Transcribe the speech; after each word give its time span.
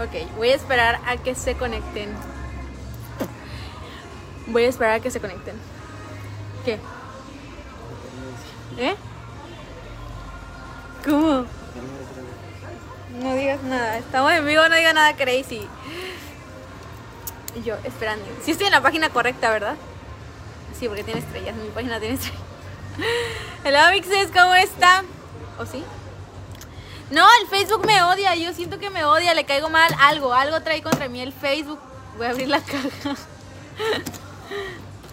Ok, 0.00 0.34
voy 0.36 0.48
a 0.48 0.54
esperar 0.54 0.98
a 1.06 1.18
que 1.18 1.34
se 1.34 1.54
conecten. 1.56 2.08
Voy 4.46 4.64
a 4.64 4.68
esperar 4.68 4.94
a 4.94 5.00
que 5.00 5.10
se 5.10 5.20
conecten. 5.20 5.54
¿Qué? 6.64 6.78
¿Eh? 8.78 8.96
¿Cómo? 11.04 11.44
No 13.20 13.34
digas 13.34 13.62
nada. 13.62 13.98
Estamos 13.98 14.32
en 14.32 14.46
vivo, 14.46 14.66
no 14.70 14.74
digas 14.74 14.94
nada 14.94 15.14
crazy. 15.16 15.68
Y 17.56 17.62
yo 17.62 17.76
esperando. 17.84 18.24
Sí 18.42 18.52
estoy 18.52 18.68
en 18.68 18.72
la 18.72 18.80
página 18.80 19.10
correcta, 19.10 19.50
¿verdad? 19.50 19.76
Sí, 20.78 20.88
porque 20.88 21.04
tiene 21.04 21.20
estrellas. 21.20 21.54
Mi 21.56 21.68
página 21.68 22.00
tiene 22.00 22.14
estrellas. 22.14 22.40
Hola, 23.66 23.90
Mixes, 23.90 24.30
¿cómo 24.32 24.54
está? 24.54 25.04
¿O 25.58 25.66
sí? 25.66 25.84
No, 27.10 27.26
el 27.40 27.48
Facebook 27.48 27.84
me 27.86 28.02
odia. 28.02 28.36
Yo 28.36 28.52
siento 28.52 28.78
que 28.78 28.88
me 28.90 29.04
odia. 29.04 29.34
Le 29.34 29.44
caigo 29.44 29.68
mal. 29.68 29.90
Algo, 29.98 30.32
algo 30.32 30.60
trae 30.62 30.82
contra 30.82 31.08
mí 31.08 31.20
el 31.20 31.32
Facebook. 31.32 31.80
Voy 32.16 32.26
a 32.26 32.30
abrir 32.30 32.48
la 32.48 32.60
caja. 32.60 33.16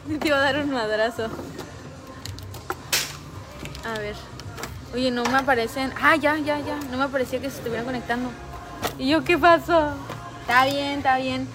Te 0.20 0.28
iba 0.28 0.38
a 0.38 0.42
dar 0.42 0.58
un 0.58 0.72
madrazo. 0.72 1.30
A 3.86 4.00
ver. 4.00 4.16
Oye, 4.94 5.12
no 5.12 5.24
me 5.24 5.38
aparecen. 5.38 5.92
Ah, 6.02 6.16
ya, 6.16 6.38
ya, 6.38 6.60
ya. 6.60 6.78
No 6.92 6.98
me 6.98 7.06
aparecía 7.06 7.42
que 7.42 7.50
se 7.50 7.58
estuvieran 7.58 7.86
conectando. 7.86 8.30
¿Y 9.00 9.10
yo 9.10 9.24
qué 9.24 9.38
pasó? 9.38 9.92
Está 10.42 10.66
bien, 10.66 11.00
está 11.00 11.18
bien. 11.18 11.48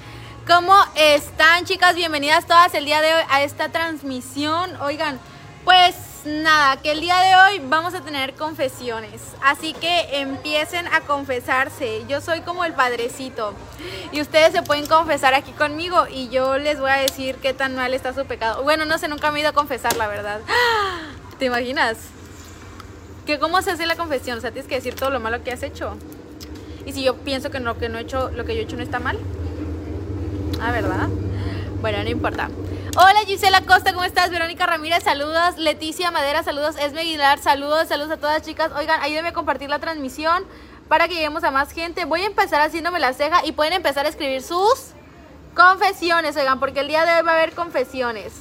¿Cómo 0.46 0.74
están, 0.96 1.64
chicas? 1.64 1.94
Bienvenidas 1.94 2.46
todas 2.46 2.74
el 2.74 2.84
día 2.84 3.00
de 3.00 3.14
hoy 3.14 3.22
a 3.30 3.42
esta 3.42 3.68
transmisión. 3.68 4.76
Oigan, 4.80 5.20
pues 5.64 5.94
nada, 6.24 6.76
que 6.76 6.92
el 6.92 7.00
día 7.00 7.16
de 7.18 7.36
hoy 7.36 7.66
vamos 7.68 7.94
a 7.94 8.00
tener 8.00 8.34
confesiones. 8.34 9.20
Así 9.42 9.72
que 9.72 10.20
empiecen 10.20 10.86
a 10.88 11.00
confesarse. 11.00 12.04
Yo 12.08 12.20
soy 12.20 12.40
como 12.40 12.64
el 12.64 12.72
padrecito. 12.72 13.54
Y 14.12 14.20
ustedes 14.20 14.52
se 14.52 14.62
pueden 14.62 14.86
confesar 14.86 15.34
aquí 15.34 15.52
conmigo 15.52 16.06
y 16.10 16.28
yo 16.28 16.58
les 16.58 16.80
voy 16.80 16.90
a 16.90 16.96
decir 16.96 17.36
qué 17.36 17.52
tan 17.54 17.74
mal 17.74 17.94
está 17.94 18.14
su 18.14 18.24
pecado. 18.26 18.62
Bueno, 18.62 18.84
no 18.84 18.98
sé, 18.98 19.08
nunca 19.08 19.30
me 19.30 19.38
he 19.38 19.42
ido 19.42 19.50
a 19.50 19.54
confesar, 19.54 19.96
la 19.96 20.08
verdad. 20.08 20.40
¿Te 21.38 21.46
imaginas? 21.46 21.98
Que 23.26 23.38
cómo 23.38 23.62
se 23.62 23.70
hace 23.70 23.86
la 23.86 23.96
confesión, 23.96 24.38
o 24.38 24.40
sea, 24.40 24.50
tienes 24.50 24.68
que 24.68 24.76
decir 24.76 24.94
todo 24.94 25.10
lo 25.10 25.20
malo 25.20 25.42
que 25.42 25.52
has 25.52 25.62
hecho. 25.62 25.96
Y 26.84 26.92
si 26.92 27.04
yo 27.04 27.16
pienso 27.16 27.50
que 27.50 27.60
no, 27.60 27.78
que 27.78 27.88
no 27.88 27.98
he 27.98 28.02
hecho, 28.02 28.30
lo 28.30 28.44
que 28.44 28.54
yo 28.54 28.60
he 28.60 28.64
hecho 28.64 28.76
no 28.76 28.82
está 28.82 28.98
mal. 28.98 29.18
Ah, 30.60 30.72
¿verdad? 30.72 31.08
Bueno, 31.80 32.02
no 32.02 32.10
importa. 32.10 32.48
Hola 32.94 33.20
Gisela 33.24 33.62
Costa, 33.62 33.94
¿cómo 33.94 34.04
estás? 34.04 34.28
Verónica 34.28 34.66
Ramírez, 34.66 35.02
saludos. 35.02 35.56
Leticia 35.56 36.10
Madera, 36.10 36.42
saludos. 36.42 36.76
Esme 36.76 37.00
Aguilar, 37.00 37.38
saludos. 37.38 37.88
Saludos 37.88 38.10
a 38.10 38.16
todas 38.18 38.42
chicas. 38.42 38.70
Oigan, 38.76 39.00
ayúdenme 39.00 39.30
a 39.30 39.32
compartir 39.32 39.70
la 39.70 39.78
transmisión 39.78 40.44
para 40.88 41.08
que 41.08 41.14
lleguemos 41.14 41.42
a 41.42 41.50
más 41.50 41.72
gente. 41.72 42.04
Voy 42.04 42.20
a 42.20 42.26
empezar 42.26 42.60
haciéndome 42.60 43.00
la 43.00 43.14
ceja 43.14 43.46
y 43.46 43.52
pueden 43.52 43.72
empezar 43.72 44.04
a 44.04 44.10
escribir 44.10 44.42
sus 44.42 44.90
confesiones, 45.54 46.36
oigan, 46.36 46.60
porque 46.60 46.80
el 46.80 46.88
día 46.88 47.06
de 47.06 47.16
hoy 47.16 47.22
va 47.22 47.32
a 47.32 47.36
haber 47.36 47.54
confesiones. 47.54 48.34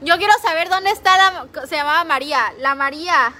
Yo 0.00 0.16
quiero 0.16 0.32
saber 0.42 0.70
dónde 0.70 0.92
está 0.92 1.18
la... 1.18 1.66
Se 1.66 1.76
llamaba 1.76 2.02
María. 2.04 2.54
La 2.58 2.74
María. 2.74 3.34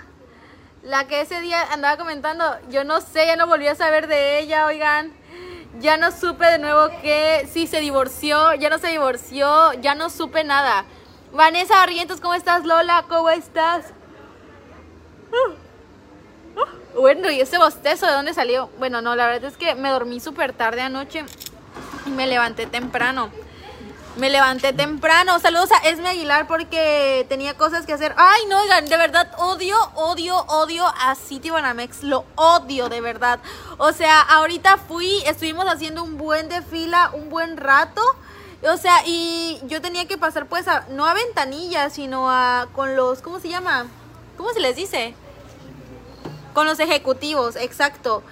La 0.82 1.06
que 1.06 1.22
ese 1.22 1.40
día 1.40 1.72
andaba 1.72 1.96
comentando. 1.96 2.44
Yo 2.68 2.84
no 2.84 3.00
sé, 3.00 3.26
ya 3.26 3.36
no 3.36 3.46
volví 3.46 3.66
a 3.66 3.74
saber 3.76 4.08
de 4.08 4.40
ella, 4.40 4.66
oigan. 4.66 5.19
Ya 5.78 5.96
no 5.96 6.10
supe 6.10 6.44
de 6.46 6.58
nuevo 6.58 6.88
que 7.00 7.48
sí 7.50 7.66
se 7.66 7.80
divorció, 7.80 8.54
ya 8.54 8.68
no 8.68 8.78
se 8.78 8.88
divorció, 8.88 9.72
ya 9.74 9.94
no 9.94 10.10
supe 10.10 10.42
nada. 10.42 10.84
Vanessa 11.32 11.76
Barrientos, 11.76 12.20
¿cómo 12.20 12.34
estás? 12.34 12.64
Lola, 12.64 13.04
¿cómo 13.08 13.30
estás? 13.30 13.92
Bueno, 16.94 17.30
¿y 17.30 17.40
ese 17.40 17.56
bostezo 17.56 18.06
de 18.06 18.12
dónde 18.12 18.34
salió? 18.34 18.68
Bueno, 18.78 19.00
no, 19.00 19.14
la 19.14 19.26
verdad 19.26 19.50
es 19.50 19.56
que 19.56 19.76
me 19.76 19.90
dormí 19.90 20.18
súper 20.18 20.52
tarde 20.52 20.82
anoche 20.82 21.24
y 22.04 22.10
me 22.10 22.26
levanté 22.26 22.66
temprano. 22.66 23.30
Me 24.20 24.28
levanté 24.28 24.74
temprano. 24.74 25.40
Saludos 25.40 25.70
a 25.72 25.88
Esme 25.88 26.10
Aguilar 26.10 26.46
porque 26.46 27.24
tenía 27.30 27.56
cosas 27.56 27.86
que 27.86 27.94
hacer. 27.94 28.14
Ay, 28.18 28.42
no, 28.50 28.60
oigan, 28.60 28.84
de 28.84 28.98
verdad 28.98 29.32
odio, 29.38 29.74
odio, 29.94 30.36
odio 30.46 30.84
a 30.86 31.14
City 31.14 31.48
Banamex. 31.48 32.02
Lo 32.02 32.26
odio, 32.34 32.90
de 32.90 33.00
verdad. 33.00 33.40
O 33.78 33.92
sea, 33.92 34.20
ahorita 34.20 34.76
fui, 34.76 35.22
estuvimos 35.24 35.64
haciendo 35.64 36.04
un 36.04 36.18
buen 36.18 36.50
de 36.50 36.60
fila, 36.60 37.10
un 37.14 37.30
buen 37.30 37.56
rato. 37.56 38.02
O 38.70 38.76
sea, 38.76 38.96
y 39.06 39.58
yo 39.62 39.80
tenía 39.80 40.06
que 40.06 40.18
pasar 40.18 40.44
pues 40.44 40.68
a, 40.68 40.84
no 40.90 41.06
a 41.06 41.14
ventanillas, 41.14 41.94
sino 41.94 42.30
a 42.30 42.68
con 42.74 42.96
los, 42.96 43.22
¿cómo 43.22 43.40
se 43.40 43.48
llama? 43.48 43.86
¿Cómo 44.36 44.52
se 44.52 44.60
les 44.60 44.76
dice? 44.76 45.14
Con 46.52 46.66
los 46.66 46.78
ejecutivos, 46.78 47.56
exacto. 47.56 48.22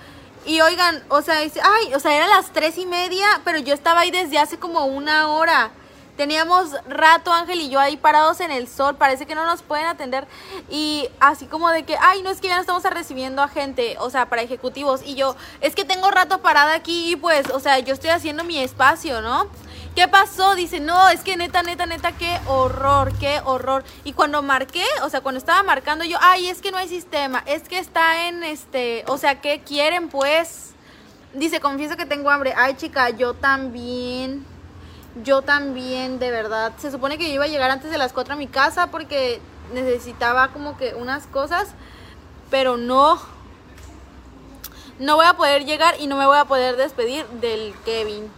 Y 0.48 0.62
oigan, 0.62 1.04
o 1.10 1.20
sea, 1.20 1.40
dice, 1.40 1.60
ay, 1.62 1.92
o 1.92 2.00
sea, 2.00 2.16
eran 2.16 2.30
las 2.30 2.54
tres 2.54 2.78
y 2.78 2.86
media, 2.86 3.26
pero 3.44 3.58
yo 3.58 3.74
estaba 3.74 4.00
ahí 4.00 4.10
desde 4.10 4.38
hace 4.38 4.58
como 4.58 4.86
una 4.86 5.28
hora. 5.28 5.70
Teníamos 6.16 6.70
rato 6.88 7.30
Ángel 7.30 7.60
y 7.60 7.68
yo 7.68 7.78
ahí 7.78 7.98
parados 7.98 8.40
en 8.40 8.50
el 8.50 8.66
sol, 8.66 8.96
parece 8.96 9.26
que 9.26 9.34
no 9.34 9.44
nos 9.44 9.60
pueden 9.60 9.84
atender 9.84 10.26
y 10.70 11.08
así 11.20 11.44
como 11.44 11.68
de 11.68 11.84
que, 11.84 11.96
ay, 12.00 12.22
no 12.22 12.30
es 12.30 12.40
que 12.40 12.48
ya 12.48 12.54
no 12.54 12.62
estamos 12.62 12.82
recibiendo 12.82 13.42
a 13.42 13.48
gente, 13.48 13.96
o 14.00 14.08
sea, 14.08 14.30
para 14.30 14.40
ejecutivos 14.40 15.02
y 15.04 15.14
yo, 15.16 15.36
es 15.60 15.74
que 15.76 15.84
tengo 15.84 16.10
rato 16.10 16.38
parada 16.38 16.74
aquí 16.74 17.12
y 17.12 17.16
pues, 17.16 17.50
o 17.50 17.60
sea, 17.60 17.78
yo 17.78 17.92
estoy 17.92 18.10
haciendo 18.10 18.42
mi 18.42 18.58
espacio, 18.58 19.20
¿no? 19.20 19.48
¿Qué 19.94 20.06
pasó? 20.06 20.54
Dice, 20.54 20.80
no, 20.80 21.08
es 21.08 21.20
que 21.20 21.36
neta, 21.36 21.62
neta, 21.62 21.86
neta, 21.86 22.12
qué 22.12 22.38
horror, 22.46 23.12
qué 23.18 23.40
horror. 23.44 23.84
Y 24.04 24.12
cuando 24.12 24.42
marqué, 24.42 24.84
o 25.02 25.08
sea, 25.08 25.20
cuando 25.20 25.38
estaba 25.38 25.62
marcando 25.62 26.04
yo, 26.04 26.18
ay, 26.20 26.48
es 26.48 26.60
que 26.60 26.70
no 26.70 26.78
hay 26.78 26.88
sistema, 26.88 27.42
es 27.46 27.68
que 27.68 27.78
está 27.78 28.28
en 28.28 28.44
este, 28.44 29.04
o 29.08 29.18
sea, 29.18 29.40
¿qué 29.40 29.60
quieren 29.60 30.08
pues? 30.08 30.68
Dice, 31.34 31.60
confieso 31.60 31.96
que 31.96 32.06
tengo 32.06 32.30
hambre. 32.30 32.54
Ay, 32.56 32.74
chica, 32.76 33.10
yo 33.10 33.34
también. 33.34 34.46
Yo 35.24 35.42
también, 35.42 36.18
de 36.18 36.30
verdad. 36.30 36.72
Se 36.78 36.90
supone 36.90 37.18
que 37.18 37.28
yo 37.28 37.34
iba 37.34 37.44
a 37.44 37.48
llegar 37.48 37.70
antes 37.70 37.90
de 37.90 37.98
las 37.98 38.12
4 38.12 38.34
a 38.34 38.36
mi 38.36 38.46
casa 38.46 38.88
porque 38.88 39.40
necesitaba 39.72 40.48
como 40.48 40.76
que 40.76 40.94
unas 40.94 41.26
cosas, 41.26 41.68
pero 42.50 42.76
no. 42.76 43.20
No 44.98 45.16
voy 45.16 45.26
a 45.26 45.34
poder 45.34 45.64
llegar 45.64 45.96
y 46.00 46.06
no 46.06 46.16
me 46.16 46.26
voy 46.26 46.38
a 46.38 46.44
poder 46.44 46.76
despedir 46.76 47.26
del 47.26 47.74
Kevin 47.84 48.30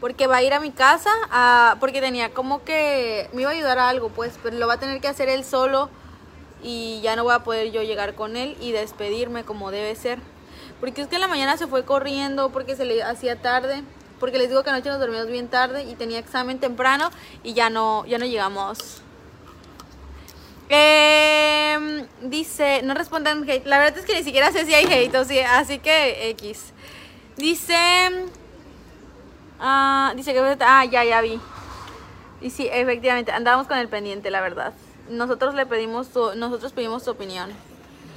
porque 0.00 0.26
va 0.26 0.36
a 0.36 0.42
ir 0.42 0.54
a 0.54 0.60
mi 0.60 0.70
casa, 0.70 1.10
porque 1.80 2.00
tenía 2.00 2.30
como 2.30 2.64
que 2.64 3.28
me 3.32 3.42
iba 3.42 3.50
a 3.50 3.54
ayudar 3.54 3.78
a 3.78 3.88
algo, 3.88 4.10
pues, 4.10 4.38
pero 4.42 4.56
lo 4.56 4.66
va 4.66 4.74
a 4.74 4.80
tener 4.80 5.00
que 5.00 5.08
hacer 5.08 5.28
él 5.28 5.44
solo 5.44 5.90
y 6.62 7.00
ya 7.02 7.16
no 7.16 7.24
voy 7.24 7.34
a 7.34 7.40
poder 7.40 7.70
yo 7.72 7.82
llegar 7.82 8.14
con 8.14 8.36
él 8.36 8.56
y 8.60 8.72
despedirme 8.72 9.44
como 9.44 9.70
debe 9.70 9.94
ser. 9.94 10.18
Porque 10.80 11.02
es 11.02 11.08
que 11.08 11.16
en 11.16 11.22
la 11.22 11.28
mañana 11.28 11.56
se 11.56 11.66
fue 11.66 11.84
corriendo 11.84 12.50
porque 12.50 12.76
se 12.76 12.84
le 12.84 13.02
hacía 13.02 13.40
tarde, 13.40 13.82
porque 14.20 14.38
les 14.38 14.48
digo 14.48 14.62
que 14.62 14.70
anoche 14.70 14.88
nos 14.88 15.00
dormimos 15.00 15.26
bien 15.26 15.48
tarde 15.48 15.84
y 15.84 15.94
tenía 15.94 16.18
examen 16.18 16.58
temprano 16.58 17.10
y 17.42 17.54
ya 17.54 17.70
no, 17.70 18.04
ya 18.06 18.18
no 18.18 18.26
llegamos. 18.26 19.02
Eh, 20.68 22.06
dice, 22.22 22.82
no 22.82 22.94
respondan 22.94 23.48
hate. 23.48 23.66
La 23.66 23.78
verdad 23.78 23.98
es 23.98 24.04
que 24.04 24.14
ni 24.14 24.22
siquiera 24.22 24.52
sé 24.52 24.66
si 24.66 24.74
hay 24.74 24.86
hate, 24.86 25.14
o 25.16 25.24
sea, 25.24 25.58
así 25.58 25.78
que 25.78 26.30
X. 26.30 26.72
Dice, 27.36 28.10
Ah, 29.60 30.12
dice 30.16 30.32
que... 30.32 30.56
Ah, 30.60 30.84
ya, 30.84 31.04
ya 31.04 31.20
vi. 31.20 31.40
Y 32.40 32.50
sí, 32.50 32.68
efectivamente, 32.70 33.32
andábamos 33.32 33.66
con 33.66 33.78
el 33.78 33.88
pendiente, 33.88 34.30
la 34.30 34.40
verdad. 34.40 34.72
Nosotros 35.08 35.54
le 35.54 35.66
pedimos 35.66 36.06
su, 36.08 36.34
nosotros 36.36 36.72
pedimos 36.72 37.02
su 37.02 37.10
opinión. 37.10 37.50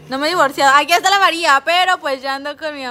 No 0.10 0.18
me 0.18 0.28
he 0.28 0.30
divorciado. 0.30 0.76
Aquí 0.76 0.94
está 0.94 1.10
la 1.10 1.20
María, 1.20 1.62
pero 1.66 1.98
pues 2.00 2.22
ya 2.22 2.36
ando 2.36 2.58
con 2.58 2.76
mi 2.76 2.86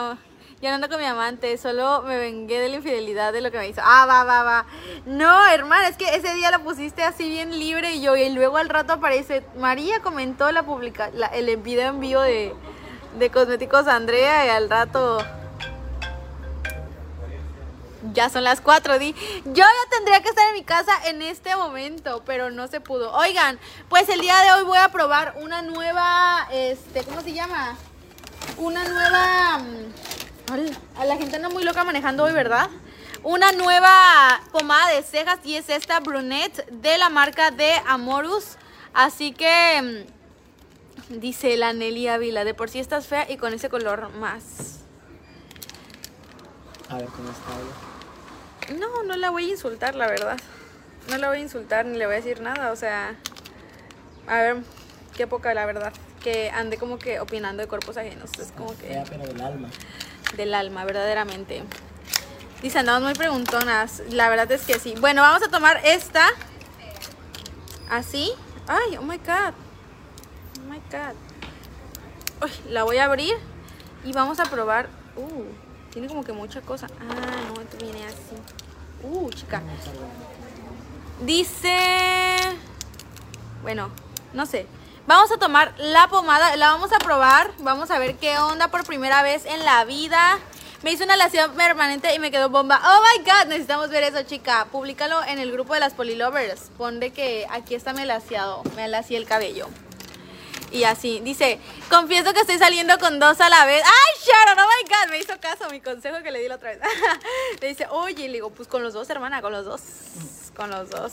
ya 0.61 0.75
ando 0.75 0.91
con 0.91 0.99
mi 0.99 1.07
amante, 1.07 1.57
solo 1.57 2.03
me 2.03 2.19
vengué 2.19 2.61
de 2.61 2.69
la 2.69 2.77
infidelidad 2.77 3.33
de 3.33 3.41
lo 3.41 3.51
que 3.51 3.57
me 3.57 3.69
hizo. 3.69 3.81
Ah, 3.83 4.05
va, 4.07 4.25
va, 4.25 4.43
va. 4.43 4.67
No, 5.07 5.49
hermana, 5.49 5.89
es 5.89 5.97
que 5.97 6.15
ese 6.15 6.35
día 6.35 6.51
la 6.51 6.59
pusiste 6.59 7.03
así 7.03 7.31
bien 7.31 7.59
libre 7.59 7.95
y 7.95 8.03
yo, 8.03 8.15
y 8.15 8.29
luego 8.29 8.59
al 8.59 8.69
rato 8.69 8.93
aparece, 8.93 9.43
María 9.57 10.03
comentó 10.03 10.53
la 10.53 10.63
publica, 10.63 11.11
el 11.33 11.57
video 11.57 11.89
en 11.89 12.01
vivo 12.01 12.21
de, 12.21 12.55
de 13.19 13.31
Cosméticos 13.31 13.87
Andrea 13.87 14.45
y 14.45 14.49
al 14.51 14.69
rato 14.69 15.25
ya 18.13 18.29
son 18.29 18.45
las 18.45 18.61
4, 18.61 18.99
di. 18.99 19.15
Yo 19.45 19.65
ya 19.65 19.91
tendría 19.91 20.23
que 20.23 20.29
estar 20.29 20.47
en 20.49 20.55
mi 20.55 20.65
casa 20.65 20.93
en 21.07 21.23
este 21.23 21.55
momento, 21.57 22.23
pero 22.25 22.51
no 22.51 22.69
se 22.69 22.81
pudo. 22.81 23.13
Oigan, 23.13 23.59
pues 23.89 24.09
el 24.09 24.21
día 24.21 24.37
de 24.41 24.53
hoy 24.53 24.65
voy 24.65 24.79
a 24.79 24.91
probar 24.91 25.35
una 25.41 25.63
nueva, 25.63 26.49
este, 26.53 27.05
¿cómo 27.05 27.21
se 27.21 27.33
llama? 27.33 27.77
Una 28.57 28.85
nueva... 28.85 29.59
Mm, 29.59 30.99
a 30.99 31.05
la 31.05 31.17
gente 31.17 31.37
anda 31.37 31.49
muy 31.49 31.63
loca 31.63 31.85
manejando 31.85 32.25
hoy, 32.25 32.33
¿verdad? 32.33 32.69
Una 33.23 33.53
nueva 33.53 34.41
pomada 34.51 34.89
de 34.95 35.03
cejas 35.03 35.39
y 35.45 35.55
es 35.55 35.69
esta 35.69 36.01
brunette 36.01 36.67
de 36.71 36.99
la 36.99 37.09
marca 37.09 37.51
de 37.51 37.73
Amorus. 37.87 38.57
Así 38.93 39.33
que... 39.33 40.07
Mm, 40.09 40.21
dice 41.11 41.57
la 41.57 41.73
Nelly 41.73 42.09
Ávila, 42.09 42.45
de 42.45 42.55
por 42.55 42.71
sí 42.71 42.79
estás 42.79 43.07
fea 43.07 43.31
y 43.31 43.37
con 43.37 43.53
ese 43.53 43.69
color 43.69 44.11
más. 44.15 44.81
A 46.89 46.97
ver 46.97 47.07
cómo 47.07 47.31
está 47.31 47.53
ella. 47.53 47.90
No, 48.79 49.03
no 49.03 49.17
la 49.17 49.31
voy 49.31 49.47
a 49.47 49.49
insultar, 49.51 49.95
la 49.95 50.07
verdad. 50.07 50.39
No 51.09 51.19
la 51.19 51.29
voy 51.29 51.39
a 51.39 51.41
insultar 51.41 51.87
ni 51.87 51.99
le 51.99 52.07
voy 52.07 52.15
a 52.15 52.19
decir 52.19 52.41
nada, 52.41 52.73
o 52.73 52.77
sea... 52.77 53.17
A 54.27 54.35
ver, 54.37 54.57
qué 55.17 55.27
poca 55.27 55.55
la 55.55 55.67
verdad. 55.67 55.93
Que 56.23 56.51
ande 56.51 56.77
como 56.77 56.99
que 56.99 57.19
opinando 57.21 57.63
de 57.63 57.69
cuerpos 57.69 57.97
ajenos. 57.97 58.31
Es 58.39 58.53
como 58.53 58.77
que... 58.79 59.03
pero 59.09 59.27
del 59.27 59.41
alma. 59.41 59.69
Del 60.37 60.55
alma, 60.55 60.85
verdaderamente. 60.85 61.65
Dice, 62.63 62.79
andamos 62.79 63.03
muy 63.03 63.15
preguntonas. 63.15 64.03
La 64.11 64.29
verdad 64.29 64.51
es 64.53 64.63
que 64.63 64.79
sí. 64.79 64.95
Bueno, 65.01 65.23
vamos 65.23 65.43
a 65.43 65.51
tomar 65.51 65.81
esta. 65.85 66.29
Así. 67.89 68.33
Ay, 68.69 68.99
oh 68.99 69.03
my 69.03 69.17
god. 69.17 69.55
Oh 70.59 70.71
my 70.71 70.81
god. 70.91 71.17
Uy, 72.43 72.51
la 72.71 72.85
voy 72.85 72.99
a 72.99 73.07
abrir 73.07 73.35
y 74.05 74.13
vamos 74.13 74.39
a 74.41 74.45
probar. 74.45 74.89
Uh, 75.17 75.45
tiene 75.91 76.07
como 76.07 76.23
que 76.23 76.33
mucha 76.33 76.61
cosa. 76.61 76.87
Ah, 77.01 77.53
no, 77.55 77.61
esto 77.61 77.79
viene 77.79 78.05
así. 78.07 78.37
Uh, 79.03 79.31
chica. 79.31 79.63
Dice... 81.21 82.39
Bueno, 83.63 83.91
no 84.33 84.47
sé. 84.47 84.67
Vamos 85.07 85.31
a 85.33 85.39
tomar 85.39 85.75
la 85.79 86.09
pomada, 86.09 86.57
la 86.57 86.71
vamos 86.71 86.93
a 86.93 86.99
probar. 86.99 87.51
Vamos 87.59 87.91
a 87.91 87.99
ver 87.99 88.17
qué 88.17 88.39
onda 88.39 88.69
por 88.69 88.85
primera 88.85 89.23
vez 89.23 89.45
en 89.45 89.65
la 89.65 89.85
vida. 89.85 90.39
Me 90.83 90.93
hizo 90.93 91.05
una 91.05 91.17
lación 91.17 91.53
permanente 91.53 92.15
y 92.15 92.19
me 92.19 92.31
quedó 92.31 92.49
bomba. 92.49 92.81
Oh 92.83 93.03
my 93.03 93.25
god, 93.25 93.49
necesitamos 93.49 93.91
ver 93.91 94.05
eso, 94.05 94.23
chica. 94.23 94.67
Públicalo 94.73 95.23
en 95.25 95.39
el 95.39 95.53
grupo 95.53 95.75
de 95.75 95.81
las 95.81 95.93
Polylovers. 95.93 96.71
Ponle 96.79 97.11
que 97.11 97.47
aquí 97.51 97.75
está 97.75 97.93
laciado. 97.93 98.63
Me 98.77 98.89
lacié 98.89 99.19
el 99.19 99.27
cabello. 99.27 99.69
Y 100.73 100.85
así, 100.85 101.21
dice, 101.21 101.59
confieso 101.89 102.33
que 102.33 102.41
estoy 102.41 102.59
saliendo 102.59 102.99
con 102.99 103.19
dos 103.19 103.41
a 103.41 103.49
la 103.49 103.67
vez. 103.67 103.83
¡Ay, 103.85 104.25
Sharon! 104.25 104.59
¡Oh, 104.59 104.69
my 104.69 104.89
God! 104.89 105.11
Me 105.11 105.19
hizo 105.19 105.39
caso 105.41 105.69
mi 105.71 105.81
consejo 105.81 106.23
que 106.23 106.31
le 106.31 106.41
di 106.41 106.49
la 106.49 106.57
otra 106.57 106.71
vez. 106.71 106.81
le 107.61 107.69
dice, 107.69 107.87
oye, 107.91 108.29
le 108.29 108.35
digo, 108.35 108.51
pues 108.51 108.69
con 108.69 108.83
los 108.83 108.93
dos, 108.93 109.11
hermana, 109.11 109.43
con 109.43 109.53
los 109.53 109.65
dos. 109.65 109.83
Con 110.55 110.71
los 110.71 110.91
dos. 110.91 111.13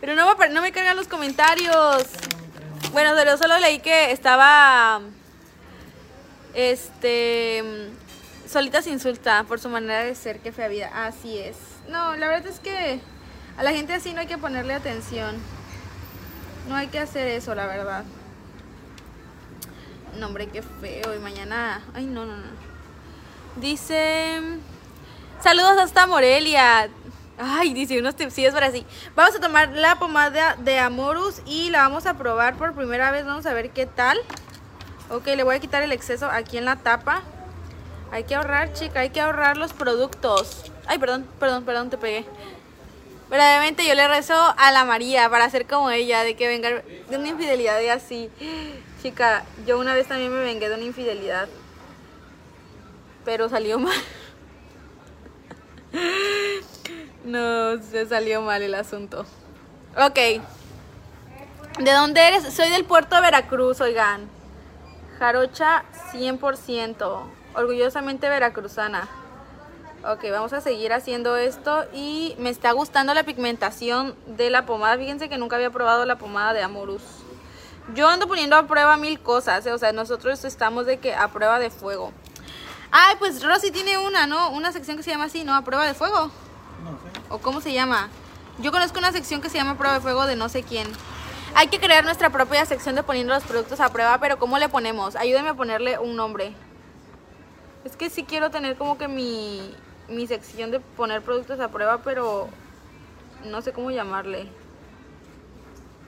Pero 0.00 0.14
no 0.14 0.34
me, 0.34 0.48
no 0.48 0.62
me 0.62 0.72
cargan 0.72 0.96
los 0.96 1.06
comentarios. 1.06 2.06
Bueno, 2.92 3.14
solo, 3.16 3.36
solo 3.36 3.58
leí 3.58 3.80
que 3.80 4.12
estaba... 4.12 5.02
Este... 6.54 7.90
Solita 8.48 8.80
se 8.80 8.88
insulta 8.88 9.44
por 9.44 9.60
su 9.60 9.68
manera 9.68 10.02
de 10.02 10.14
ser, 10.14 10.38
qué 10.40 10.52
fea 10.52 10.68
vida. 10.68 10.90
Así 10.94 11.38
es. 11.38 11.56
No, 11.88 12.16
la 12.16 12.28
verdad 12.28 12.46
es 12.46 12.60
que 12.60 13.00
a 13.58 13.62
la 13.62 13.72
gente 13.72 13.92
así 13.92 14.14
no 14.14 14.20
hay 14.20 14.26
que 14.26 14.38
ponerle 14.38 14.72
atención. 14.72 15.36
No 16.66 16.74
hay 16.74 16.86
que 16.86 16.98
hacer 16.98 17.28
eso, 17.28 17.54
la 17.54 17.66
verdad. 17.66 18.04
No, 20.16 20.26
hombre, 20.26 20.48
qué 20.48 20.62
feo. 20.62 21.14
Y 21.14 21.18
mañana... 21.18 21.82
Ay, 21.94 22.06
no, 22.06 22.24
no, 22.24 22.36
no. 22.36 22.46
Dice... 23.56 24.40
Saludos 25.40 25.78
hasta 25.78 26.06
Morelia. 26.06 26.88
Ay, 27.38 27.72
dice 27.72 28.00
unos 28.00 28.16
tips, 28.16 28.34
sí, 28.34 28.44
es 28.44 28.52
para 28.52 28.72
sí. 28.72 28.84
Vamos 29.14 29.36
a 29.36 29.40
tomar 29.40 29.68
la 29.68 29.96
pomada 29.96 30.56
de 30.56 30.78
Amorus 30.80 31.42
y 31.46 31.70
la 31.70 31.82
vamos 31.82 32.06
a 32.06 32.14
probar 32.14 32.56
por 32.56 32.74
primera 32.74 33.12
vez. 33.12 33.24
Vamos 33.24 33.46
a 33.46 33.52
ver 33.52 33.70
qué 33.70 33.86
tal. 33.86 34.18
Ok, 35.10 35.26
le 35.26 35.44
voy 35.44 35.54
a 35.54 35.60
quitar 35.60 35.82
el 35.82 35.92
exceso 35.92 36.28
aquí 36.28 36.58
en 36.58 36.64
la 36.64 36.76
tapa. 36.76 37.22
Hay 38.10 38.24
que 38.24 38.34
ahorrar, 38.34 38.72
chica, 38.72 39.00
hay 39.00 39.10
que 39.10 39.20
ahorrar 39.20 39.56
los 39.56 39.72
productos. 39.72 40.72
Ay, 40.86 40.98
perdón, 40.98 41.26
perdón, 41.38 41.64
perdón, 41.64 41.90
te 41.90 41.98
pegué. 41.98 42.26
Brevemente 43.28 43.86
yo 43.86 43.94
le 43.94 44.08
rezo 44.08 44.34
a 44.56 44.72
la 44.72 44.84
María 44.84 45.28
para 45.28 45.50
ser 45.50 45.66
como 45.66 45.90
ella, 45.90 46.22
de 46.22 46.34
que 46.34 46.48
venga 46.48 46.70
de 46.70 47.16
una 47.16 47.28
infidelidad 47.28 47.80
y 47.80 47.88
así. 47.88 48.30
Chica, 49.02 49.44
yo 49.66 49.78
una 49.78 49.94
vez 49.94 50.08
también 50.08 50.32
me 50.32 50.42
vengué 50.42 50.68
de 50.68 50.74
una 50.76 50.84
infidelidad. 50.84 51.48
Pero 53.24 53.48
salió 53.48 53.78
mal. 53.78 53.96
No, 57.24 57.76
se 57.82 58.06
salió 58.06 58.40
mal 58.40 58.62
el 58.62 58.74
asunto. 58.74 59.26
Ok. 59.96 60.14
¿De 61.78 61.92
dónde 61.92 62.26
eres? 62.26 62.54
Soy 62.54 62.70
del 62.70 62.86
puerto 62.86 63.16
de 63.16 63.20
Veracruz, 63.22 63.82
oigan. 63.82 64.30
Jarocha 65.18 65.84
100% 66.12 67.22
orgullosamente 67.54 68.28
veracruzana. 68.30 69.06
Ok, 70.10 70.24
vamos 70.30 70.54
a 70.54 70.62
seguir 70.62 70.94
haciendo 70.94 71.36
esto 71.36 71.84
y 71.92 72.34
me 72.38 72.48
está 72.48 72.72
gustando 72.72 73.12
la 73.12 73.24
pigmentación 73.24 74.14
de 74.26 74.48
la 74.48 74.64
pomada. 74.64 74.96
Fíjense 74.96 75.28
que 75.28 75.36
nunca 75.36 75.56
había 75.56 75.68
probado 75.68 76.06
la 76.06 76.16
pomada 76.16 76.54
de 76.54 76.62
Amorus. 76.62 77.02
Yo 77.94 78.08
ando 78.08 78.26
poniendo 78.26 78.56
a 78.56 78.66
prueba 78.66 78.96
mil 78.96 79.20
cosas, 79.20 79.66
¿eh? 79.66 79.72
o 79.72 79.76
sea, 79.76 79.92
nosotros 79.92 80.46
estamos 80.46 80.86
de 80.86 80.96
que 80.96 81.14
a 81.14 81.28
prueba 81.28 81.58
de 81.58 81.68
fuego. 81.68 82.14
Ay, 82.90 83.16
pues 83.18 83.44
Rosy 83.44 83.70
tiene 83.70 83.98
una, 83.98 84.26
¿no? 84.26 84.50
Una 84.52 84.72
sección 84.72 84.96
que 84.96 85.02
se 85.02 85.10
llama 85.10 85.24
así, 85.24 85.44
¿no? 85.44 85.54
A 85.54 85.60
prueba 85.60 85.84
de 85.84 85.92
fuego. 85.92 86.30
No 86.82 86.92
sé. 86.92 87.20
¿O 87.28 87.36
cómo 87.40 87.60
se 87.60 87.74
llama? 87.74 88.08
Yo 88.60 88.72
conozco 88.72 88.98
una 88.98 89.12
sección 89.12 89.42
que 89.42 89.50
se 89.50 89.58
llama 89.58 89.76
prueba 89.76 89.96
de 89.96 90.00
fuego 90.00 90.24
de 90.24 90.36
no 90.36 90.48
sé 90.48 90.62
quién. 90.62 90.88
Hay 91.54 91.68
que 91.68 91.80
crear 91.80 92.04
nuestra 92.04 92.30
propia 92.30 92.64
sección 92.64 92.94
de 92.94 93.02
poniendo 93.02 93.34
los 93.34 93.44
productos 93.44 93.78
a 93.80 93.90
prueba, 93.90 94.16
pero 94.20 94.38
¿cómo 94.38 94.56
le 94.56 94.70
ponemos? 94.70 95.16
Ayúdenme 95.16 95.50
a 95.50 95.54
ponerle 95.54 95.98
un 95.98 96.16
nombre. 96.16 96.54
Es 97.84 97.94
que 97.94 98.08
sí 98.08 98.24
quiero 98.24 98.50
tener 98.50 98.76
como 98.76 98.96
que 98.96 99.06
mi, 99.06 99.74
mi 100.08 100.26
sección 100.26 100.70
de 100.70 100.80
poner 100.80 101.22
productos 101.22 101.60
a 101.60 101.68
prueba, 101.68 101.98
pero 102.02 102.48
no 103.44 103.62
sé 103.62 103.72
cómo 103.72 103.90
llamarle. 103.90 104.48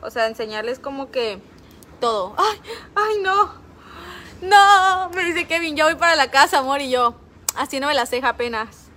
O 0.03 0.11
sea, 0.11 0.27
enseñarles 0.27 0.79
como 0.79 1.11
que 1.11 1.41
todo. 2.01 2.35
¡Ay! 2.39 2.61
¡Ay, 2.95 3.23
no! 3.23 3.55
¡No! 4.43 5.11
Me 5.11 5.25
dice 5.25 5.47
Kevin, 5.47 5.77
yo 5.77 5.85
voy 5.85 5.97
para 5.97 6.17
la 6.17 6.31
casa, 6.31 6.59
amor, 6.59 6.81
y 6.81 6.91
yo 6.91 7.15
haciéndome 7.57 7.95
la 7.95 8.07
ceja 8.07 8.31
apenas. 8.31 8.89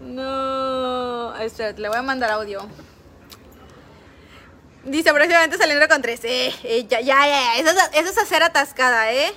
No. 0.00 1.34
Le 1.38 1.88
voy 1.88 1.96
a 1.96 2.02
mandar 2.02 2.30
audio. 2.30 2.66
Dice, 4.84 5.12
próximamente 5.12 5.58
saliendo 5.58 5.86
con 5.88 6.02
tres. 6.02 6.24
Eh, 6.24 6.54
eh 6.64 6.86
ya, 6.88 7.00
ya, 7.00 7.26
ya. 7.26 7.56
Eso, 7.58 7.70
eso 7.92 8.10
es 8.10 8.18
hacer 8.18 8.42
atascada, 8.42 9.12
¿eh? 9.12 9.32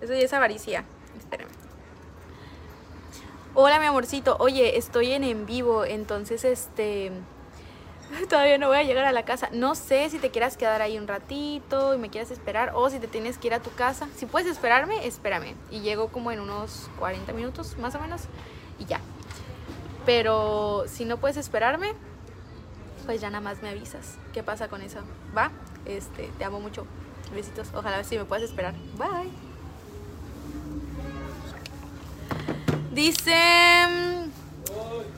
Eso 0.00 0.14
ya 0.14 0.20
es 0.20 0.32
avaricia. 0.32 0.84
Hola, 3.54 3.78
mi 3.78 3.84
amorcito. 3.84 4.38
Oye, 4.40 4.78
estoy 4.78 5.12
en 5.12 5.24
en 5.24 5.44
vivo, 5.44 5.84
entonces 5.84 6.42
este 6.42 7.12
todavía 8.30 8.56
no 8.56 8.68
voy 8.68 8.78
a 8.78 8.82
llegar 8.82 9.04
a 9.04 9.12
la 9.12 9.26
casa. 9.26 9.50
No 9.52 9.74
sé 9.74 10.08
si 10.08 10.18
te 10.18 10.30
quieras 10.30 10.56
quedar 10.56 10.80
ahí 10.80 10.96
un 10.96 11.06
ratito 11.06 11.94
y 11.94 11.98
me 11.98 12.08
quieras 12.08 12.30
esperar 12.30 12.72
o 12.74 12.88
si 12.88 12.98
te 12.98 13.08
tienes 13.08 13.36
que 13.36 13.48
ir 13.48 13.54
a 13.54 13.60
tu 13.60 13.70
casa. 13.70 14.08
Si 14.16 14.24
puedes 14.24 14.48
esperarme, 14.50 15.06
espérame. 15.06 15.54
Y 15.70 15.80
llego 15.80 16.08
como 16.08 16.32
en 16.32 16.40
unos 16.40 16.88
40 16.98 17.30
minutos 17.34 17.76
más 17.76 17.94
o 17.94 18.00
menos 18.00 18.22
y 18.78 18.86
ya. 18.86 19.00
Pero 20.06 20.84
si 20.86 21.04
no 21.04 21.18
puedes 21.18 21.36
esperarme, 21.36 21.92
pues 23.04 23.20
ya 23.20 23.28
nada 23.28 23.42
más 23.42 23.60
me 23.60 23.68
avisas. 23.68 24.16
¿Qué 24.32 24.42
pasa 24.42 24.68
con 24.68 24.80
eso? 24.80 25.00
¿Va? 25.36 25.50
Este, 25.84 26.30
te 26.38 26.44
amo 26.46 26.58
mucho. 26.58 26.86
Besitos. 27.34 27.68
Ojalá 27.74 28.02
si 28.02 28.16
me 28.16 28.24
puedas 28.24 28.44
esperar. 28.44 28.72
Bye. 28.96 29.30
Dice... 32.92 33.34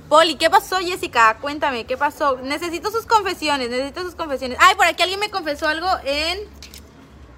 Poli, 0.09 0.37
¿qué 0.37 0.49
pasó 0.49 0.79
Jessica? 0.79 1.39
Cuéntame, 1.41 1.87
¿qué 1.87 1.97
pasó? 1.97 2.37
Necesito 2.37 2.91
sus 2.91 3.05
confesiones, 3.05 3.69
necesito 3.69 4.03
sus 4.03 4.15
confesiones. 4.15 4.59
Ay, 4.61 4.77
por 4.77 4.87
aquí 4.87 5.03
alguien 5.03 5.19
me 5.19 5.31
confesó 5.31 5.67
algo 5.67 5.89
en... 6.05 6.39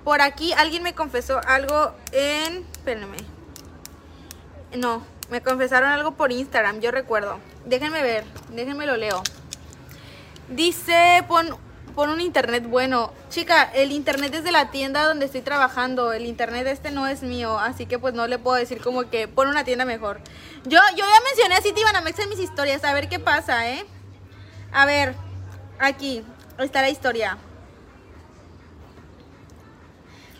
Por 0.05 0.21
aquí 0.21 0.53
alguien 0.53 0.83
me 0.83 0.95
confesó 0.95 1.41
algo 1.47 1.93
en... 2.13 2.67
Espérenme. 2.73 3.17
No, 4.77 5.03
me 5.31 5.41
confesaron 5.41 5.89
algo 5.89 6.13
por 6.13 6.33
Instagram, 6.33 6.81
yo 6.81 6.91
recuerdo. 6.91 7.39
Déjenme 7.65 8.03
ver, 8.03 8.25
déjenme 8.51 8.87
lo 8.87 8.97
leo. 8.97 9.23
Dice, 10.49 11.25
pon 11.27 11.57
pon 11.97 12.11
un 12.11 12.21
internet 12.21 12.65
bueno. 12.69 13.11
Chica, 13.31 13.63
el 13.75 13.91
internet 13.91 14.33
es 14.35 14.45
de 14.45 14.53
la 14.53 14.71
tienda 14.71 15.09
donde 15.09 15.25
estoy 15.25 15.41
trabajando. 15.41 16.13
El 16.13 16.27
internet 16.27 16.67
este 16.69 16.93
no 16.93 17.09
es 17.09 17.23
mío, 17.23 17.59
así 17.59 17.87
que 17.87 17.99
pues 17.99 18.15
no 18.15 18.29
le 18.29 18.39
puedo 18.39 18.57
decir 18.57 18.81
como 18.81 19.11
que 19.11 19.27
pon 19.27 19.49
una 19.49 19.65
tienda 19.65 19.85
mejor. 19.85 20.21
Yo, 20.65 20.79
yo 20.91 21.05
ya 21.05 21.21
mencioné 21.25 21.57
a 21.57 21.63
Citibanamex 21.63 22.19
en 22.21 22.29
mis 22.29 22.39
historias, 22.39 22.85
a 22.85 22.93
ver 22.93 23.09
qué 23.09 23.19
pasa, 23.19 23.69
¿eh? 23.71 23.85
A 24.73 24.85
ver, 24.85 25.15
aquí 25.79 26.23
está 26.59 26.83
la 26.83 26.91
historia. 26.91 27.39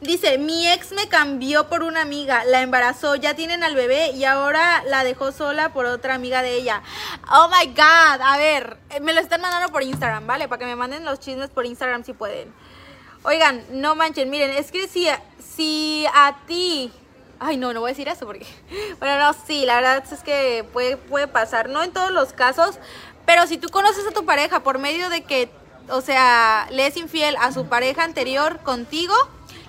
Dice, 0.07 0.39
mi 0.39 0.69
ex 0.69 0.93
me 0.93 1.09
cambió 1.09 1.69
por 1.69 1.83
una 1.83 2.03
amiga, 2.03 2.45
la 2.45 2.63
embarazó, 2.63 3.17
ya 3.17 3.35
tienen 3.35 3.65
al 3.65 3.75
bebé 3.75 4.11
y 4.11 4.25
ahora 4.25 4.85
la 4.85 5.03
dejó 5.03 5.33
sola 5.33 5.73
por 5.73 5.85
otra 5.85 6.15
amiga 6.15 6.43
de 6.43 6.55
ella. 6.55 6.81
Oh 7.33 7.49
my 7.49 7.67
god, 7.73 8.21
a 8.23 8.37
ver, 8.39 8.77
eh, 8.91 9.01
me 9.01 9.13
lo 9.13 9.21
están 9.21 9.41
mandando 9.41 9.73
por 9.73 9.83
Instagram, 9.83 10.25
¿vale? 10.25 10.47
Para 10.47 10.61
que 10.61 10.65
me 10.67 10.77
manden 10.77 11.05
los 11.05 11.19
chismes 11.19 11.51
por 11.51 11.67
Instagram 11.67 12.05
si 12.05 12.13
pueden. 12.13 12.55
Oigan, 13.25 13.65
no 13.73 13.97
manchen, 13.97 14.31
miren, 14.31 14.53
es 14.53 14.71
que 14.71 14.87
si, 14.87 15.09
si 15.41 16.07
a 16.15 16.37
ti... 16.47 16.93
Ay, 17.41 17.57
no, 17.57 17.73
no 17.73 17.81
voy 17.81 17.89
a 17.89 17.93
decir 17.93 18.07
eso 18.07 18.27
porque... 18.27 18.47
Bueno, 19.01 19.19
no, 19.19 19.35
sí, 19.45 19.67
la 19.67 19.75
verdad 19.75 20.05
es 20.09 20.21
que 20.21 20.65
puede, 20.73 20.99
puede 20.99 21.27
pasar, 21.27 21.69
no 21.69 21.83
en 21.83 21.93
todos 21.93 22.13
los 22.13 22.33
casos, 22.33 22.79
pero 23.25 23.49
si 23.49 23.59
tú 23.59 23.71
conoces 23.71 24.07
a 24.07 24.13
tu 24.13 24.25
pareja 24.25 24.61
por 24.61 24.79
medio 24.79 25.09
de 25.09 25.25
que, 25.25 25.51
o 25.89 26.01
sea, 26.01 26.69
le 26.71 26.87
es 26.87 26.97
infiel 26.97 27.37
a 27.41 27.51
su 27.51 27.67
pareja 27.67 28.05
anterior 28.05 28.61
contigo 28.61 29.17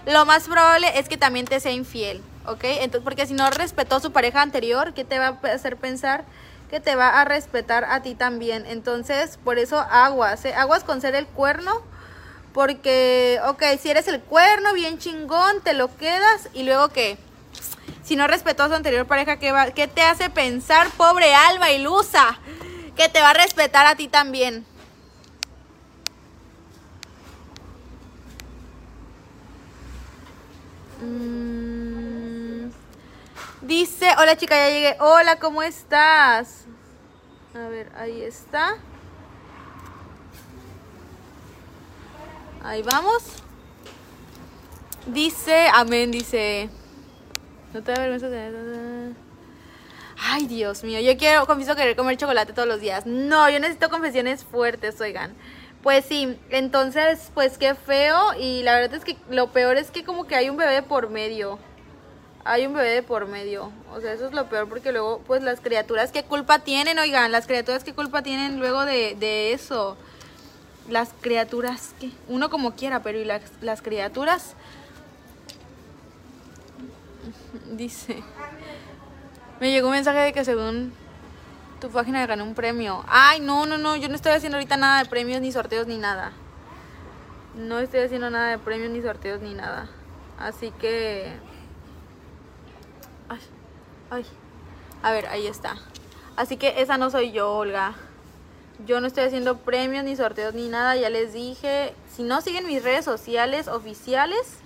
lo 0.08 0.26
más 0.26 0.46
probable 0.46 0.88
es 0.98 1.10
que 1.10 1.18
también 1.18 1.46
te 1.46 1.60
sea 1.60 1.74
infiel, 1.74 2.22
¿ok? 2.46 2.64
Entonces, 2.64 3.02
porque 3.04 3.28
si 3.28 3.34
no 3.34 3.50
respetó 3.50 3.98
a 3.98 4.00
su 4.00 4.14
pareja 4.14 4.42
anterior, 4.42 4.94
¿qué 4.94 5.04
te 5.04 5.20
va 5.20 5.38
a 5.42 5.48
hacer 5.54 5.76
pensar? 5.76 6.24
Que 6.70 6.80
te 6.80 6.96
va 6.96 7.20
a 7.20 7.26
respetar 7.26 7.84
a 7.84 8.02
ti 8.02 8.16
también. 8.16 8.66
Entonces, 8.68 9.38
por 9.44 9.60
eso 9.60 9.80
aguas, 9.80 10.46
¿eh? 10.46 10.54
Aguas 10.54 10.86
con 10.86 11.02
ser 11.02 11.14
el 11.14 11.28
cuerno. 11.28 11.82
Porque, 12.54 13.40
ok, 13.48 13.62
si 13.80 13.90
eres 13.90 14.08
el 14.08 14.22
cuerno, 14.22 14.74
bien 14.74 14.98
chingón, 14.98 15.62
te 15.62 15.74
lo 15.74 15.96
quedas 15.98 16.50
y 16.54 16.64
luego 16.64 16.88
¿qué? 16.88 17.18
Si 18.04 18.16
no 18.16 18.26
respetó 18.28 18.64
a 18.64 18.70
su 18.70 18.74
anterior 18.74 19.06
pareja, 19.06 19.38
¿qué, 19.38 19.54
¿qué 19.76 19.88
te 19.88 20.02
hace 20.02 20.30
pensar, 20.30 20.90
pobre 20.92 21.36
Alba 21.36 21.70
ilusa? 21.72 22.40
Que 22.96 23.10
te 23.10 23.22
va 23.22 23.32
a 23.32 23.34
respetar 23.34 23.86
a 23.86 23.96
ti 23.96 24.08
también. 24.08 24.66
Mm, 31.08 32.70
dice, 33.62 34.12
hola 34.20 34.36
chica, 34.36 34.56
ya 34.56 34.70
llegué. 34.70 34.98
Hola, 35.00 35.40
¿cómo 35.40 35.64
estás? 35.64 36.66
A 37.54 37.70
ver, 37.70 37.90
ahí 37.96 38.22
está. 38.22 38.76
Ahí 42.64 42.82
vamos. 42.82 43.24
Dice, 45.06 45.70
amén, 45.74 46.12
dice. 46.12 46.70
No 47.74 47.82
te 47.82 47.94
da 47.94 48.00
vergüenza 48.02 48.28
tener... 48.30 49.16
Ay, 50.20 50.48
Dios 50.48 50.84
mío, 50.84 51.00
yo 51.00 51.16
quiero, 51.16 51.46
confieso 51.46 51.76
querer 51.76 51.96
comer 51.96 52.18
chocolate 52.18 52.52
todos 52.52 52.68
los 52.68 52.82
días. 52.82 53.06
No, 53.06 53.50
yo 53.50 53.60
necesito 53.60 53.90
confesiones 53.90 54.44
fuertes, 54.44 55.00
oigan. 55.00 55.34
Pues 55.88 56.04
sí, 56.04 56.38
entonces, 56.50 57.32
pues 57.34 57.58
qué 57.58 57.74
feo. 57.74 58.34
Y 58.38 58.62
la 58.64 58.76
verdad 58.76 58.96
es 58.96 59.06
que 59.06 59.16
lo 59.30 59.54
peor 59.54 59.78
es 59.78 59.90
que 59.90 60.04
como 60.04 60.28
que 60.28 60.36
hay 60.36 60.50
un 60.50 60.58
bebé 60.58 60.82
por 60.82 61.10
medio. 61.10 61.60
Hay 62.44 62.66
un 62.66 62.74
bebé 62.74 63.04
por 63.04 63.26
medio. 63.26 63.72
O 63.94 64.02
sea, 64.02 64.12
eso 64.12 64.26
es 64.26 64.34
lo 64.34 64.50
peor 64.50 64.68
porque 64.68 64.92
luego, 64.92 65.22
pues 65.26 65.42
las 65.44 65.62
criaturas, 65.62 66.12
¿qué 66.12 66.24
culpa 66.24 66.60
tienen? 66.60 67.00
Oigan, 67.00 67.32
las 67.32 67.48
criaturas, 67.48 67.86
¿qué 67.86 67.94
culpa 67.94 68.22
tienen 68.22 68.60
luego 68.60 68.84
de, 68.84 69.16
de 69.18 69.54
eso? 69.54 69.96
Las 70.90 71.12
criaturas, 71.22 71.94
¿qué? 72.02 72.12
Uno 72.28 72.50
como 72.50 72.76
quiera, 72.76 73.02
pero 73.02 73.18
¿y 73.18 73.24
las, 73.24 73.44
las 73.62 73.82
criaturas? 73.82 74.56
Dice... 77.78 78.22
Me 79.62 79.72
llegó 79.72 79.88
un 79.88 79.94
mensaje 79.94 80.20
de 80.20 80.34
que 80.34 80.44
según 80.44 80.92
tu 81.80 81.90
página 81.90 82.26
gané 82.26 82.44
un 82.44 82.56
premio. 82.56 83.04
Ay, 83.08 83.40
no, 83.40 83.66
no, 83.66 83.78
no, 83.78 83.96
yo 83.96 84.10
no 84.10 84.16
estoy 84.16 84.32
haciendo 84.32 84.58
ahorita 84.58 84.78
nada 84.78 85.04
de 85.04 85.10
premios, 85.10 85.42
ni 85.42 85.52
sorteos, 85.52 85.88
ni 85.88 85.98
nada. 85.98 86.34
No 87.56 87.80
estoy 87.80 88.02
haciendo 88.02 88.30
nada 88.30 88.50
de 88.50 88.58
premios, 88.58 88.92
ni 88.92 89.02
sorteos, 89.02 89.42
ni 89.42 89.54
nada. 89.54 89.90
Así 90.38 90.72
que... 90.80 91.32
Ay, 93.30 93.40
ay. 94.10 94.26
A 95.04 95.12
ver, 95.12 95.28
ahí 95.28 95.48
está. 95.48 95.76
Así 96.36 96.58
que 96.58 96.82
esa 96.82 96.98
no 96.98 97.10
soy 97.10 97.32
yo, 97.32 97.52
Olga. 97.52 97.94
Yo 98.86 99.02
no 99.02 99.08
estoy 99.08 99.24
haciendo 99.24 99.58
premios, 99.58 100.04
ni 100.04 100.16
sorteos, 100.16 100.54
ni 100.54 100.70
nada. 100.70 100.96
Ya 100.96 101.10
les 101.10 101.34
dije. 101.34 101.94
Si 102.16 102.24
no 102.24 102.42
siguen 102.42 102.68
mis 102.68 102.84
redes 102.84 103.06
sociales 103.06 103.68
oficiales 103.68 104.60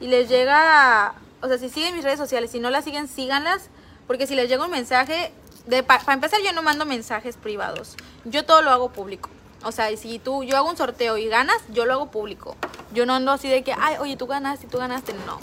y 0.00 0.08
les 0.08 0.28
llega... 0.28 1.14
O 1.40 1.48
sea, 1.48 1.58
si 1.58 1.68
siguen 1.68 1.94
mis 1.94 2.04
redes 2.04 2.18
sociales, 2.18 2.50
si 2.50 2.60
no 2.60 2.70
las 2.70 2.84
siguen, 2.84 3.08
síganlas 3.08 3.68
porque 4.06 4.26
si 4.26 4.34
les 4.34 4.48
llega 4.48 4.64
un 4.64 4.70
mensaje, 4.70 5.32
de, 5.66 5.82
para 5.82 6.12
empezar 6.12 6.40
yo 6.44 6.52
no 6.52 6.62
mando 6.62 6.84
mensajes 6.84 7.36
privados. 7.36 7.96
Yo 8.24 8.44
todo 8.44 8.62
lo 8.62 8.70
hago 8.70 8.92
público. 8.92 9.30
O 9.64 9.72
sea, 9.72 9.96
si 9.96 10.18
tú, 10.18 10.42
yo 10.42 10.56
hago 10.56 10.68
un 10.68 10.76
sorteo 10.76 11.16
y 11.18 11.28
ganas, 11.28 11.58
yo 11.68 11.86
lo 11.86 11.92
hago 11.92 12.10
público. 12.10 12.56
Yo 12.92 13.06
no 13.06 13.14
ando 13.14 13.32
así 13.32 13.48
de 13.48 13.62
que, 13.62 13.74
ay, 13.78 13.96
oye, 14.00 14.16
tú 14.16 14.26
ganaste, 14.26 14.66
tú 14.66 14.78
ganaste. 14.78 15.14
No. 15.26 15.38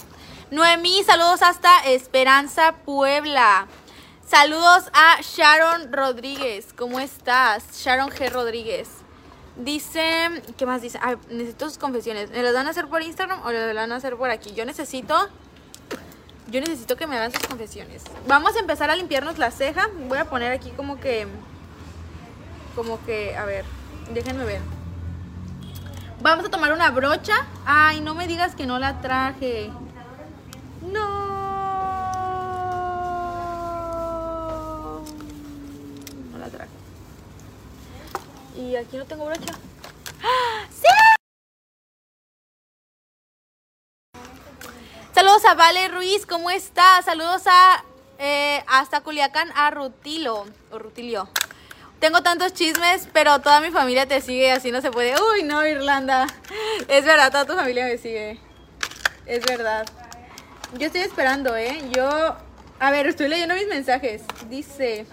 Noemí, 0.52 1.04
saludos 1.04 1.42
hasta 1.42 1.86
Esperanza, 1.86 2.74
Puebla. 2.86 3.68
Saludos 4.26 4.90
a 4.94 5.20
Sharon 5.22 5.92
Rodríguez. 5.92 6.74
¿Cómo 6.78 7.00
estás? 7.00 7.64
Sharon 7.84 8.10
G. 8.10 8.30
Rodríguez. 8.30 8.90
Dice, 9.56 10.30
¿qué 10.58 10.66
más 10.66 10.82
dice? 10.82 11.00
necesito 11.30 11.68
sus 11.68 11.78
confesiones. 11.78 12.30
¿Me 12.30 12.44
las 12.44 12.54
van 12.54 12.68
a 12.68 12.70
hacer 12.70 12.88
por 12.88 13.02
Instagram 13.02 13.42
o 13.46 13.52
las 13.52 13.74
van 13.74 13.92
a 13.92 13.96
hacer 13.96 14.18
por 14.18 14.30
aquí? 14.30 14.54
Yo 14.54 14.66
necesito 14.66 15.30
yo 16.50 16.62
necesito 16.62 16.96
que 16.96 17.08
me 17.08 17.18
hagan 17.18 17.32
sus 17.32 17.46
confesiones. 17.48 18.04
Vamos 18.28 18.56
a 18.56 18.60
empezar 18.60 18.90
a 18.90 18.96
limpiarnos 18.96 19.38
la 19.38 19.52
ceja. 19.52 19.90
Voy 20.08 20.18
a 20.18 20.26
poner 20.26 20.52
aquí 20.52 20.72
como 20.72 21.00
que... 21.00 21.28
Como 22.76 23.04
que... 23.06 23.36
A 23.38 23.46
ver, 23.46 23.66
déjenme 24.14 24.46
ver. 24.46 24.62
Vamos 26.22 26.46
a 26.46 26.50
tomar 26.50 26.74
una 26.74 26.90
brocha. 26.92 27.46
Ay, 27.66 28.02
no 28.02 28.16
me 28.16 28.28
digas 28.28 28.56
que 28.56 28.66
no 28.66 28.80
la 28.80 29.00
traje. 29.02 29.72
No. 30.82 31.30
No 36.32 36.38
la 36.38 36.48
traje. 36.50 36.70
Y 38.58 38.76
aquí 38.76 38.98
no 38.98 39.06
tengo 39.06 39.26
brocha. 39.26 39.54
¡Ah! 40.22 40.66
¡Sí! 40.70 41.19
Saludos 45.20 45.44
a 45.44 45.54
Vale 45.54 45.90
Ruiz, 45.90 46.26
¿cómo 46.26 46.50
estás? 46.50 47.04
Saludos 47.04 47.42
a 47.46 47.84
eh, 48.20 48.64
hasta 48.68 49.02
Culiacán 49.02 49.50
a 49.54 49.70
Rutilo 49.70 50.46
o 50.72 50.80
Rutilio. 50.80 51.28
Tengo 52.00 52.24
tantos 52.24 52.54
chismes, 52.54 53.10
pero 53.12 53.40
toda 53.40 53.60
mi 53.60 53.70
familia 53.70 54.06
te 54.06 54.22
sigue, 54.22 54.50
así 54.50 54.72
no 54.72 54.80
se 54.80 54.92
puede. 54.92 55.16
Uy, 55.22 55.44
no, 55.44 55.68
Irlanda. 55.68 56.26
Es 56.88 57.04
verdad, 57.04 57.34
toda 57.34 57.46
tu 57.46 57.54
familia 57.54 57.88
me 57.88 57.98
sigue. 57.98 58.40
Es 59.26 59.44
verdad. 59.44 59.86
Yo 60.78 60.86
estoy 60.88 61.02
esperando, 61.02 61.54
¿eh? 61.54 61.82
Yo... 61.94 62.38
A 62.80 62.90
ver, 62.90 63.06
estoy 63.06 63.28
leyendo 63.28 63.56
mis 63.56 63.68
mensajes. 63.68 64.22
Dice... 64.48 65.06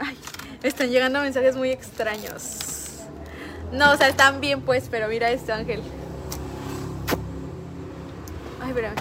Ay, 0.00 0.18
están 0.64 0.90
llegando 0.90 1.20
mensajes 1.20 1.54
muy 1.54 1.70
extraños. 1.70 2.65
No, 3.76 3.92
o 3.92 3.96
sea, 3.98 4.08
están 4.08 4.40
bien 4.40 4.62
pues, 4.62 4.88
pero 4.90 5.06
mira 5.06 5.30
esto, 5.30 5.52
Ángel. 5.52 5.82
Ay, 8.62 8.70
espera, 8.70 8.94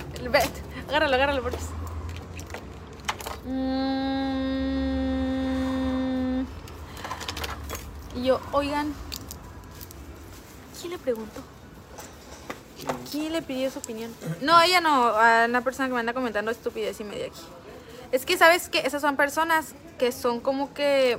agárralo, 0.89 1.15
agárralo, 1.15 1.41
por 1.41 1.53
eso. 1.53 1.69
Mm. 3.45 3.95
Y 8.15 8.23
yo, 8.23 8.41
oigan, 8.51 8.93
¿quién 10.79 10.91
le 10.91 10.97
preguntó? 10.97 11.41
¿Quién 13.09 13.31
le 13.31 13.41
pidió 13.41 13.71
su 13.71 13.79
opinión? 13.79 14.13
No, 14.41 14.61
ella 14.61 14.81
no, 14.81 15.07
a 15.07 15.45
una 15.45 15.61
persona 15.61 15.87
que 15.87 15.93
me 15.93 16.01
anda 16.01 16.13
comentando 16.13 16.51
estupidez 16.51 16.99
y 16.99 17.05
media 17.05 17.27
aquí. 17.27 17.41
Es 18.11 18.25
que, 18.25 18.37
¿sabes 18.37 18.67
que 18.67 18.79
Esas 18.79 19.01
son 19.01 19.15
personas 19.15 19.73
que 19.97 20.11
son 20.11 20.41
como 20.41 20.73
que, 20.73 21.17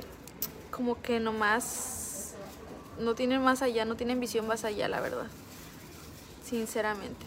como 0.69 1.01
que 1.01 1.19
nomás 1.19 2.06
no 2.99 3.15
tienen 3.15 3.43
más 3.43 3.61
allá, 3.61 3.85
no 3.85 3.95
tienen 3.95 4.19
visión 4.19 4.47
más 4.47 4.63
allá, 4.63 4.87
la 4.87 4.99
verdad. 4.99 5.27
Sinceramente. 6.43 7.25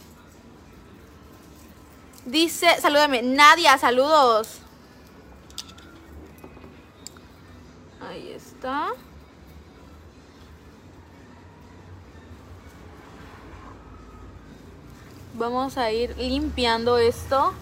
Dice, 2.25 2.67
salúdame, 2.81 3.23
Nadia, 3.23 3.79
saludos. 3.79 4.61
Ahí 8.00 8.31
está. 8.33 8.89
Vamos 15.35 15.79
a 15.79 15.91
ir 15.91 16.17
limpiando 16.19 16.99
esto. 16.99 17.55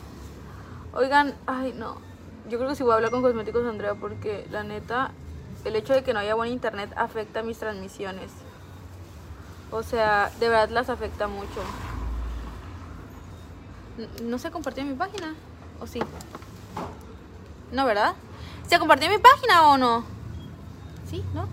Oigan, 0.92 1.34
ay 1.46 1.72
no. 1.76 2.00
Yo 2.48 2.58
creo 2.58 2.70
que 2.70 2.76
si 2.76 2.82
voy 2.82 2.92
a 2.92 2.94
hablar 2.96 3.10
con 3.10 3.22
Cosméticos 3.22 3.64
Andrea 3.66 3.94
porque 3.94 4.46
la 4.50 4.64
neta 4.64 5.12
el 5.64 5.76
hecho 5.76 5.92
de 5.92 6.02
que 6.02 6.12
no 6.12 6.20
haya 6.20 6.34
buen 6.34 6.52
internet 6.52 6.90
afecta 6.96 7.42
mis 7.42 7.58
transmisiones. 7.58 8.30
O 9.70 9.82
sea, 9.82 10.30
de 10.40 10.48
verdad 10.48 10.70
las 10.70 10.88
afecta 10.88 11.28
mucho. 11.28 11.62
¿No 14.22 14.38
se 14.38 14.50
compartió 14.50 14.84
mi 14.84 14.94
página? 14.94 15.34
¿O 15.80 15.86
sí? 15.86 16.00
No, 17.72 17.84
¿verdad? 17.84 18.14
¿Se 18.66 18.78
compartió 18.78 19.08
mi 19.10 19.18
página 19.18 19.68
o 19.68 19.76
no? 19.76 20.04
¿Sí? 21.10 21.24
¿No? 21.34 21.46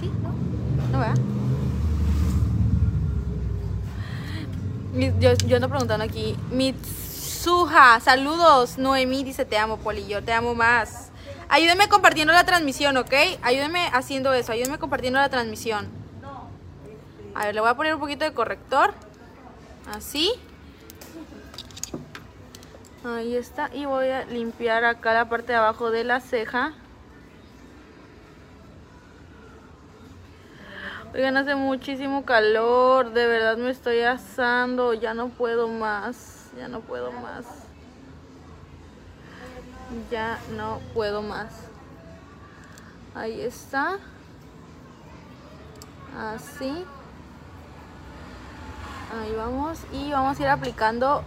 ¿Sí? 0.00 0.10
¿No? 0.22 0.32
¿No, 0.90 0.98
verdad? 0.98 1.16
Yo, 5.20 5.32
yo 5.46 5.56
ando 5.56 5.68
preguntando 5.68 6.04
aquí. 6.04 6.36
Mitsuha, 6.50 8.00
saludos. 8.00 8.76
Noemí 8.78 9.24
dice 9.24 9.44
te 9.44 9.56
amo, 9.56 9.78
Poli. 9.78 10.06
Yo 10.06 10.22
te 10.22 10.32
amo 10.32 10.54
más. 10.54 11.11
Ayúdenme 11.48 11.88
compartiendo 11.88 12.32
la 12.32 12.44
transmisión, 12.44 12.96
¿ok? 12.96 13.12
Ayúdenme 13.42 13.88
haciendo 13.92 14.32
eso, 14.32 14.52
ayúdenme 14.52 14.78
compartiendo 14.78 15.18
la 15.18 15.28
transmisión. 15.28 15.88
A 17.34 17.46
ver, 17.46 17.54
le 17.54 17.60
voy 17.60 17.70
a 17.70 17.74
poner 17.74 17.94
un 17.94 18.00
poquito 18.00 18.24
de 18.24 18.32
corrector. 18.32 18.94
Así. 19.90 20.32
Ahí 23.04 23.36
está. 23.36 23.70
Y 23.74 23.84
voy 23.84 24.08
a 24.08 24.24
limpiar 24.24 24.84
acá 24.84 25.14
la 25.14 25.28
parte 25.28 25.52
de 25.52 25.58
abajo 25.58 25.90
de 25.90 26.04
la 26.04 26.20
ceja. 26.20 26.72
Oigan, 31.14 31.36
hace 31.36 31.54
muchísimo 31.54 32.24
calor. 32.24 33.12
De 33.12 33.26
verdad 33.26 33.56
me 33.56 33.70
estoy 33.70 34.00
asando. 34.00 34.94
Ya 34.94 35.14
no 35.14 35.28
puedo 35.28 35.68
más. 35.68 36.50
Ya 36.56 36.68
no 36.68 36.80
puedo 36.80 37.12
más 37.12 37.61
ya 40.10 40.38
no 40.56 40.80
puedo 40.94 41.22
más 41.22 41.52
ahí 43.14 43.40
está 43.40 43.98
así 46.18 46.84
Ahí 49.12 49.34
vamos. 49.34 49.78
Y 49.92 50.10
vamos 50.10 50.38
a 50.38 50.42
ir 50.42 50.48
aplicando 50.48 51.22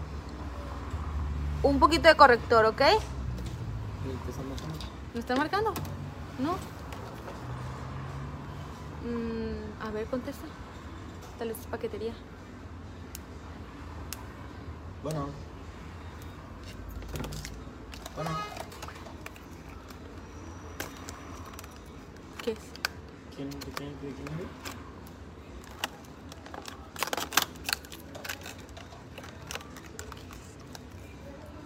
un 1.61 1.79
poquito 1.79 2.07
de 2.07 2.15
corrector, 2.15 2.65
¿ok? 2.65 2.81
¿Me 5.13 5.19
están 5.19 5.37
marcando? 5.37 5.71
¿No? 6.39 6.53
Mm, 9.07 9.87
a 9.87 9.91
ver, 9.91 10.07
contesta. 10.07 10.45
Tal 11.37 11.49
vez 11.49 11.59
es 11.59 11.67
paquetería. 11.67 12.13
Bueno. 15.03 15.27
Bueno. 18.15 18.54
¿Qué 22.45 22.51
es? 22.51 22.59
¿Quién, 23.35 23.49
quién, 23.49 23.73
quién, 23.75 24.13
quién 24.13 24.13
es? 24.13 24.45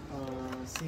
Ah, 0.09 0.65
sí. 0.65 0.87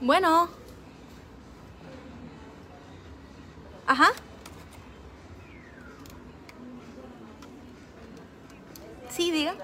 Bueno. 0.00 0.48
Ajá. 3.86 4.10
Sí, 9.10 9.30
diga. 9.30 9.54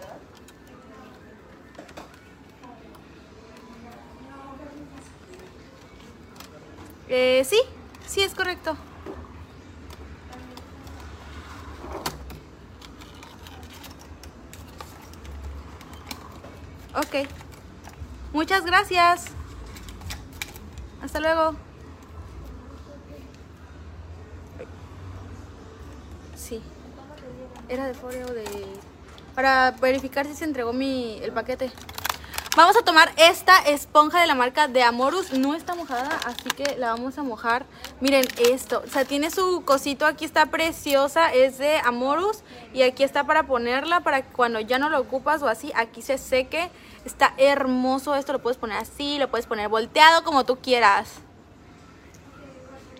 Eh, 7.09 7.45
sí, 7.49 7.61
sí 8.07 8.21
es 8.21 8.35
correcto. 8.35 8.77
Ok. 16.95 17.29
Muchas 18.33 18.65
gracias. 18.77 19.25
Hasta 21.03 21.19
luego. 21.19 21.55
Sí. 26.37 26.63
Era 27.71 27.87
de 27.87 27.95
Foreo 27.95 28.27
de... 28.27 28.45
Para 29.35 29.71
verificar 29.71 30.27
si 30.27 30.35
se 30.35 30.45
entregó 30.45 30.75
mi, 30.75 31.19
el 31.23 31.33
paquete. 31.33 31.71
Vamos 32.57 32.75
a 32.75 32.83
tomar 32.83 33.13
esta 33.17 33.59
esponja 33.59 34.21
de 34.21 34.27
la 34.27 34.35
marca 34.35 34.67
de 34.67 34.83
Amorus. 34.83 35.33
No 35.33 35.55
está 35.55 35.75
mojada, 35.75 36.09
así 36.25 36.49
que 36.51 36.77
la 36.79 36.89
vamos 36.89 37.19
a 37.19 37.23
mojar. 37.23 37.67
Miren 38.01 38.25
esto. 38.39 38.83
O 38.83 38.91
sea, 38.91 39.05
tiene 39.05 39.31
su 39.31 39.63
cosito. 39.67 40.07
Aquí 40.07 40.25
está 40.25 40.47
preciosa. 40.47 41.33
Es 41.35 41.59
de 41.59 41.79
Amorus. 41.79 42.39
Y 42.73 42.81
aquí 42.81 43.05
está 43.05 43.25
para 43.25 43.47
ponerla. 43.47 44.01
Para 44.01 44.23
que 44.23 44.33
cuando 44.33 44.59
ya 44.61 44.79
no 44.79 44.89
lo 44.89 44.99
ocupas 44.99 45.43
o 45.43 45.49
así, 45.49 45.71
aquí 45.75 46.01
se 46.01 46.17
seque. 46.17 46.71
Está 47.07 47.33
hermoso. 47.39 48.17
Esto 48.17 48.33
lo 48.33 48.41
puedes 48.41 48.59
poner 48.59 48.79
así. 48.79 49.19
Lo 49.19 49.31
puedes 49.31 49.47
poner 49.47 49.69
volteado 49.69 50.25
como 50.25 50.45
tú 50.45 50.57
quieras. 50.57 51.09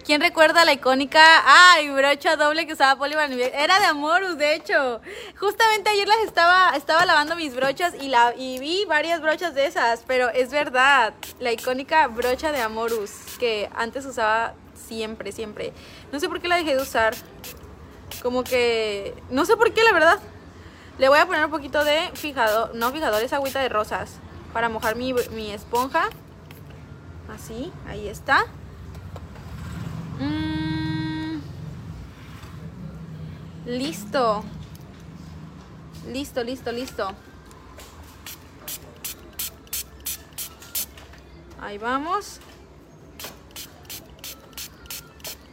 ¿Quién 0.05 0.21
recuerda 0.21 0.65
la 0.65 0.73
icónica? 0.73 1.21
¡Ay! 1.45 1.91
Brocha 1.91 2.37
doble 2.37 2.65
que 2.65 2.75
usaba 2.75 2.97
Poli. 2.97 3.17
Era 3.53 3.81
de 3.81 3.87
Amorus, 3.87 4.39
de 4.39 4.55
hecho. 4.55 5.01
Justamente 5.37 5.91
ayer 5.91 6.07
las 6.07 6.21
estaba, 6.21 6.77
estaba 6.77 7.05
lavando 7.05 7.35
mis 7.35 7.57
brochas 7.57 7.95
y, 8.01 8.07
la, 8.07 8.33
y 8.37 8.61
vi 8.61 8.85
varias 8.85 9.21
brochas 9.21 9.57
de 9.57 9.67
esas. 9.67 10.05
Pero 10.07 10.29
es 10.29 10.53
verdad. 10.53 11.13
La 11.41 11.51
icónica 11.51 12.07
brocha 12.07 12.53
de 12.53 12.63
Amorus. 12.63 13.11
Que 13.41 13.69
antes 13.75 14.07
usaba 14.07 14.55
siempre, 14.87 15.33
siempre. 15.33 15.73
No 16.13 16.21
sé 16.21 16.29
por 16.29 16.41
qué 16.41 16.47
la 16.47 16.59
dejé 16.59 16.77
de 16.77 16.83
usar. 16.83 17.17
Como 18.23 18.45
que... 18.45 19.21
No 19.31 19.45
sé 19.45 19.57
por 19.57 19.75
qué, 19.75 19.83
la 19.83 19.93
verdad. 19.93 20.21
Le 20.99 21.09
voy 21.11 21.19
a 21.19 21.27
poner 21.27 21.45
un 21.45 21.51
poquito 21.51 21.85
de 21.85 22.11
fijador. 22.15 22.75
No 22.75 22.91
fijador, 22.91 23.23
es 23.23 23.33
agüita 23.33 23.61
de 23.61 23.69
rosas. 23.69 24.15
Para 24.53 24.69
mojar 24.69 24.97
mi, 24.97 25.13
mi 25.33 25.51
esponja. 25.51 26.09
Así, 27.29 27.73
ahí 27.87 28.09
está. 28.09 28.47
Mm. 30.19 31.41
Listo. 33.67 34.43
Listo, 36.07 36.43
listo, 36.43 36.73
listo. 36.73 37.09
Ahí 41.61 41.77
vamos. 41.77 42.41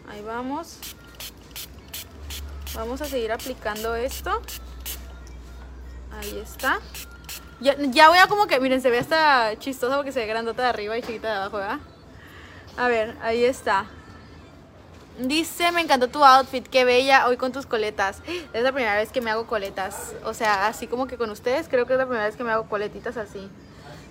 Ahí 0.10 0.22
vamos. 0.22 0.78
Vamos 2.76 3.02
a 3.02 3.06
seguir 3.06 3.32
aplicando 3.32 3.96
esto. 3.96 4.42
Ahí 6.20 6.40
está. 6.40 6.80
Ya, 7.60 8.10
voy 8.10 8.18
a 8.18 8.28
como 8.28 8.48
que, 8.48 8.60
miren, 8.60 8.82
se 8.82 8.90
ve 8.90 9.00
hasta 9.00 9.58
chistoso 9.58 9.96
porque 9.96 10.12
se 10.12 10.20
ve 10.20 10.28
grandota 10.28 10.64
de 10.64 10.70
arriba 10.70 10.98
y 10.98 11.02
chiquita 11.02 11.30
de 11.30 11.36
abajo, 11.36 11.58
¿verdad? 11.58 11.80
A 12.78 12.88
ver, 12.88 13.16
ahí 13.22 13.44
está. 13.46 13.86
Dice, 15.20 15.72
me 15.72 15.82
encantó 15.82 16.08
tu 16.08 16.26
outfit, 16.26 16.68
qué 16.68 16.86
bella, 16.86 17.28
hoy 17.28 17.38
con 17.38 17.52
tus 17.52 17.66
coletas. 17.66 18.22
Es 18.52 18.64
la 18.64 18.72
primera 18.72 18.96
vez 18.96 19.12
que 19.12 19.22
me 19.22 19.32
hago 19.32 19.46
coletas. 19.46 20.14
O 20.26 20.34
sea, 20.34 20.68
así 20.68 20.88
como 20.88 21.08
que 21.08 21.18
con 21.18 21.30
ustedes, 21.30 21.68
creo 21.70 21.86
que 21.86 21.94
es 21.94 22.00
la 22.00 22.06
primera 22.06 22.26
vez 22.26 22.36
que 22.36 22.44
me 22.44 22.52
hago 22.52 22.68
coletitas 22.68 23.16
así. 23.16 23.50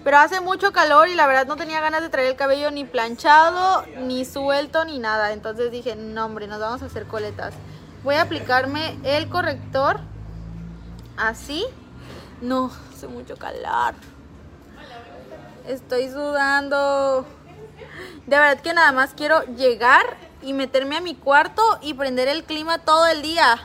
Pero 0.04 0.18
hace 0.18 0.40
mucho 0.40 0.72
calor 0.72 1.08
y 1.08 1.14
la 1.14 1.26
verdad 1.26 1.46
no 1.46 1.56
tenía 1.56 1.80
ganas 1.80 2.02
de 2.02 2.08
traer 2.08 2.28
el 2.28 2.36
cabello 2.36 2.70
ni 2.70 2.84
planchado, 2.84 3.84
ni 3.98 4.24
suelto, 4.24 4.84
ni 4.84 4.98
nada. 4.98 5.32
Entonces 5.32 5.70
dije, 5.70 5.94
no 5.96 6.24
hombre, 6.24 6.46
nos 6.46 6.60
vamos 6.60 6.82
a 6.82 6.86
hacer 6.86 7.06
coletas. 7.06 7.52
Voy 8.02 8.14
a 8.14 8.22
aplicarme 8.22 8.98
el 9.04 9.28
corrector 9.28 10.00
así. 11.16 11.66
No, 12.42 12.72
hace 12.92 13.06
mucho 13.06 13.36
calor. 13.36 13.94
Estoy 15.68 16.08
sudando. 16.08 17.24
De 18.26 18.36
verdad 18.36 18.60
que 18.60 18.74
nada 18.74 18.90
más 18.90 19.14
quiero 19.14 19.44
llegar 19.54 20.16
y 20.42 20.52
meterme 20.52 20.96
a 20.96 21.00
mi 21.00 21.14
cuarto 21.14 21.62
y 21.82 21.94
prender 21.94 22.26
el 22.26 22.42
clima 22.42 22.78
todo 22.78 23.06
el 23.06 23.22
día. 23.22 23.60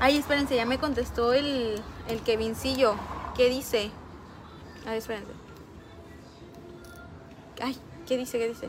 Ay, 0.00 0.16
espérense, 0.18 0.56
ya 0.56 0.66
me 0.66 0.78
contestó 0.78 1.32
el, 1.32 1.80
el 2.08 2.20
Kevincillo. 2.22 2.96
¿Qué 3.36 3.48
dice? 3.48 3.92
Ay, 4.84 4.98
espérense. 4.98 5.30
Ay, 7.62 7.78
¿qué 8.08 8.16
dice? 8.16 8.36
¿Qué 8.40 8.48
dice? 8.48 8.68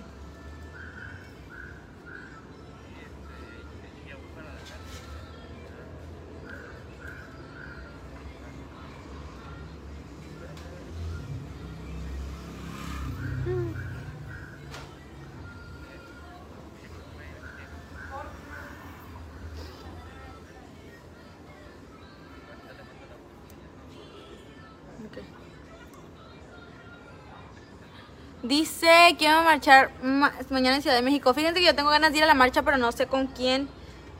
Dice 28.49 28.89
a 29.27 29.43
marchar 29.43 29.91
ma- 30.01 30.33
mañana 30.49 30.77
en 30.77 30.81
Ciudad 30.81 30.95
de 30.95 31.03
México. 31.03 31.35
Fíjense 31.35 31.59
que 31.59 31.67
yo 31.67 31.75
tengo 31.75 31.91
ganas 31.91 32.11
de 32.11 32.17
ir 32.17 32.23
a 32.23 32.25
la 32.27 32.33
marcha, 32.33 32.63
pero 32.63 32.77
no 32.77 32.91
sé 32.91 33.05
con 33.05 33.27
quién. 33.27 33.69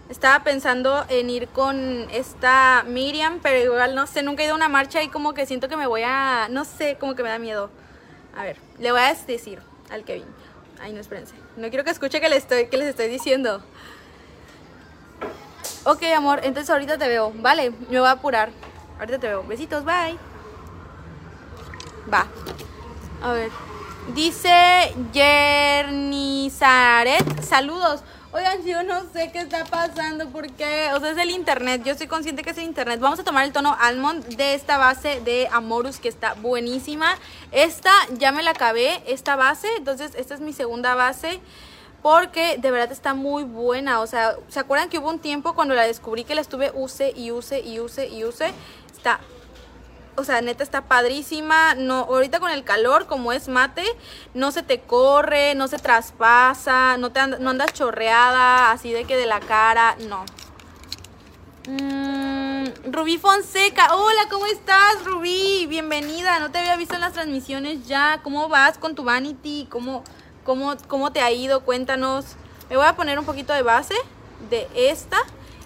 Estaba 0.08 0.44
pensando 0.44 1.04
en 1.10 1.32
ir 1.32 1.48
con 1.48 2.08
esta 2.12 2.84
Miriam, 2.86 3.40
pero 3.42 3.58
igual 3.58 3.96
no 3.96 4.06
sé, 4.06 4.22
nunca 4.22 4.44
he 4.44 4.46
ido 4.46 4.54
a 4.54 4.58
una 4.58 4.70
marcha 4.70 5.02
y 5.02 5.08
como 5.08 5.34
que 5.34 5.48
siento 5.48 5.68
que 5.68 5.76
me 5.78 5.88
voy 5.88 6.04
a, 6.06 6.48
no 6.52 6.64
sé, 6.64 6.98
como 7.00 7.16
que 7.16 7.24
me 7.24 7.30
da 7.30 7.40
miedo. 7.40 7.72
A 8.38 8.44
ver, 8.44 8.58
le 8.78 8.92
voy 8.92 9.02
a 9.02 9.16
decir 9.16 9.64
al 9.90 10.04
Kevin. 10.04 10.26
Ay, 10.80 10.94
no, 10.94 11.00
espérense. 11.00 11.34
No 11.58 11.70
quiero 11.70 11.84
que 11.84 11.90
escuche 11.90 12.22
que, 12.22 12.30
le 12.30 12.36
estoy, 12.36 12.68
que 12.68 12.78
les 12.78 12.88
estoy 12.90 13.08
diciendo. 13.08 13.64
Ok, 15.86 16.04
amor, 16.16 16.42
entonces 16.44 16.70
ahorita 16.70 17.00
te 17.00 17.08
veo. 17.08 17.32
Vale, 17.34 17.72
me 17.72 17.98
voy 18.00 18.08
a 18.08 18.12
apurar. 18.12 18.52
Ahorita 19.00 19.18
te 19.18 19.28
veo. 19.28 19.44
Besitos, 19.44 19.84
bye. 19.84 20.20
Va. 22.14 22.28
A 23.24 23.34
ver. 23.34 23.69
Dice 24.16 24.94
Yernizaret. 25.14 25.94
Saludos. 27.44 28.02
Oigan, 28.32 28.64
yo 28.66 28.82
no 28.84 29.04
sé 29.12 29.32
qué 29.32 29.40
está 29.40 29.66
pasando 29.66 30.30
porque, 30.30 30.90
o 30.96 31.00
sea, 31.00 31.12
es 31.12 31.18
el 31.18 31.30
internet. 31.30 31.84
Yo 31.84 31.92
estoy 31.92 32.08
consciente 32.08 32.42
que 32.44 32.50
es 32.50 32.58
el 32.58 32.64
internet. 32.64 33.00
Vamos 33.00 33.20
a 33.20 33.24
tomar 33.24 33.46
el 33.46 33.52
tono 33.52 33.76
almond 33.80 34.26
de 34.36 34.56
esta 34.56 34.78
base 34.78 35.22
de 35.22 35.48
Amorus 35.52 36.00
que 36.00 36.10
está 36.10 36.34
buenísima. 36.34 37.18
Esta 37.52 37.92
ya 38.18 38.32
me 38.32 38.42
la 38.42 38.52
acabé, 38.52 39.04
esta 39.06 39.36
base. 39.36 39.68
Entonces, 39.78 40.14
esta 40.16 40.34
es 40.34 40.42
mi 40.42 40.54
segunda 40.54 40.96
base 40.96 41.40
porque 42.02 42.58
de 42.58 42.72
verdad 42.72 42.92
está 42.92 43.14
muy 43.14 43.44
buena. 43.44 44.00
O 44.02 44.08
sea, 44.08 44.36
¿se 44.48 44.60
acuerdan 44.60 44.90
que 44.90 44.98
hubo 44.98 45.10
un 45.10 45.20
tiempo 45.20 45.54
cuando 45.54 45.76
la 45.76 45.84
descubrí 45.84 46.24
que 46.24 46.34
la 46.36 46.42
estuve 46.42 46.72
use 46.74 47.14
y 47.16 47.32
use 47.32 47.60
y 47.60 47.80
use 47.80 48.08
y 48.08 48.24
use? 48.24 48.54
Está 48.92 49.20
o 50.16 50.24
sea, 50.24 50.42
neta 50.42 50.64
está 50.64 50.82
padrísima. 50.84 51.76
No, 51.76 52.02
ahorita 52.02 52.40
con 52.40 52.52
el 52.52 52.64
calor, 52.64 53.08
como 53.08 53.32
es 53.32 53.48
mate, 53.48 53.86
no 54.34 54.52
se 54.52 54.64
te 54.64 54.82
corre, 54.82 55.56
no 55.56 55.68
se 55.68 55.78
traspasa, 55.78 56.98
no 56.98 57.12
te 57.12 57.26
no 57.28 57.50
andas 57.50 57.74
chorreada, 57.74 58.72
así 58.72 58.92
de 58.92 59.06
que 59.06 59.18
de 59.18 59.26
la 59.26 59.40
cara, 59.40 59.96
no. 60.08 60.26
Mm, 61.68 62.92
Rubí 62.92 63.18
Fonseca, 63.18 63.96
hola, 63.96 64.22
¿cómo 64.30 64.46
estás, 64.48 65.06
Rubí? 65.06 65.68
Bienvenida, 65.68 66.40
no 66.40 66.50
te 66.50 66.58
había 66.58 66.76
visto 66.78 66.96
en 66.96 67.02
las 67.02 67.14
transmisiones 67.14 67.88
ya. 67.88 68.22
¿Cómo 68.24 68.50
vas 68.50 68.78
con 68.78 68.96
tu 68.96 69.04
Vanity? 69.04 69.68
¿Cómo, 69.70 70.04
cómo, 70.44 70.76
cómo 70.88 71.12
te 71.12 71.22
ha 71.22 71.32
ido? 71.32 71.62
Cuéntanos. 71.66 72.26
Me 72.70 72.78
voy 72.78 72.86
a 72.86 72.96
poner 72.96 73.20
un 73.20 73.26
poquito 73.26 73.54
de 73.54 73.62
base 73.62 73.94
de 74.50 74.68
esta. 74.74 75.18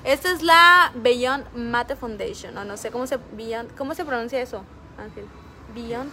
Esta 0.04 0.32
es 0.32 0.42
la 0.42 0.92
Beyond 0.96 1.56
Matte 1.56 1.96
Foundation, 1.96 2.58
o 2.58 2.66
no 2.66 2.76
sé 2.76 2.92
cómo 2.92 3.08
se, 3.08 3.18
Beyond, 3.34 3.76
¿cómo 3.76 3.96
se 3.96 4.04
pronuncia 4.04 4.42
eso, 4.42 4.64
Ángel? 4.98 5.26
Beyond, 5.74 6.12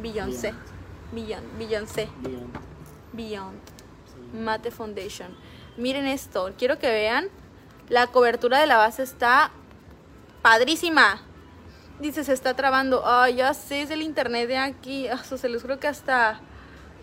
Beyoncé, 0.00 0.54
Beyond, 1.12 1.58
Beyoncé, 1.58 2.08
Bien. 2.20 2.50
Beyond 3.12 3.58
Sí. 4.06 4.36
Matte 4.38 4.70
Foundation. 4.70 5.34
Miren 5.76 6.06
esto, 6.06 6.52
quiero 6.58 6.78
que 6.78 6.88
vean. 6.90 7.28
La 7.88 8.06
cobertura 8.06 8.60
de 8.60 8.66
la 8.66 8.76
base 8.76 9.02
está 9.02 9.50
padrísima. 10.42 11.20
Dice, 12.00 12.24
se 12.24 12.32
está 12.32 12.54
trabando. 12.54 13.02
Ay, 13.04 13.36
ya 13.36 13.54
sé, 13.54 13.82
es 13.82 13.90
el 13.90 14.02
internet 14.02 14.48
de 14.48 14.58
aquí. 14.58 15.08
Ah, 15.08 15.18
se 15.22 15.48
los 15.48 15.62
creo 15.62 15.80
que 15.80 15.88
hasta... 15.88 16.40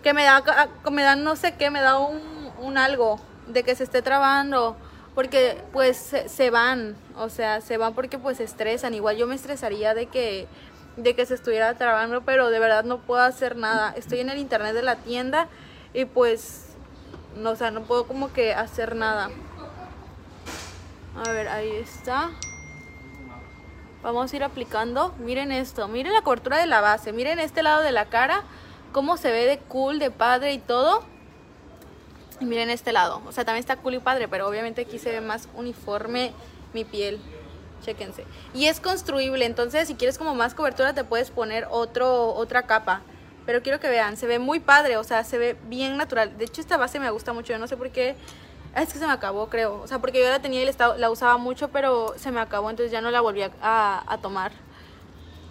Que 0.03 0.13
me 0.13 0.23
da, 0.23 0.43
me 0.91 1.03
da 1.03 1.15
no 1.15 1.35
sé 1.35 1.55
qué, 1.55 1.69
me 1.69 1.81
da 1.81 1.97
un, 1.97 2.19
un 2.59 2.77
algo 2.77 3.19
de 3.47 3.63
que 3.63 3.75
se 3.75 3.83
esté 3.83 4.01
trabando. 4.01 4.75
Porque 5.15 5.57
pues 5.73 6.15
se, 6.25 6.49
van, 6.49 6.95
o 7.17 7.29
sea, 7.29 7.59
se 7.61 7.77
van 7.77 7.93
porque 7.93 8.17
pues 8.17 8.37
se 8.37 8.45
estresan. 8.45 8.93
Igual 8.93 9.17
yo 9.17 9.27
me 9.27 9.35
estresaría 9.35 9.93
de 9.93 10.07
que, 10.07 10.47
de 10.95 11.15
que 11.15 11.25
se 11.25 11.33
estuviera 11.33 11.73
trabando, 11.77 12.21
pero 12.21 12.49
de 12.49 12.59
verdad 12.59 12.85
no 12.85 12.99
puedo 12.99 13.21
hacer 13.21 13.57
nada. 13.57 13.93
Estoy 13.97 14.19
en 14.19 14.29
el 14.29 14.37
internet 14.37 14.73
de 14.73 14.83
la 14.83 14.95
tienda 14.95 15.49
y 15.93 16.05
pues, 16.05 16.75
no, 17.35 17.51
o 17.51 17.55
sea, 17.55 17.71
no 17.71 17.81
puedo 17.81 18.07
como 18.07 18.31
que 18.31 18.53
hacer 18.53 18.95
nada. 18.95 19.29
A 21.25 21.29
ver, 21.31 21.49
ahí 21.49 21.71
está. 21.75 22.31
Vamos 24.01 24.31
a 24.31 24.35
ir 24.35 24.43
aplicando. 24.43 25.13
Miren 25.19 25.51
esto, 25.51 25.87
miren 25.87 26.13
la 26.13 26.21
cobertura 26.21 26.57
de 26.57 26.65
la 26.65 26.81
base, 26.81 27.11
miren 27.11 27.37
este 27.39 27.61
lado 27.63 27.83
de 27.83 27.91
la 27.91 28.05
cara, 28.05 28.43
cómo 28.93 29.17
se 29.17 29.31
ve 29.31 29.45
de 29.45 29.59
cool, 29.59 29.99
de 29.99 30.09
padre 30.09 30.53
y 30.53 30.57
todo. 30.57 31.03
Y 32.41 32.45
miren 32.45 32.69
este 32.69 32.91
lado, 32.91 33.21
o 33.27 33.31
sea, 33.31 33.45
también 33.45 33.61
está 33.61 33.77
cool 33.77 33.93
y 33.93 33.99
padre, 33.99 34.27
pero 34.27 34.47
obviamente 34.47 34.81
aquí 34.81 34.99
se 34.99 35.11
ve 35.11 35.21
más 35.21 35.47
uniforme 35.55 36.33
mi 36.73 36.83
piel. 36.83 37.19
Chéquense. 37.85 38.25
Y 38.53 38.65
es 38.65 38.79
construible, 38.79 39.45
entonces 39.45 39.87
si 39.87 39.95
quieres 39.95 40.17
como 40.17 40.35
más 40.35 40.53
cobertura 40.53 40.93
te 40.93 41.03
puedes 41.03 41.31
poner 41.31 41.67
otro, 41.71 42.33
otra 42.33 42.63
capa. 42.63 43.01
Pero 43.45 43.63
quiero 43.63 43.79
que 43.79 43.89
vean, 43.89 44.17
se 44.17 44.27
ve 44.27 44.37
muy 44.39 44.59
padre, 44.59 44.97
o 44.97 45.03
sea, 45.03 45.23
se 45.23 45.37
ve 45.39 45.55
bien 45.67 45.97
natural. 45.97 46.37
De 46.37 46.45
hecho, 46.45 46.61
esta 46.61 46.77
base 46.77 46.99
me 46.99 47.09
gusta 47.09 47.33
mucho, 47.33 47.53
yo 47.53 47.59
no 47.59 47.67
sé 47.67 47.75
por 47.77 47.89
qué. 47.89 48.15
Ah, 48.75 48.83
Es 48.83 48.93
que 48.93 48.99
se 48.99 49.07
me 49.07 49.11
acabó, 49.13 49.49
creo. 49.49 49.81
O 49.81 49.87
sea, 49.87 49.97
porque 49.99 50.21
yo 50.21 50.29
la 50.29 50.39
tenía 50.39 50.61
y 50.63 50.71
la, 50.97 51.09
usaba 51.09 51.37
mucho, 51.37 51.69
pero 51.69 52.13
se 52.17 52.31
me 52.31 52.39
acabó, 52.39 52.69
entonces 52.69 52.91
ya 52.91 53.01
no 53.01 53.09
la 53.09 53.19
volví 53.21 53.41
a, 53.41 53.49
a- 53.61 54.03
a 54.07 54.17
tomar. 54.19 54.51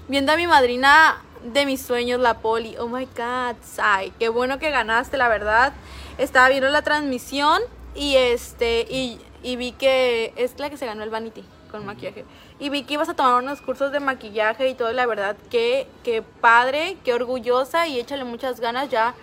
Viendo 0.08 0.30
a 0.32 0.36
mi 0.36 0.46
madrina 0.46 1.20
de 1.42 1.66
mis 1.66 1.82
sueños, 1.82 2.20
la 2.20 2.38
Poli. 2.38 2.76
Oh 2.78 2.86
my 2.86 3.06
God, 3.06 3.56
Sai. 3.64 4.12
Qué 4.20 4.28
bueno 4.28 4.58
que 4.60 4.70
ganaste, 4.70 5.16
la 5.16 5.28
verdad. 5.28 5.72
Estaba 6.20 6.50
viendo 6.50 6.68
la 6.68 6.82
transmisión 6.82 7.62
y 7.94 8.16
este 8.16 8.86
y, 8.90 9.18
y 9.42 9.56
vi 9.56 9.72
que 9.72 10.34
es 10.36 10.58
la 10.58 10.68
que 10.68 10.76
se 10.76 10.84
ganó 10.84 11.02
el 11.02 11.08
Vanity 11.08 11.42
con 11.70 11.86
maquillaje. 11.86 12.26
Y 12.58 12.68
vi 12.68 12.82
que 12.82 12.92
ibas 12.92 13.08
a 13.08 13.14
tomar 13.14 13.42
unos 13.42 13.62
cursos 13.62 13.90
de 13.90 14.00
maquillaje 14.00 14.68
y 14.68 14.74
todo, 14.74 14.92
la 14.92 15.06
verdad, 15.06 15.34
que, 15.50 15.86
que 16.04 16.20
padre, 16.20 16.98
qué 17.04 17.14
orgullosa 17.14 17.86
y 17.86 17.98
échale 17.98 18.24
muchas 18.24 18.60
ganas 18.60 18.90
ya. 18.90 19.14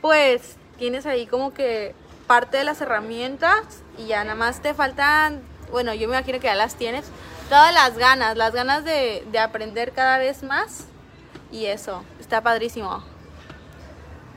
Pues 0.00 0.54
tienes 0.78 1.06
ahí 1.06 1.26
como 1.26 1.52
que 1.52 1.92
parte 2.28 2.56
de 2.58 2.62
las 2.62 2.80
herramientas 2.80 3.82
y 3.98 4.06
ya 4.06 4.22
nada 4.22 4.36
más 4.36 4.62
te 4.62 4.74
faltan, 4.74 5.42
bueno, 5.72 5.92
yo 5.92 6.06
me 6.06 6.14
imagino 6.14 6.38
que 6.38 6.46
ya 6.46 6.54
las 6.54 6.76
tienes, 6.76 7.06
todas 7.48 7.74
las 7.74 7.98
ganas, 7.98 8.36
las 8.36 8.54
ganas 8.54 8.84
de, 8.84 9.26
de 9.32 9.40
aprender 9.40 9.90
cada 9.90 10.18
vez 10.18 10.44
más. 10.44 10.86
Y 11.50 11.66
eso, 11.66 12.04
está 12.20 12.42
padrísimo. 12.42 13.02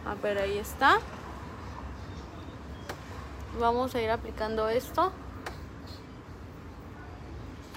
A 0.04 0.16
ver, 0.24 0.40
ahí 0.40 0.58
está. 0.58 1.00
Vamos 3.60 3.96
a 3.96 4.02
ir 4.02 4.10
aplicando 4.10 4.70
esto. 4.70 5.12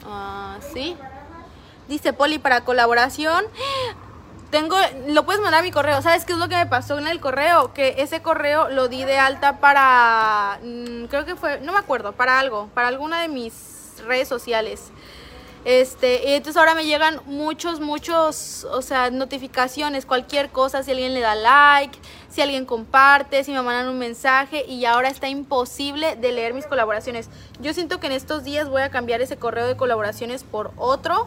Así. 0.06 0.96
Dice 1.88 2.12
Poli 2.12 2.38
para 2.38 2.64
colaboración. 2.64 3.44
Tengo, 4.50 4.76
lo 5.08 5.24
puedes 5.24 5.40
mandar 5.40 5.60
a 5.60 5.62
mi 5.62 5.70
correo. 5.70 6.02
¿Sabes 6.02 6.24
qué 6.24 6.32
es 6.32 6.38
lo 6.38 6.48
que 6.48 6.56
me 6.56 6.66
pasó 6.66 6.98
en 6.98 7.06
el 7.06 7.20
correo? 7.20 7.72
Que 7.72 7.96
ese 7.98 8.20
correo 8.20 8.68
lo 8.68 8.88
di 8.88 9.04
de 9.04 9.18
alta 9.18 9.58
para, 9.58 10.58
mm, 10.62 11.04
creo 11.04 11.24
que 11.24 11.36
fue, 11.36 11.60
no 11.60 11.72
me 11.72 11.78
acuerdo, 11.78 12.12
para 12.12 12.38
algo, 12.40 12.68
para 12.74 12.88
alguna 12.88 13.20
de 13.20 13.28
mis 13.28 14.02
redes 14.06 14.28
sociales. 14.28 14.90
Este, 15.64 16.36
entonces 16.36 16.56
ahora 16.56 16.74
me 16.74 16.86
llegan 16.86 17.20
muchos, 17.26 17.80
muchos, 17.80 18.66
o 18.70 18.80
sea, 18.80 19.10
notificaciones, 19.10 20.06
cualquier 20.06 20.48
cosa, 20.48 20.82
si 20.82 20.90
alguien 20.92 21.12
le 21.12 21.20
da 21.20 21.34
like, 21.34 21.98
si 22.30 22.40
alguien 22.40 22.64
comparte, 22.64 23.44
si 23.44 23.52
me 23.52 23.60
mandan 23.60 23.88
un 23.88 23.98
mensaje 23.98 24.64
y 24.66 24.86
ahora 24.86 25.08
está 25.08 25.28
imposible 25.28 26.16
de 26.16 26.32
leer 26.32 26.54
mis 26.54 26.66
colaboraciones. 26.66 27.28
Yo 27.60 27.74
siento 27.74 28.00
que 28.00 28.06
en 28.06 28.14
estos 28.14 28.42
días 28.42 28.70
voy 28.70 28.82
a 28.82 28.90
cambiar 28.90 29.20
ese 29.20 29.36
correo 29.36 29.66
de 29.66 29.76
colaboraciones 29.76 30.44
por 30.44 30.72
otro 30.76 31.26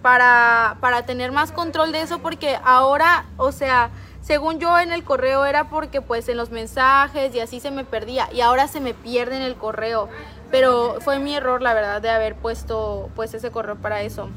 para, 0.00 0.76
para 0.80 1.04
tener 1.04 1.32
más 1.32 1.50
control 1.50 1.90
de 1.90 2.02
eso 2.02 2.20
porque 2.20 2.58
ahora, 2.62 3.24
o 3.36 3.50
sea, 3.50 3.90
según 4.20 4.60
yo 4.60 4.78
en 4.78 4.92
el 4.92 5.02
correo 5.02 5.44
era 5.44 5.68
porque 5.68 6.00
pues 6.00 6.28
en 6.28 6.36
los 6.36 6.50
mensajes 6.50 7.34
y 7.34 7.40
así 7.40 7.58
se 7.58 7.72
me 7.72 7.84
perdía 7.84 8.28
y 8.32 8.40
ahora 8.40 8.68
se 8.68 8.80
me 8.80 8.94
pierde 8.94 9.36
en 9.36 9.42
el 9.42 9.56
correo. 9.56 10.08
Pero 10.52 10.98
fue 11.00 11.18
mi 11.18 11.34
error, 11.34 11.62
la 11.62 11.74
verdad, 11.74 12.00
de 12.00 12.10
haber 12.10 12.36
puesto 12.36 13.10
pues 13.16 13.34
ese 13.34 13.50
correo 13.50 13.74
para 13.74 14.02
eso. 14.02 14.28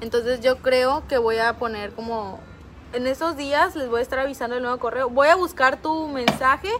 Entonces 0.00 0.40
yo 0.40 0.58
creo 0.58 1.06
que 1.08 1.18
voy 1.18 1.36
a 1.38 1.54
poner 1.58 1.92
como 1.92 2.40
en 2.92 3.06
esos 3.06 3.36
días 3.36 3.74
les 3.76 3.88
voy 3.88 3.98
a 3.98 4.02
estar 4.02 4.18
avisando 4.20 4.56
el 4.56 4.62
nuevo 4.62 4.78
correo. 4.78 5.10
Voy 5.10 5.28
a 5.28 5.34
buscar 5.34 5.78
tu 5.82 6.08
mensaje, 6.08 6.70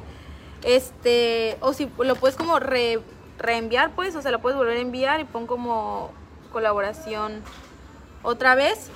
este, 0.63 1.59
o 1.61 1.73
si 1.73 1.91
lo 1.99 2.15
puedes 2.17 2.37
como 2.37 2.59
re- 2.61 3.01
reenviar, 3.39 3.91
pues, 3.97 4.15
o 4.15 4.23
sea, 4.23 4.31
lo 4.31 4.41
puedes 4.41 4.57
volver 4.57 4.77
a 4.77 4.81
enviar 4.81 5.21
y 5.21 5.25
pon 5.25 5.47
como 5.47 6.11
colaboración 6.53 7.43
otra 8.23 8.55
vez. 8.55 8.91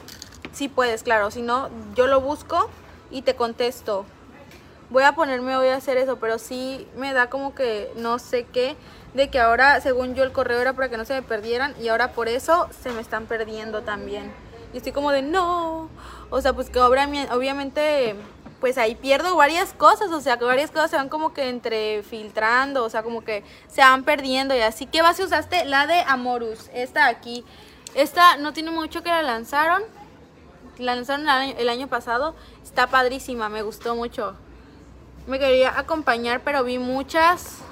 Si 0.53 0.69
puedes, 0.69 1.03
claro, 1.03 1.31
si 1.33 1.43
no, 1.43 1.71
yo 1.97 2.07
lo 2.07 2.21
busco 2.21 2.71
y 3.11 3.23
te 3.23 3.35
contesto. 3.35 4.05
Voy 4.91 5.03
a 5.03 5.13
ponerme 5.15 5.57
hoy 5.57 5.69
a 5.69 5.77
hacer 5.77 5.99
eso, 5.99 6.17
pero 6.17 6.39
sí 6.39 6.87
me 6.97 7.13
da 7.13 7.29
como 7.29 7.55
que 7.55 7.93
no 7.97 8.19
sé 8.19 8.45
qué, 8.45 8.75
de 9.19 9.29
que 9.29 9.41
ahora, 9.41 9.81
según 9.81 10.15
yo, 10.15 10.23
el 10.23 10.33
correo 10.33 10.61
era 10.61 10.73
para 10.73 10.89
que 10.89 10.97
no 10.97 11.05
se 11.05 11.13
me 11.13 11.23
perdieran 11.23 11.75
y 11.83 11.89
ahora 11.89 12.13
por 12.13 12.29
eso 12.29 12.69
se 12.83 12.93
me 12.93 13.01
están 13.01 13.27
perdiendo 13.27 13.83
también. 13.83 14.33
Y 14.73 14.77
estoy 14.77 14.93
como 14.93 15.11
de 15.11 15.23
no. 15.23 15.91
O 16.31 16.41
sea, 16.41 16.53
pues 16.53 16.71
que 16.71 16.79
obviamente, 16.79 18.15
pues 18.61 18.79
ahí 18.79 18.95
pierdo 18.95 19.35
varias 19.35 19.73
cosas, 19.73 20.13
o 20.13 20.21
sea, 20.21 20.39
que 20.39 20.45
varias 20.45 20.71
cosas 20.71 20.91
se 20.91 20.97
van 20.97 21.09
como 21.09 21.35
que 21.35 21.49
entre 21.49 22.05
filtrando, 22.05 22.85
o 22.85 22.91
sea, 22.91 23.03
como 23.03 23.25
que 23.25 23.43
se 23.67 23.81
van 23.81 24.05
perdiendo 24.05 24.55
y 24.55 24.61
así. 24.61 24.87
¿Qué 24.87 25.03
base 25.03 25.25
usaste? 25.25 25.65
La 25.65 25.89
de 25.89 26.01
Amorus, 26.07 26.71
esta 26.73 27.09
aquí. 27.09 27.45
Esta 27.95 28.37
no 28.37 28.53
tiene 28.53 28.71
mucho 28.71 29.03
que 29.03 29.09
la 29.09 29.23
lanzaron. 29.23 29.83
La 30.79 30.95
lanzaron 30.95 31.23
el 31.23 31.29
año, 31.29 31.55
el 31.59 31.69
año 31.69 31.89
pasado. 31.89 32.37
Está 32.63 32.87
padrísima, 32.87 33.49
me 33.49 33.63
gustó 33.63 33.97
mucho. 33.97 34.37
Me 35.27 35.41
quería 35.41 35.77
acompañar, 35.77 36.43
pero 36.45 36.63
vi 36.63 36.79
muchas 36.79 37.63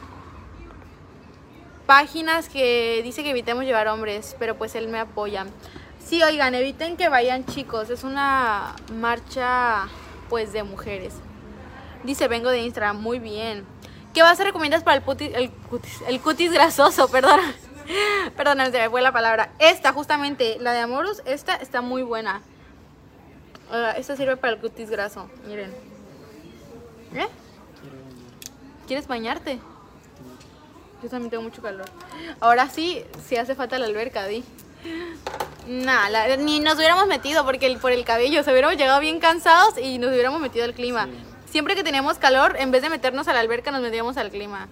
páginas 1.86 2.48
que 2.48 3.00
dice 3.02 3.22
que 3.22 3.30
evitemos 3.30 3.64
llevar 3.64 3.88
hombres, 3.88 4.36
pero 4.38 4.56
pues 4.56 4.74
él 4.74 4.88
me 4.88 4.98
apoya. 4.98 5.46
Sí, 6.04 6.22
oigan, 6.22 6.54
eviten 6.54 6.96
que 6.96 7.08
vayan 7.08 7.44
chicos, 7.46 7.90
es 7.90 8.04
una 8.04 8.74
marcha 8.92 9.88
pues 10.28 10.52
de 10.52 10.62
mujeres. 10.62 11.14
Dice, 12.04 12.28
vengo 12.28 12.50
de 12.50 12.60
Instagram, 12.60 13.00
muy 13.00 13.18
bien. 13.18 13.64
¿Qué 14.14 14.22
vas 14.22 14.38
a 14.40 14.44
recomiendas 14.44 14.82
para 14.82 14.96
el, 14.96 15.04
puti- 15.04 15.32
el, 15.34 15.50
cutis, 15.50 16.00
el 16.06 16.20
cutis 16.20 16.52
grasoso? 16.52 17.08
Perdón. 17.12 17.40
Perdón, 18.36 18.58
se 18.72 18.78
me 18.78 18.90
fue 18.90 19.02
la 19.02 19.12
palabra. 19.12 19.50
Esta, 19.58 19.92
justamente, 19.92 20.56
la 20.60 20.72
de 20.72 20.80
Amorus, 20.80 21.22
esta 21.24 21.54
está 21.54 21.80
muy 21.82 22.02
buena. 22.02 22.42
Ah, 23.70 23.94
esta 23.96 24.16
sirve 24.16 24.36
para 24.36 24.52
el 24.54 24.58
cutis 24.60 24.90
graso, 24.90 25.28
miren. 25.46 25.70
¿Eh? 27.14 27.26
¿Quieres 28.86 29.06
bañarte? 29.06 29.58
Yo 31.02 31.08
también 31.10 31.30
tengo 31.30 31.42
mucho 31.42 31.62
calor. 31.62 31.84
Ahora 32.40 32.68
sí, 32.68 33.04
sí 33.26 33.36
hace 33.36 33.54
falta 33.54 33.78
la 33.78 33.86
alberca, 33.86 34.26
di. 34.26 34.44
Nah, 35.68 36.08
la- 36.10 36.36
ni 36.36 36.60
nos 36.60 36.76
hubiéramos 36.76 37.06
metido 37.06 37.44
porque 37.44 37.66
el- 37.66 37.78
por 37.78 37.92
el 37.92 38.04
cabello, 38.04 38.42
se 38.42 38.50
hubiéramos 38.52 38.76
llegado 38.76 39.00
bien 39.00 39.18
cansados 39.20 39.78
y 39.78 39.98
nos 39.98 40.10
hubiéramos 40.10 40.40
metido 40.40 40.64
al 40.64 40.74
clima. 40.74 41.08
Siempre 41.50 41.74
que 41.74 41.82
teníamos 41.82 42.18
calor, 42.18 42.56
en 42.58 42.70
vez 42.70 42.82
de 42.82 42.90
meternos 42.90 43.28
a 43.28 43.32
la 43.32 43.40
alberca, 43.40 43.70
nos 43.70 43.80
metíamos 43.82 44.16
al 44.16 44.30
clima. 44.30 44.68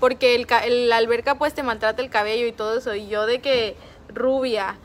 Porque 0.00 0.34
el, 0.34 0.88
la 0.88 0.96
alberca 0.96 1.34
pues 1.36 1.54
te 1.54 1.62
maltrata 1.62 2.00
el 2.02 2.10
cabello 2.10 2.46
y 2.46 2.52
todo 2.52 2.78
eso. 2.78 2.94
Y 2.94 3.08
yo 3.08 3.26
de 3.26 3.40
que 3.40 3.76
rubia 4.08 4.76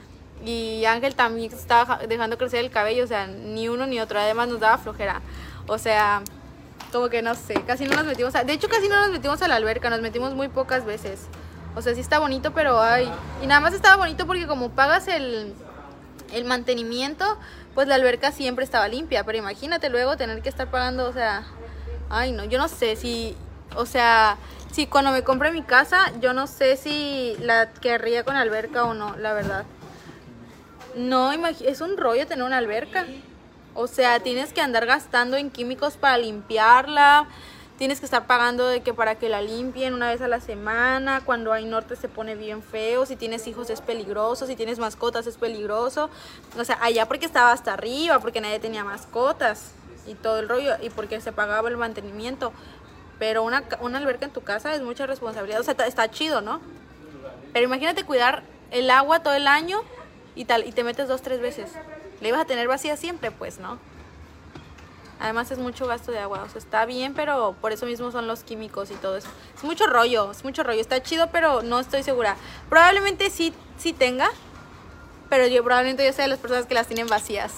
Y 0.45 0.83
Ángel 0.85 1.15
también 1.15 1.51
estaba 1.51 1.85
ja- 1.85 2.07
dejando 2.07 2.37
crecer 2.37 2.59
el 2.59 2.69
cabello, 2.69 3.05
o 3.05 3.07
sea, 3.07 3.25
ni 3.25 3.69
uno 3.69 3.87
ni 3.87 3.99
otro. 4.01 4.19
Además 4.19 4.49
nos 4.49 4.59
daba 4.59 4.77
flojera. 4.77 5.21
O 5.65 5.77
sea, 5.77 6.21
como 6.95 7.09
que 7.09 7.21
no 7.21 7.35
sé, 7.35 7.55
casi 7.67 7.85
no 7.85 7.95
nos 7.95 8.05
metimos 8.05 8.33
a... 8.35 8.45
De 8.45 8.53
hecho, 8.53 8.69
casi 8.69 8.87
no 8.87 8.97
nos 9.01 9.11
metimos 9.11 9.41
a 9.41 9.49
la 9.49 9.57
alberca, 9.57 9.89
nos 9.89 9.99
metimos 9.99 10.33
muy 10.33 10.47
pocas 10.47 10.85
veces. 10.85 11.27
O 11.75 11.81
sea, 11.81 11.93
sí 11.93 11.99
está 11.99 12.19
bonito, 12.19 12.53
pero 12.53 12.79
ay... 12.79 13.11
Y 13.43 13.47
nada 13.47 13.59
más 13.59 13.73
estaba 13.73 13.97
bonito 13.97 14.25
porque 14.25 14.47
como 14.47 14.69
pagas 14.69 15.09
el, 15.09 15.53
el 16.31 16.45
mantenimiento, 16.45 17.37
pues 17.73 17.89
la 17.89 17.95
alberca 17.95 18.31
siempre 18.31 18.63
estaba 18.63 18.87
limpia. 18.87 19.25
Pero 19.25 19.37
imagínate 19.37 19.89
luego 19.89 20.15
tener 20.15 20.41
que 20.41 20.47
estar 20.47 20.71
pagando, 20.71 21.09
o 21.09 21.11
sea... 21.11 21.43
Ay, 22.09 22.31
no, 22.31 22.45
yo 22.45 22.57
no 22.57 22.69
sé 22.69 22.95
si... 22.95 23.35
O 23.75 23.85
sea, 23.85 24.37
si 24.71 24.87
cuando 24.87 25.11
me 25.11 25.21
compre 25.21 25.51
mi 25.51 25.63
casa, 25.63 26.13
yo 26.21 26.31
no 26.31 26.47
sé 26.47 26.77
si 26.77 27.35
la 27.41 27.71
querría 27.71 28.23
con 28.23 28.37
alberca 28.37 28.85
o 28.85 28.93
no, 28.93 29.17
la 29.17 29.33
verdad. 29.33 29.65
No, 30.95 31.33
es 31.33 31.81
un 31.81 31.97
rollo 31.97 32.25
tener 32.25 32.45
una 32.45 32.57
alberca. 32.57 33.05
O 33.75 33.87
sea, 33.87 34.19
tienes 34.21 34.53
que 34.53 34.61
andar 34.61 34.85
gastando 34.85 35.37
en 35.37 35.51
químicos 35.51 35.97
para 35.97 36.17
limpiarla. 36.17 37.27
Tienes 37.77 37.99
que 37.99 38.05
estar 38.05 38.25
pagando 38.25 38.67
de 38.67 38.81
que 38.81 38.93
para 38.93 39.15
que 39.15 39.27
la 39.27 39.41
limpien 39.41 39.93
una 39.93 40.09
vez 40.09 40.21
a 40.21 40.29
la 40.29 40.39
semana. 40.39 41.21
Cuando 41.25 41.51
hay 41.51 41.65
norte 41.65 41.97
se 41.97 42.07
pone 42.07 42.35
bien 42.35 42.63
feo. 42.63 43.05
Si 43.05 43.17
tienes 43.17 43.45
hijos 43.47 43.69
es 43.69 43.81
peligroso. 43.81 44.47
Si 44.47 44.55
tienes 44.55 44.79
mascotas 44.79 45.27
es 45.27 45.35
peligroso. 45.35 46.09
O 46.57 46.63
sea, 46.63 46.77
allá 46.81 47.05
porque 47.05 47.25
estaba 47.25 47.51
hasta 47.51 47.73
arriba, 47.73 48.19
porque 48.19 48.39
nadie 48.39 48.59
tenía 48.59 48.85
mascotas 48.85 49.71
y 50.07 50.13
todo 50.13 50.39
el 50.39 50.47
rollo. 50.47 50.75
Y 50.81 50.89
porque 50.89 51.19
se 51.19 51.33
pagaba 51.33 51.67
el 51.67 51.75
mantenimiento. 51.75 52.53
Pero 53.19 53.43
una, 53.43 53.63
una 53.81 53.97
alberca 53.97 54.25
en 54.25 54.31
tu 54.31 54.41
casa 54.41 54.73
es 54.73 54.81
mucha 54.81 55.05
responsabilidad. 55.05 55.59
O 55.59 55.63
sea, 55.63 55.71
está- 55.73 55.87
está 55.87 56.09
chido, 56.09 56.39
¿no? 56.41 56.61
Pero 57.51 57.65
imagínate 57.65 58.05
cuidar 58.05 58.43
el 58.71 58.89
agua 58.89 59.19
todo 59.21 59.33
el 59.33 59.47
año 59.47 59.81
y 60.35 60.45
tal, 60.45 60.65
y 60.67 60.71
te 60.73 60.83
metes 60.83 61.07
dos, 61.07 61.21
tres 61.21 61.39
veces. 61.39 61.71
¿Le 62.25 62.29
ibas 62.29 62.41
a 62.41 62.45
tener 62.45 62.67
vacía 62.67 62.97
siempre? 62.97 63.29
Pues 63.29 63.59
no. 63.59 63.77
Además 65.19 65.51
es 65.51 65.59
mucho 65.59 65.85
gasto 65.85 66.11
de 66.11 66.17
agua. 66.17 66.41
O 66.43 66.49
sea, 66.49 66.57
está 66.57 66.83
bien, 66.87 67.13
pero 67.13 67.55
por 67.61 67.71
eso 67.71 67.85
mismo 67.85 68.09
son 68.09 68.25
los 68.25 68.43
químicos 68.43 68.89
y 68.89 68.95
todo 68.95 69.17
eso. 69.17 69.27
Es 69.55 69.63
mucho 69.63 69.85
rollo, 69.85 70.31
es 70.31 70.43
mucho 70.43 70.63
rollo. 70.63 70.81
Está 70.81 71.03
chido, 71.03 71.29
pero 71.31 71.61
no 71.61 71.79
estoy 71.79 72.01
segura. 72.01 72.35
Probablemente 72.67 73.29
sí, 73.29 73.53
sí 73.77 73.93
tenga, 73.93 74.27
pero 75.29 75.45
yo 75.45 75.63
probablemente 75.63 76.03
yo 76.03 76.11
sea 76.13 76.25
de 76.25 76.29
las 76.29 76.39
personas 76.39 76.65
que 76.65 76.73
las 76.73 76.87
tienen 76.87 77.05
vacías. 77.05 77.51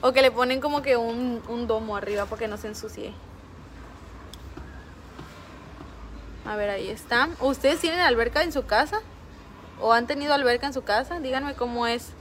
O 0.00 0.10
que 0.10 0.20
le 0.20 0.32
ponen 0.32 0.60
como 0.60 0.82
que 0.82 0.96
un, 0.96 1.40
un 1.46 1.68
domo 1.68 1.96
arriba 1.96 2.24
para 2.26 2.40
que 2.40 2.48
no 2.48 2.56
se 2.56 2.66
ensucie. 2.66 3.14
A 6.44 6.56
ver, 6.56 6.70
ahí 6.70 6.90
está. 6.90 7.28
¿Ustedes 7.38 7.78
tienen 7.78 8.00
alberca 8.00 8.42
en 8.42 8.50
su 8.50 8.66
casa? 8.66 9.00
¿O 9.80 9.92
han 9.92 10.08
tenido 10.08 10.34
alberca 10.34 10.66
en 10.66 10.72
su 10.72 10.82
casa? 10.82 11.20
Díganme 11.20 11.54
cómo 11.54 11.86
es. 11.86 12.14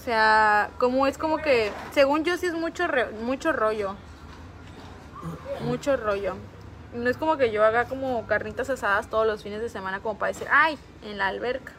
O 0.00 0.02
sea, 0.02 0.70
cómo 0.78 1.06
es 1.06 1.18
como 1.18 1.36
que, 1.36 1.70
según 1.92 2.24
yo 2.24 2.38
sí 2.38 2.46
es 2.46 2.54
mucho, 2.54 2.86
re- 2.86 3.10
mucho 3.10 3.52
rollo. 3.52 3.96
Mucho 5.60 5.94
rollo. 5.98 6.36
No 6.94 7.10
es 7.10 7.18
como 7.18 7.36
que 7.36 7.52
yo 7.52 7.62
haga 7.64 7.84
como 7.84 8.26
carnitas 8.26 8.70
asadas 8.70 9.08
todos 9.10 9.26
los 9.26 9.42
fines 9.42 9.60
de 9.60 9.68
semana 9.68 10.00
como 10.00 10.18
para 10.18 10.32
decir, 10.32 10.48
ay, 10.50 10.78
en 11.04 11.18
la 11.18 11.26
alberca. 11.26 11.72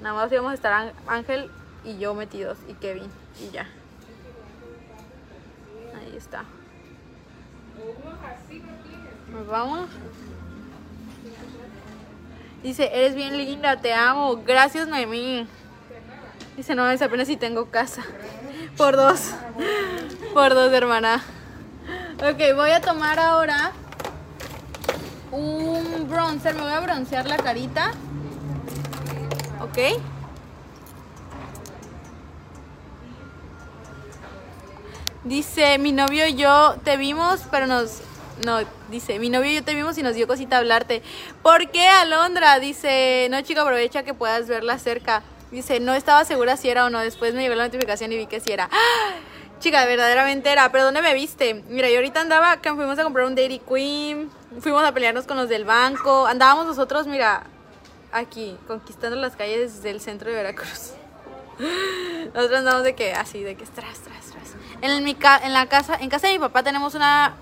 Nada 0.00 0.14
más 0.14 0.30
íbamos 0.30 0.52
a 0.52 0.54
estar 0.54 0.72
Án- 0.72 0.92
Ángel 1.08 1.50
y 1.84 1.98
yo 1.98 2.14
metidos 2.14 2.58
y 2.68 2.74
Kevin 2.74 3.10
y 3.40 3.50
ya. 3.50 3.66
Ahí 5.98 6.14
está. 6.16 6.44
Nos 9.32 9.46
vamos. 9.48 9.88
Dice, 12.62 12.88
eres 12.94 13.14
bien 13.16 13.36
linda, 13.36 13.80
te 13.80 13.92
amo. 13.92 14.36
Gracias, 14.46 14.86
Noemí. 14.86 15.46
Dice, 16.56 16.74
no, 16.74 16.88
es 16.90 17.02
apenas 17.02 17.26
si 17.26 17.36
tengo 17.36 17.66
casa. 17.66 18.02
Por 18.76 18.96
dos. 18.96 19.30
Por 20.32 20.54
dos, 20.54 20.72
hermana. 20.72 21.22
Ok, 22.18 22.54
voy 22.54 22.70
a 22.70 22.80
tomar 22.80 23.18
ahora 23.18 23.72
un 25.32 26.08
bronzer. 26.08 26.54
Me 26.54 26.62
voy 26.62 26.72
a 26.72 26.80
broncear 26.80 27.26
la 27.26 27.36
carita. 27.36 27.92
Ok. 29.60 30.00
Dice, 35.24 35.78
mi 35.78 35.92
novio 35.92 36.26
y 36.28 36.34
yo 36.34 36.76
te 36.84 36.96
vimos, 36.96 37.40
pero 37.50 37.66
nos... 37.66 38.00
No, 38.44 38.58
dice, 38.90 39.18
mi 39.18 39.30
novio 39.30 39.50
y 39.50 39.54
yo 39.54 39.64
te 39.64 39.74
vimos 39.74 39.96
y 39.96 40.02
nos 40.02 40.14
dio 40.14 40.26
cosita 40.26 40.58
hablarte. 40.58 41.02
¿Por 41.42 41.70
qué, 41.70 41.88
Alondra? 41.88 42.58
Dice, 42.58 43.28
no, 43.30 43.40
chica, 43.42 43.62
aprovecha 43.62 44.02
que 44.02 44.12
puedas 44.12 44.48
verla 44.48 44.78
cerca. 44.78 45.22
Dice, 45.54 45.78
no 45.80 45.94
estaba 45.94 46.24
segura 46.24 46.56
si 46.56 46.68
era 46.68 46.84
o 46.84 46.90
no. 46.90 46.98
Después 47.00 47.32
me 47.34 47.42
llegó 47.42 47.54
la 47.54 47.64
notificación 47.64 48.10
y 48.12 48.16
vi 48.16 48.26
que 48.26 48.40
sí 48.40 48.52
era. 48.52 48.68
¡Ah! 48.72 49.12
Chica, 49.60 49.84
verdaderamente 49.86 50.50
era. 50.50 50.70
¿Pero 50.72 50.84
dónde 50.84 51.00
me 51.00 51.14
viste? 51.14 51.62
Mira, 51.68 51.88
yo 51.88 51.96
ahorita 51.96 52.20
andaba, 52.20 52.56
que 52.60 52.72
fuimos 52.74 52.98
a 52.98 53.04
comprar 53.04 53.24
un 53.26 53.34
Dairy 53.34 53.60
Queen. 53.60 54.30
Fuimos 54.60 54.84
a 54.84 54.92
pelearnos 54.92 55.26
con 55.26 55.36
los 55.36 55.48
del 55.48 55.64
banco. 55.64 56.26
Andábamos 56.26 56.66
nosotros, 56.66 57.06
mira, 57.06 57.44
aquí, 58.12 58.56
conquistando 58.66 59.16
las 59.16 59.36
calles 59.36 59.82
del 59.82 60.00
centro 60.00 60.28
de 60.30 60.36
Veracruz. 60.36 60.90
Nosotros 62.34 62.58
andamos 62.58 62.82
de 62.82 62.94
que, 62.94 63.12
así, 63.12 63.42
de 63.42 63.54
que, 63.56 63.64
tras, 63.64 64.00
tras, 64.00 64.26
tras. 64.26 64.54
En, 64.82 65.04
mi 65.04 65.14
ca- 65.14 65.40
en 65.44 65.52
la 65.52 65.66
casa, 65.66 65.96
en 66.00 66.10
casa 66.10 66.26
de 66.26 66.32
mi 66.34 66.38
papá 66.40 66.62
tenemos 66.64 66.94
una 66.94 67.34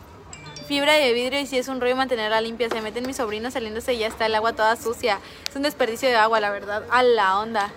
fibra 0.68 0.92
de 0.92 1.12
vidrio 1.12 1.40
y 1.40 1.46
si 1.46 1.58
es 1.58 1.68
un 1.68 1.80
rollo 1.80 1.96
mantenerla 1.96 2.40
limpia. 2.40 2.68
Se 2.68 2.80
meten 2.82 3.06
mis 3.06 3.16
sobrinos 3.16 3.54
saliéndose 3.54 3.94
y 3.94 3.98
ya 3.98 4.06
está 4.06 4.26
el 4.26 4.34
agua 4.34 4.52
toda 4.52 4.76
sucia. 4.76 5.18
Es 5.48 5.56
un 5.56 5.62
desperdicio 5.62 6.08
de 6.08 6.16
agua, 6.16 6.40
la 6.40 6.50
verdad. 6.50 6.84
A 6.90 7.02
la 7.02 7.38
onda. 7.38 7.70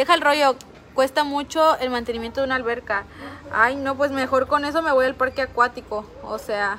Deja 0.00 0.14
el 0.14 0.22
rollo. 0.22 0.56
Cuesta 0.94 1.24
mucho 1.24 1.76
el 1.76 1.90
mantenimiento 1.90 2.40
de 2.40 2.46
una 2.46 2.54
alberca. 2.54 3.04
Ay, 3.52 3.76
no, 3.76 3.98
pues 3.98 4.12
mejor 4.12 4.46
con 4.46 4.64
eso 4.64 4.80
me 4.80 4.90
voy 4.92 5.04
al 5.04 5.14
parque 5.14 5.42
acuático. 5.42 6.06
O 6.22 6.38
sea, 6.38 6.78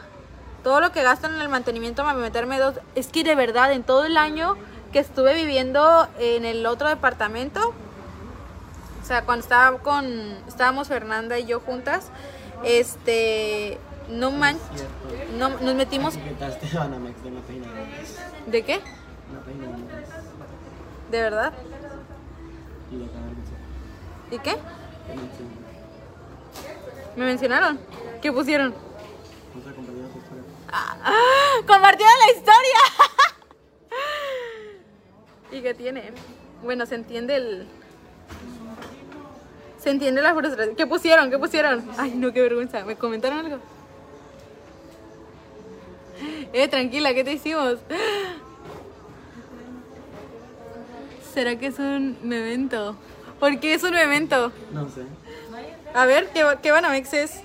todo 0.64 0.82
lo 0.82 0.92
que 0.92 1.04
gastan 1.04 1.36
en 1.36 1.42
el 1.42 1.48
mantenimiento 1.48 2.02
para 2.02 2.18
meterme 2.18 2.58
dos. 2.58 2.80
Es 2.96 3.10
que 3.10 3.24
de 3.24 3.36
verdad, 3.36 3.74
en 3.74 3.84
todo 3.84 4.06
el 4.06 4.18
año 4.18 4.58
que 4.92 4.98
estuve 4.98 5.36
viviendo 5.36 6.08
en 6.18 6.46
el 6.46 6.66
otro 6.66 6.90
departamento, 6.90 7.76
o 9.04 9.06
sea, 9.06 9.24
cuando 9.24 9.44
estaba 9.44 9.78
con, 9.78 10.04
estábamos 10.48 10.88
Fernanda 10.88 11.38
y 11.38 11.46
yo 11.46 11.60
juntas, 11.60 12.10
este, 12.64 13.78
no 14.10 14.32
manches, 14.32 14.84
no, 15.38 15.50
nos 15.50 15.76
metimos, 15.76 16.16
de 16.16 16.22
una 16.22 17.42
página 17.42 17.68
de 17.68 17.74
memes. 17.74 18.18
¿de 18.48 18.64
qué? 18.64 18.82
¿De 21.12 21.22
verdad? 21.22 21.54
Y 22.92 22.96
lo 22.98 23.06
acaban 23.06 23.36
de 23.36 23.42
hacer. 23.42 23.58
¿Y 24.32 24.40
qué? 24.40 24.58
¿Me 27.16 27.26
mencionaron? 27.26 27.80
¿Qué 28.22 28.32
pusieron? 28.32 28.74
Otra 29.58 29.74
compañera 29.74 30.08
de 30.08 30.20
historia. 30.20 30.44
¡Ah! 30.72 31.56
¡Compartieron 31.68 32.14
la 32.26 32.32
historia! 32.32 32.80
¿Y 35.52 35.62
qué 35.62 35.74
tiene? 35.74 36.14
Bueno, 36.64 36.86
se 36.86 36.96
entiende 36.96 37.36
el... 37.36 37.68
Se 39.80 39.90
entiende 39.90 40.22
la 40.22 40.34
frustración. 40.34 40.76
¿Qué 40.76 40.86
pusieron? 40.86 41.30
¿Qué 41.30 41.40
pusieron? 41.40 41.84
Ay, 41.98 42.12
no, 42.12 42.32
qué 42.32 42.42
vergüenza. 42.42 42.86
¿Me 42.86 42.96
comentaron 42.96 43.40
algo? 43.40 43.60
Eh, 46.54 46.68
tranquila, 46.68 47.14
¿qué 47.14 47.24
te 47.24 47.32
hicimos? 47.32 47.80
¿Será 51.34 51.56
que 51.58 51.68
es 51.68 51.80
un 51.80 52.18
memento? 52.24 52.96
¿Por 53.40 53.60
qué 53.60 53.74
es 53.74 53.84
un 53.84 53.92
memento? 53.92 54.52
No 54.72 54.90
sé. 54.90 55.04
A 55.94 56.06
ver, 56.06 56.30
¿qué, 56.34 56.46
qué 56.62 56.72
Banamex 56.72 57.14
es? 57.14 57.32
Es 57.36 57.44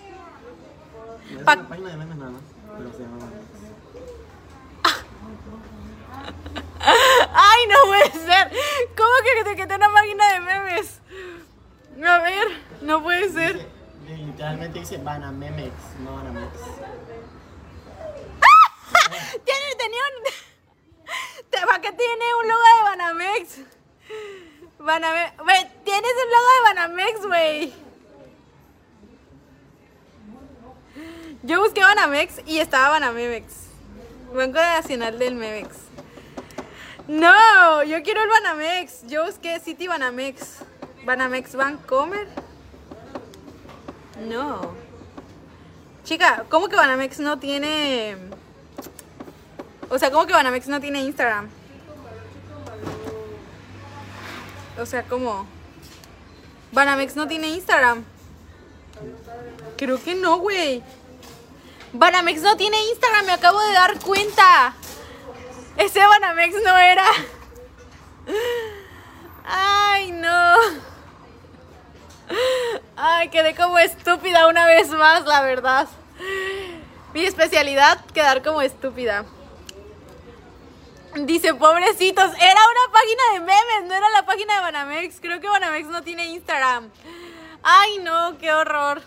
Pa- 1.44 1.55
una 1.55 1.68
página 1.68 1.90
de 1.90 1.96
memes 1.96 2.16
nada 2.16 2.31
más. 2.33 2.42
Pero 2.77 2.92
se 2.92 2.99
llama 3.03 3.16
Banamex. 3.18 3.46
¡Ay, 7.33 7.66
no 7.68 7.77
puede 7.87 8.11
ser! 8.12 8.51
¿Cómo 8.96 9.11
que 9.25 9.44
te 9.44 9.57
quedé 9.57 9.75
una 9.77 9.88
máquina 9.88 10.33
de 10.33 10.40
memes? 10.40 11.01
A 12.05 12.18
ver, 12.18 12.46
no 12.83 13.03
puede 13.03 13.31
ser. 13.33 13.55
Dice- 13.55 13.66
Literalmente 14.27 14.79
dice 14.81 14.99
Banamemex, 14.99 15.72
no 16.05 16.14
Banamex. 16.16 16.53
Tiene, 19.44 19.75
tenía 19.79 20.01
un... 20.01 20.22
¿Para 21.66 21.81
qué 21.81 21.90
tiene 21.92 22.25
un 22.42 22.49
logo 22.49 22.61
de 22.61 22.83
Banamex? 22.85 23.59
Banamex... 24.79 25.37
Güey, 25.42 25.66
tienes 25.85 26.12
un 26.25 26.31
logo 26.31 26.47
de 26.55 26.75
Banamex, 26.75 27.27
güey. 27.27 27.73
Yo 31.42 31.62
busqué 31.62 31.81
Banamex 31.81 32.40
y 32.47 32.59
estaba 32.59 32.99
Banamex. 32.99 33.66
Banco 34.35 34.59
Nacional 34.59 35.19
del 35.19 35.35
Memex. 35.35 35.77
No, 37.09 37.85
yo 37.85 38.03
quiero 38.03 38.23
el 38.23 38.29
Banamex. 38.29 39.07
Yo 39.07 39.25
busqué 39.25 39.61
City 39.61 39.87
Banamex. 39.87 40.59
Banamex 41.05 41.55
Bancomer. 41.55 42.27
No. 44.29 44.75
Chica, 46.05 46.45
¿cómo 46.49 46.69
que 46.69 46.77
Banamex 46.77 47.21
no 47.21 47.38
tiene... 47.38 48.16
O 49.88 49.99
sea, 49.99 50.11
¿cómo 50.11 50.27
que 50.27 50.33
Banamex 50.33 50.66
no 50.69 50.81
tiene 50.81 51.01
Instagram? 51.01 51.49
O 54.79 54.87
sea, 54.87 55.03
como... 55.05 55.47
Banamex 56.73 57.17
no 57.17 57.27
tiene 57.27 57.49
Instagram. 57.49 58.05
Creo 59.77 60.03
que 60.03 60.15
no, 60.15 60.39
güey. 60.39 60.83
Banamex 61.93 62.43
no 62.43 62.57
tiene 62.57 62.77
Instagram, 62.91 63.27
me 63.27 63.33
acabo 63.33 63.61
de 63.61 63.73
dar 63.73 63.99
cuenta. 64.01 64.75
Ese 65.77 66.01
Banamex 66.01 66.55
no 66.62 66.77
era. 66.77 67.05
Ay, 69.45 70.12
no. 70.12 70.55
Ay, 72.97 73.29
quedé 73.29 73.55
como 73.55 73.79
estúpida 73.79 74.49
una 74.49 74.67
vez 74.67 74.89
más, 74.91 75.25
la 75.25 75.43
verdad. 75.43 75.89
Mi 77.15 77.25
especialidad, 77.25 78.05
quedar 78.07 78.43
como 78.43 78.61
estúpida. 78.62 79.25
Dice, 81.24 81.55
pobrecitos, 81.55 82.31
era 82.35 82.61
una 82.61 82.92
página 82.92 83.22
de 83.33 83.40
memes, 83.40 83.88
no 83.88 83.94
era 83.94 84.11
la 84.11 84.26
página 84.26 84.55
de 84.57 84.61
Banamex. 84.61 85.18
Creo 85.20 85.40
que 85.40 85.48
Banamex 85.48 85.88
no 85.88 86.02
tiene 86.02 86.26
Instagram. 86.26 86.90
Ay, 87.62 87.98
no, 88.00 88.37
qué 88.38 88.52
horror. 88.52 89.00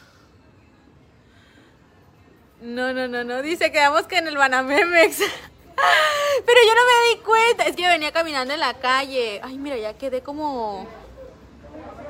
No, 2.61 2.93
no, 2.93 3.07
no, 3.07 3.23
no. 3.23 3.41
Dice, 3.43 3.71
quedamos 3.71 4.07
que 4.07 4.17
en 4.17 4.27
el 4.27 4.37
Banamex. 4.37 5.19
Pero 6.45 6.59
yo 6.67 6.75
no 6.75 6.81
me 6.85 7.15
di 7.15 7.23
cuenta. 7.23 7.63
Es 7.65 7.75
que 7.75 7.87
venía 7.87 8.11
caminando 8.11 8.55
en 8.55 8.59
la 8.59 8.73
calle. 8.73 9.39
Ay, 9.43 9.59
mira, 9.59 9.77
ya 9.77 9.93
quedé 9.93 10.21
como. 10.21 10.87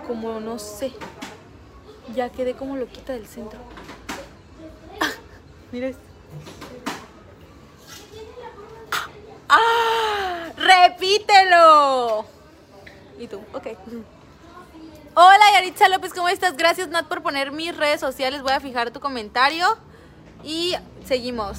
Como 0.08 0.40
no 0.40 0.60
sé. 0.60 0.94
Ya 2.16 2.30
quedé 2.30 2.54
como 2.54 2.78
loquita 2.78 3.14
del 3.14 3.28
centro. 3.28 3.60
mira 5.74 5.90
esto. 5.90 6.09
¡Ah! 9.50 10.52
¡Repítelo! 10.56 12.26
¿Y 13.20 13.28
tú? 13.28 13.42
Ok. 13.54 13.68
Hola 15.16 15.44
Yaritza 15.54 15.90
López, 15.90 16.14
¿cómo 16.14 16.30
estás? 16.30 16.56
Gracias 16.56 16.88
Nat 16.88 17.08
por 17.08 17.22
poner 17.22 17.52
mis 17.52 17.76
redes 17.76 18.00
sociales. 18.00 18.42
Voy 18.42 18.54
a 18.54 18.60
fijar 18.60 18.92
tu 18.92 19.00
comentario. 19.00 19.78
Y 20.44 20.76
seguimos. 21.06 21.58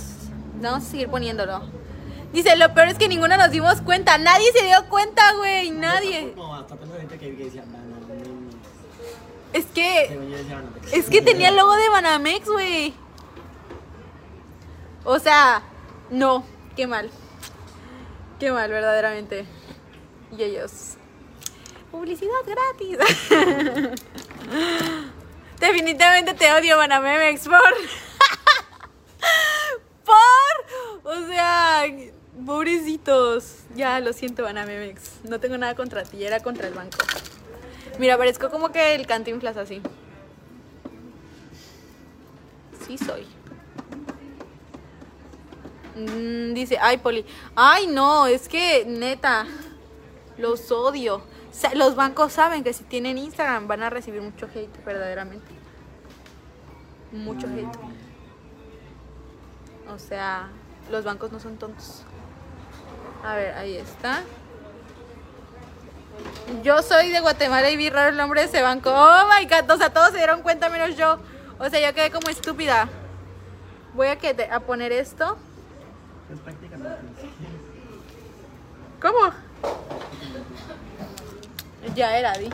Vamos 0.60 0.86
a 0.86 0.90
seguir 0.90 1.10
poniéndolo. 1.10 1.62
Dice, 2.32 2.56
lo 2.56 2.72
peor 2.72 2.88
es 2.88 2.96
que 2.96 3.08
ninguno 3.08 3.36
nos 3.36 3.50
dimos 3.50 3.80
cuenta. 3.80 4.16
Nadie 4.16 4.52
se 4.52 4.64
dio 4.64 4.88
cuenta, 4.88 5.34
güey. 5.34 5.70
Nadie. 5.70 6.32
No, 6.36 6.54
hasta 6.54 6.76
que 7.18 7.32
decía. 7.32 7.64
Es 9.52 9.66
que... 9.66 10.18
Es 10.92 11.10
que 11.10 11.22
tenía 11.22 11.48
el 11.48 11.56
logo 11.56 11.74
de 11.74 11.88
Banamex, 11.88 12.48
güey. 12.48 12.94
O 15.04 15.18
sea, 15.18 15.62
no. 16.10 16.44
Qué 16.76 16.86
mal. 16.86 17.10
Qué 18.40 18.50
mal, 18.50 18.68
verdaderamente. 18.70 19.44
Y 20.34 20.42
ellos. 20.42 20.94
Publicidad 21.90 22.30
gratis. 22.46 22.96
Definitivamente 25.60 26.32
te 26.32 26.50
odio, 26.50 26.78
Banamex, 26.78 27.46
por. 27.46 27.60
por. 30.06 30.16
O 31.04 31.26
sea, 31.26 31.84
pobrecitos. 32.46 33.56
Ya, 33.74 34.00
lo 34.00 34.14
siento, 34.14 34.44
Banamex. 34.44 35.22
No 35.24 35.38
tengo 35.38 35.58
nada 35.58 35.74
contra 35.74 36.04
ti, 36.04 36.24
era 36.24 36.40
contra 36.40 36.66
el 36.66 36.72
banco. 36.72 36.96
Mira, 37.98 38.16
parezco 38.16 38.50
como 38.50 38.72
que 38.72 38.94
el 38.94 39.06
cantinflas 39.06 39.58
así. 39.58 39.82
Sí 42.86 42.96
soy. 42.96 43.26
Mm, 45.96 46.54
dice, 46.54 46.78
ay, 46.80 46.98
Poli. 46.98 47.24
Ay, 47.54 47.86
no, 47.86 48.26
es 48.26 48.48
que 48.48 48.84
neta, 48.86 49.46
los 50.38 50.70
odio. 50.70 51.22
Los 51.74 51.96
bancos 51.96 52.32
saben 52.32 52.62
que 52.62 52.72
si 52.72 52.84
tienen 52.84 53.18
Instagram 53.18 53.66
van 53.66 53.82
a 53.82 53.90
recibir 53.90 54.22
mucho 54.22 54.46
hate, 54.46 54.84
verdaderamente. 54.84 55.52
Mucho 57.12 57.46
hate. 57.48 57.78
O 59.92 59.98
sea, 59.98 60.48
los 60.90 61.04
bancos 61.04 61.32
no 61.32 61.40
son 61.40 61.56
tontos. 61.56 62.04
A 63.24 63.34
ver, 63.34 63.54
ahí 63.54 63.76
está. 63.76 64.22
Yo 66.62 66.82
soy 66.82 67.10
de 67.10 67.20
Guatemala 67.20 67.70
y 67.70 67.76
vi 67.76 67.90
raro 67.90 68.10
el 68.10 68.16
nombre 68.16 68.40
de 68.40 68.46
ese 68.46 68.62
banco. 68.62 68.90
Oh 68.92 69.28
my 69.28 69.46
god, 69.46 69.70
o 69.70 69.76
sea, 69.76 69.92
todos 69.92 70.10
se 70.10 70.18
dieron 70.18 70.42
cuenta 70.42 70.68
menos 70.68 70.96
yo. 70.96 71.18
O 71.58 71.68
sea, 71.68 71.80
yo 71.80 71.94
quedé 71.94 72.10
como 72.10 72.28
estúpida. 72.28 72.88
Voy 73.94 74.06
a, 74.06 74.16
que 74.16 74.48
a 74.50 74.60
poner 74.60 74.92
esto. 74.92 75.36
Es 76.32 76.38
prácticamente 76.40 76.98
así. 77.18 77.28
¿Cómo? 79.00 79.32
Ya 81.94 82.16
era, 82.18 82.32
Di. 82.34 82.50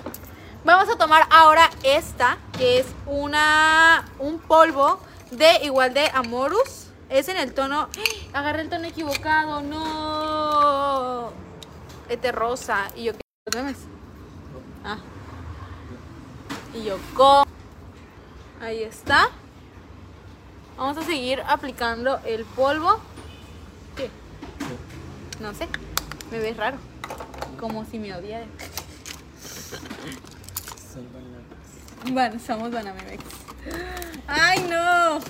Vamos 0.65 0.89
a 0.89 0.97
tomar 0.97 1.27
ahora 1.31 1.71
esta, 1.83 2.39
que 2.57 2.79
es 2.81 2.87
una 3.07 4.05
un 4.19 4.39
polvo 4.39 4.99
de 5.31 5.65
igual 5.65 5.93
de 5.95 6.09
Amorus. 6.13 6.89
Es 7.09 7.29
en 7.29 7.37
el 7.37 7.53
tono. 7.55 7.89
¡Ah! 8.33 8.39
Agarré 8.41 8.63
el 8.63 8.69
tono 8.69 8.85
equivocado, 8.87 9.61
no. 9.61 11.33
Este 12.09 12.33
rosa. 12.33 12.89
Y 12.97 13.05
yo 13.05 13.13
qué 13.13 13.21
memes. 13.57 13.79
Ah. 14.85 14.99
Y 16.75 16.85
yo 16.85 16.99
con. 17.15 17.47
Ahí 18.61 18.83
está. 18.83 19.29
Vamos 20.77 20.97
a 20.99 21.03
seguir 21.03 21.43
aplicando 21.47 22.21
el 22.25 22.45
polvo. 22.45 23.01
No 25.41 25.55
sé. 25.55 25.69
Me 26.31 26.39
ves 26.39 26.57
raro. 26.57 26.79
Como 27.61 27.85
si 27.85 27.99
me 27.99 28.15
odiara. 28.15 28.47
Soy 30.93 31.07
Banamex. 31.13 32.13
Bueno, 32.13 32.41
somos 32.45 32.71
Banamex. 32.71 33.23
¡Ay, 34.27 34.67
no! 34.69 35.21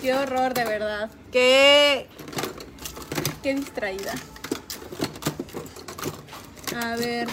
Qué 0.00 0.14
horror, 0.14 0.54
de 0.54 0.64
verdad. 0.64 1.10
Qué. 1.32 2.06
Qué 3.42 3.54
distraída. 3.54 4.14
A 6.80 6.96
ver. 6.96 7.28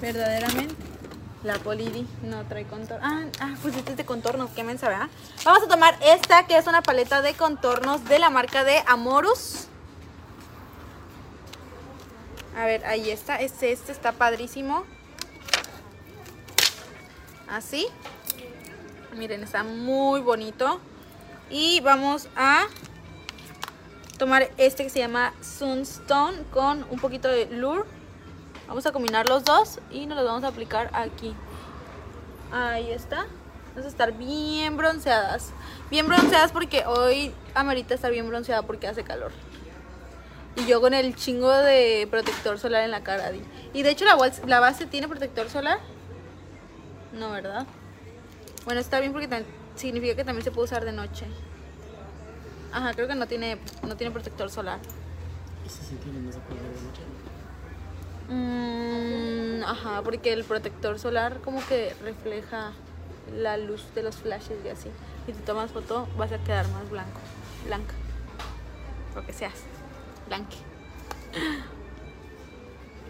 Verdaderamente. 0.00 0.85
La 1.46 1.60
Polidi 1.60 2.04
no 2.22 2.44
trae 2.46 2.64
contorno. 2.64 3.06
Ah, 3.06 3.24
ah, 3.38 3.54
pues 3.62 3.76
este 3.76 3.92
es 3.92 3.96
de 3.96 4.04
contornos, 4.04 4.50
qué 4.50 4.64
mensa, 4.64 4.88
¿verdad? 4.88 5.08
Vamos 5.44 5.62
a 5.62 5.68
tomar 5.68 5.96
esta, 6.02 6.44
que 6.48 6.58
es 6.58 6.66
una 6.66 6.82
paleta 6.82 7.22
de 7.22 7.34
contornos 7.34 8.04
de 8.06 8.18
la 8.18 8.30
marca 8.30 8.64
de 8.64 8.82
Amorus. 8.88 9.68
A 12.56 12.66
ver, 12.66 12.84
ahí 12.84 13.10
está. 13.10 13.36
Este, 13.36 13.70
este 13.70 13.92
está 13.92 14.10
padrísimo. 14.10 14.84
Así. 17.48 17.86
Miren, 19.16 19.44
está 19.44 19.62
muy 19.62 20.20
bonito. 20.20 20.80
Y 21.48 21.78
vamos 21.78 22.28
a 22.34 22.66
tomar 24.18 24.50
este 24.56 24.82
que 24.82 24.90
se 24.90 24.98
llama 24.98 25.32
Sunstone 25.40 26.42
con 26.52 26.84
un 26.90 26.98
poquito 26.98 27.28
de 27.28 27.46
Lure. 27.46 27.84
Vamos 28.68 28.84
a 28.86 28.92
combinar 28.92 29.28
los 29.28 29.44
dos 29.44 29.78
y 29.90 30.06
nos 30.06 30.16
los 30.16 30.26
vamos 30.26 30.44
a 30.44 30.48
aplicar 30.48 30.90
aquí. 30.92 31.34
Ahí 32.52 32.90
está. 32.90 33.26
Vamos 33.70 33.84
a 33.84 33.88
estar 33.88 34.12
bien 34.12 34.76
bronceadas. 34.76 35.50
Bien 35.90 36.06
bronceadas 36.06 36.52
porque 36.52 36.84
hoy 36.86 37.32
amerita 37.54 37.94
estar 37.94 38.10
bien 38.10 38.28
bronceada 38.28 38.62
porque 38.62 38.88
hace 38.88 39.04
calor. 39.04 39.32
Y 40.56 40.66
yo 40.66 40.80
con 40.80 40.94
el 40.94 41.14
chingo 41.14 41.50
de 41.52 42.08
protector 42.10 42.58
solar 42.58 42.82
en 42.82 42.90
la 42.90 43.02
cara. 43.02 43.30
Y 43.72 43.82
de 43.82 43.90
hecho 43.90 44.04
la, 44.04 44.16
la 44.46 44.60
base 44.60 44.86
tiene 44.86 45.06
protector 45.06 45.48
solar. 45.50 45.78
No, 47.12 47.30
¿verdad? 47.30 47.66
Bueno, 48.64 48.80
está 48.80 48.98
bien 49.00 49.12
porque 49.12 49.44
significa 49.76 50.16
que 50.16 50.24
también 50.24 50.44
se 50.44 50.50
puede 50.50 50.64
usar 50.64 50.84
de 50.84 50.92
noche. 50.92 51.26
Ajá, 52.72 52.94
creo 52.94 53.06
que 53.06 53.14
no 53.14 53.26
tiene, 53.26 53.58
no 53.86 53.96
tiene 53.96 54.10
protector 54.10 54.50
solar. 54.50 54.80
Sí 55.68 55.96
tiene 56.02 56.20
más 56.20 56.36
apoyo 56.36 56.60
de 56.60 56.68
noche. 56.68 57.02
Mm, 58.28 59.62
ajá, 59.64 60.02
porque 60.02 60.32
el 60.32 60.44
protector 60.44 60.98
solar 60.98 61.40
como 61.40 61.64
que 61.66 61.94
refleja 62.02 62.72
la 63.34 63.56
luz 63.56 63.84
de 63.94 64.02
los 64.02 64.16
flashes 64.16 64.58
y 64.64 64.68
así. 64.68 64.90
Si 65.26 65.32
tomas 65.32 65.70
foto 65.72 66.08
vas 66.16 66.32
a 66.32 66.38
quedar 66.38 66.68
más 66.68 66.88
blanco, 66.90 67.20
blanca. 67.66 67.94
Lo 69.14 69.24
que 69.24 69.32
seas, 69.32 69.54
blanque. 70.26 70.56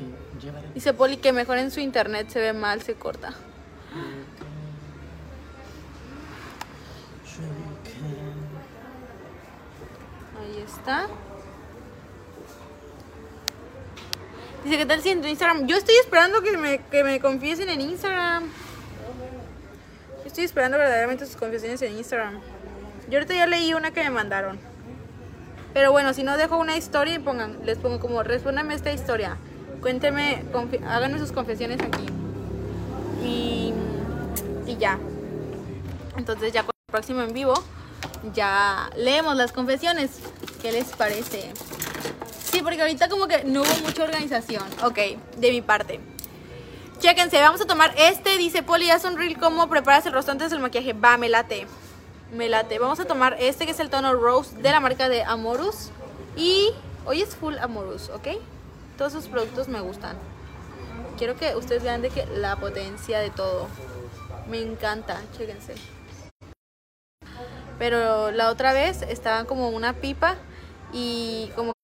Y. 0.01 0.75
Dice 0.75 0.93
Poli 0.93 1.17
que 1.17 1.33
mejor 1.33 1.59
en 1.59 1.71
su 1.71 1.81
internet 1.81 2.29
se 2.29 2.41
ve 2.41 2.53
mal, 2.53 2.83
se 2.83 2.95
corta. 2.95 3.33
Ahí 10.39 10.62
está. 10.64 11.09
Dice, 14.67 14.79
¿qué 14.79 14.87
tal 14.87 15.01
si 15.01 15.11
en 15.11 15.25
Instagram? 15.25 15.69
Yo 15.69 15.77
estoy 15.77 15.95
esperando 15.95 16.43
que 16.43 16.57
me, 16.57 16.79
que 16.91 17.05
me 17.05 17.21
confiesen 17.21 17.69
en 17.69 17.81
Instagram. 17.81 18.43
Yo 20.23 20.27
estoy 20.27 20.43
esperando 20.43 20.77
verdaderamente 20.77 21.25
sus 21.25 21.37
confesiones 21.37 21.81
en 21.83 21.97
Instagram. 21.97 22.41
Yo 23.09 23.19
ahorita 23.19 23.33
ya 23.33 23.47
leí 23.47 23.75
una 23.75 23.93
que 23.93 24.03
me 24.03 24.11
mandaron. 24.11 24.59
Pero 25.73 25.93
bueno, 25.93 26.12
si 26.14 26.25
no 26.25 26.37
dejo 26.37 26.57
una 26.57 26.77
historia 26.77 27.14
y 27.14 27.21
pongan, 27.21 27.64
les 27.64 27.79
pongo 27.79 28.01
como, 28.01 28.25
respóndame 28.25 28.75
esta 28.75 28.91
historia. 28.93 29.37
Cuéntenme, 29.81 30.43
confi- 30.53 30.85
háganme 30.85 31.21
sus 31.21 31.31
confesiones 31.31 31.79
aquí. 31.81 32.07
Y, 33.23 33.73
y 34.67 34.77
ya. 34.79 34.99
Entonces 36.17 36.53
ya 36.53 36.62
con 36.64 36.73
el 36.75 36.91
próximo 36.93 37.23
en 37.23 37.33
vivo, 37.33 37.55
ya 38.35 38.91
leemos 38.97 39.37
las 39.37 39.53
confesiones. 39.53 40.19
¿Qué 40.61 40.73
les 40.73 40.87
parece? 40.87 41.53
Sí, 42.57 42.63
porque 42.63 42.81
ahorita 42.81 43.11
como 43.11 43.29
que 43.29 43.45
no 43.45 43.61
hubo 43.61 43.83
mucha 43.85 44.03
organización. 44.03 44.65
Ok, 44.83 44.97
de 45.37 45.51
mi 45.51 45.61
parte. 45.61 46.01
Chéquense, 47.01 47.39
vamos 47.39 47.61
a 47.61 47.67
tomar 47.67 47.95
este. 47.99 48.39
Dice 48.39 48.63
Poli, 48.63 48.89
haz 48.89 49.05
un 49.05 49.19
reel 49.19 49.37
cómo 49.39 49.69
preparas 49.69 50.07
el 50.07 50.15
rostro 50.15 50.33
antes 50.33 50.51
del 50.51 50.61
maquillaje. 50.61 50.95
Va, 50.95 51.19
me 51.19 51.29
late. 51.29 51.67
Me 52.33 52.49
late. 52.49 52.79
Vamos 52.79 52.99
a 52.99 53.05
tomar 53.05 53.37
este 53.41 53.67
que 53.67 53.73
es 53.73 53.79
el 53.79 53.91
tono 53.91 54.15
Rose 54.15 54.57
de 54.57 54.71
la 54.71 54.81
marca 54.81 55.11
de 55.11 55.23
Amorus. 55.23 55.91
Y 56.35 56.71
hoy 57.05 57.21
es 57.21 57.37
full 57.37 57.59
Amorus, 57.59 58.09
¿ok? 58.09 58.29
Todos 58.97 59.13
sus 59.13 59.27
productos 59.27 59.69
me 59.69 59.83
gustan. 59.83 60.17
Quiero 61.19 61.37
que 61.37 61.55
ustedes 61.57 61.83
vean 61.83 62.01
de 62.01 62.09
que 62.09 62.25
la 62.25 62.57
potencia 62.57 63.19
de 63.19 63.29
todo. 63.29 63.69
Me 64.49 64.63
encanta, 64.63 65.21
chéquense. 65.37 65.75
Pero 67.79 68.31
la 68.31 68.49
otra 68.49 68.73
vez 68.73 69.03
estaban 69.03 69.45
como 69.45 69.69
una 69.69 69.93
pipa 69.93 70.37
y 70.95 71.51
como 71.55 71.76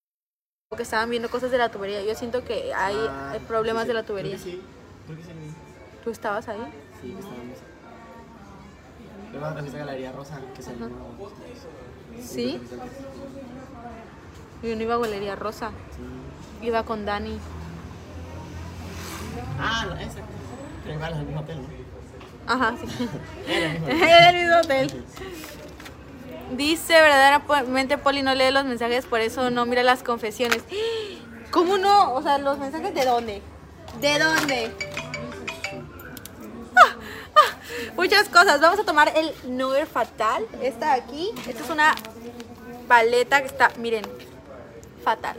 que 0.77 0.83
estaban 0.83 1.11
viendo 1.11 1.29
cosas 1.31 1.51
de 1.51 1.59
la 1.59 1.71
tubería. 1.71 2.03
Yo 2.03 2.15
siento 2.15 2.45
que 2.45 2.73
hay 2.75 2.97
Ah, 3.09 3.37
problemas 3.47 3.87
de 3.87 3.95
la 3.95 4.03
creo 4.03 4.17
que 4.17 4.23
tubería. 4.23 4.39
sí, 4.39 4.61
creo 5.07 5.19
que 5.19 5.25
sí. 5.25 5.31
¿Tú 6.05 6.11
estabas 6.11 6.49
ahí? 6.49 6.59
Sí, 7.01 7.15
estábamos. 7.19 7.59
Luego 9.33 9.47
la 9.47 9.55
revista 9.55 9.79
Galería 9.79 10.13
Rosa, 10.13 10.41
que 10.55 10.63
salió. 10.63 10.89
Sí. 12.23 12.61
Yo 14.63 14.77
no 14.77 14.83
iba 14.83 14.95
a 14.95 14.99
Galería 14.99 15.37
Rosa. 15.37 15.71
Sí. 16.61 16.67
Iba 16.67 16.83
con 16.85 17.05
Dani. 17.05 17.39
Ah, 19.59 19.87
esa. 20.01 20.21
Pero 20.83 20.95
igual 20.95 21.13
es 21.13 21.19
el 21.19 21.25
mismo 21.27 21.41
hotel, 21.41 21.59
¿no? 21.63 22.53
Ajá, 22.53 22.75
sí. 22.77 22.87
Era 23.49 23.67
el 23.67 23.73
mismo 23.73 23.87
hotel. 23.87 24.03
Era 24.03 24.31
el 24.31 24.37
mismo 24.37 24.59
hotel. 24.59 25.05
Dice 26.53 26.93
verdaderamente 26.93 27.97
Poli 27.97 28.23
no 28.23 28.35
lee 28.35 28.51
los 28.51 28.65
mensajes, 28.65 29.07
por 29.07 29.21
eso 29.21 29.51
no 29.51 29.65
mira 29.65 29.83
las 29.83 30.03
confesiones. 30.03 30.63
¿Cómo 31.51 31.79
no? 31.79 32.13
O 32.15 32.23
sea, 32.23 32.39
los 32.39 32.59
mensajes 32.59 32.95
de 32.95 33.05
dónde? 33.05 33.43
¿De 34.01 34.19
dónde? 34.19 34.71
Ah, 36.77 36.97
ah, 37.37 37.57
Muchas 37.97 38.29
cosas. 38.29 38.61
Vamos 38.61 38.81
a 38.81 38.85
tomar 38.85 39.13
el 39.17 39.33
Noir 39.57 39.87
Fatal. 39.87 40.47
Esta 40.63 40.95
de 40.95 41.01
aquí. 41.01 41.31
Esta 41.49 41.63
es 41.63 41.71
una 41.71 41.95
paleta 42.87 43.41
que 43.41 43.47
está, 43.47 43.71
miren, 43.79 44.05
fatal. 45.03 45.37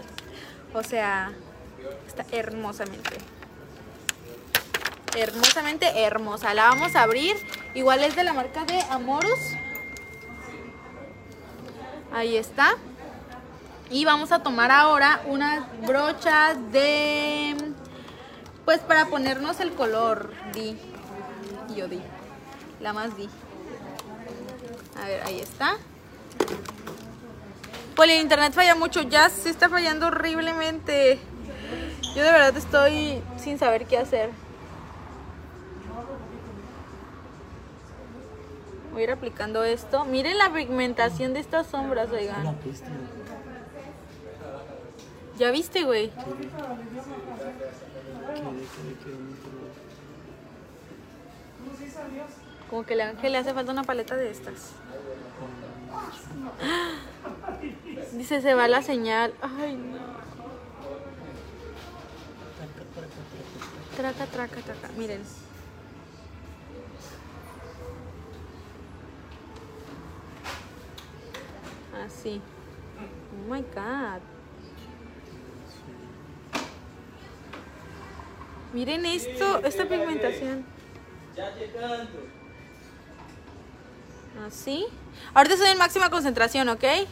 O 0.74 0.84
sea, 0.84 1.32
está 2.08 2.26
hermosamente. 2.32 3.18
Hermosamente 5.16 6.04
hermosa. 6.04 6.54
La 6.54 6.70
vamos 6.70 6.96
a 6.96 7.04
abrir. 7.04 7.36
Igual 7.76 8.04
es 8.04 8.16
de 8.16 8.24
la 8.24 8.34
marca 8.34 8.66
de 8.66 8.80
Amorus. 8.90 9.40
Ahí 12.14 12.38
está. 12.38 12.76
Y 13.90 14.06
vamos 14.06 14.32
a 14.32 14.40
tomar 14.40 14.72
ahora 14.72 15.22
unas 15.26 15.64
brochas 15.86 16.58
de... 16.72 17.56
Pues 18.66 18.80
para 18.80 19.08
ponernos 19.08 19.60
el 19.60 19.74
color. 19.74 20.32
Di. 20.54 20.78
Yo 21.76 21.88
di. 21.88 22.02
La 22.80 22.94
más 22.94 23.18
di. 23.18 23.28
A 25.02 25.06
ver, 25.08 25.24
ahí 25.26 25.40
está. 25.40 25.78
Pues 27.96 28.10
el 28.10 28.22
internet 28.22 28.54
falla 28.54 28.76
mucho. 28.76 29.02
Ya 29.02 29.30
se 29.30 29.50
está 29.50 29.68
fallando 29.68 30.08
horriblemente. 30.08 31.20
Yo 32.16 32.24
de 32.24 32.32
verdad 32.32 32.56
estoy 32.56 33.22
sin 33.38 33.58
saber 33.58 33.86
qué 33.86 33.98
hacer. 33.98 34.30
Voy 38.94 39.02
a 39.02 39.06
ir 39.06 39.12
aplicando 39.12 39.64
esto. 39.64 40.06
Miren 40.06 40.38
la 40.38 40.54
pigmentación 40.54 41.34
de 41.34 41.40
estas 41.40 41.68
sombras, 41.68 42.12
oigan. 42.12 42.56
¿Ya 45.38 45.50
viste, 45.50 45.84
güey? 45.84 46.12
Como 52.70 52.86
que 52.86 52.94
al 52.94 53.02
ángel 53.02 53.32
le 53.32 53.38
hace 53.40 53.54
falta 53.54 53.72
una 53.72 53.84
paleta 53.84 54.16
de 54.16 54.30
estas. 54.30 54.74
Dice, 58.14 58.42
se 58.42 58.54
va 58.54 58.68
la 58.68 58.84
señal. 58.84 59.34
Ay, 59.42 59.76
no. 59.76 60.14
Traca, 63.98 64.26
traca, 64.26 64.62
traca. 64.62 64.90
Miren. 64.98 65.22
Así. 72.02 72.42
Oh 73.32 73.54
my 73.54 73.62
god. 73.62 74.22
Miren 78.74 79.06
esto, 79.06 79.60
esta 79.64 79.88
pigmentación. 79.88 80.66
Así. 84.46 84.88
Ahorita 85.34 85.54
estoy 85.54 85.70
en 85.70 85.78
máxima 85.78 86.10
concentración, 86.10 86.70
¿ok? 86.70 86.84
Así. 86.84 87.08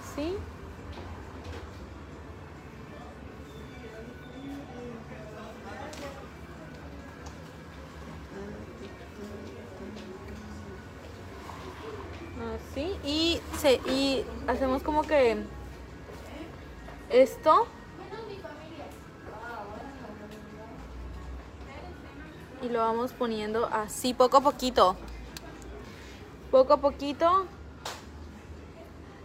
Así. 0.00 0.36
Y, 13.64 14.24
hacemos 14.46 14.82
como 14.82 15.02
que 15.02 15.38
esto. 17.10 17.66
Y 22.62 22.68
lo 22.68 22.80
vamos 22.80 23.12
poniendo 23.12 23.66
así 23.66 24.12
poco 24.12 24.38
a 24.38 24.40
poquito. 24.42 24.96
Poco 26.50 26.74
a 26.74 26.76
poquito. 26.76 27.46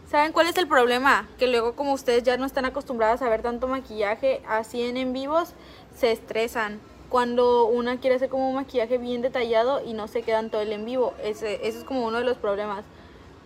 ¿Saben 0.09 0.31
cuál 0.31 0.47
es 0.47 0.57
el 0.57 0.67
problema? 0.67 1.27
Que 1.37 1.47
luego 1.47 1.75
como 1.75 1.93
ustedes 1.93 2.23
ya 2.23 2.37
no 2.37 2.45
están 2.45 2.63
acostumbrados 2.63 3.21
a 3.21 3.29
ver 3.29 3.41
tanto 3.41 3.67
maquillaje 3.67 4.41
así 4.47 4.81
en 4.81 4.95
en 4.95 5.11
vivos, 5.11 5.53
se 5.95 6.11
estresan. 6.13 6.79
Cuando 7.09 7.65
una 7.65 7.99
quiere 7.99 8.15
hacer 8.15 8.29
como 8.29 8.49
un 8.49 8.55
maquillaje 8.55 8.97
bien 8.97 9.21
detallado 9.21 9.83
y 9.83 9.93
no 9.93 10.07
se 10.07 10.21
quedan 10.21 10.49
todo 10.49 10.61
el 10.61 10.71
en 10.71 10.85
vivo. 10.85 11.13
Ese, 11.21 11.67
ese 11.67 11.79
es 11.79 11.83
como 11.83 12.05
uno 12.05 12.19
de 12.19 12.23
los 12.23 12.37
problemas. 12.37 12.85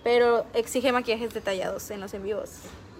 Pero 0.03 0.45
exige 0.53 0.91
maquillajes 0.91 1.33
detallados 1.33 1.89
en 1.91 2.01
los 2.01 2.13
en 2.13 2.23
vivos. 2.23 2.49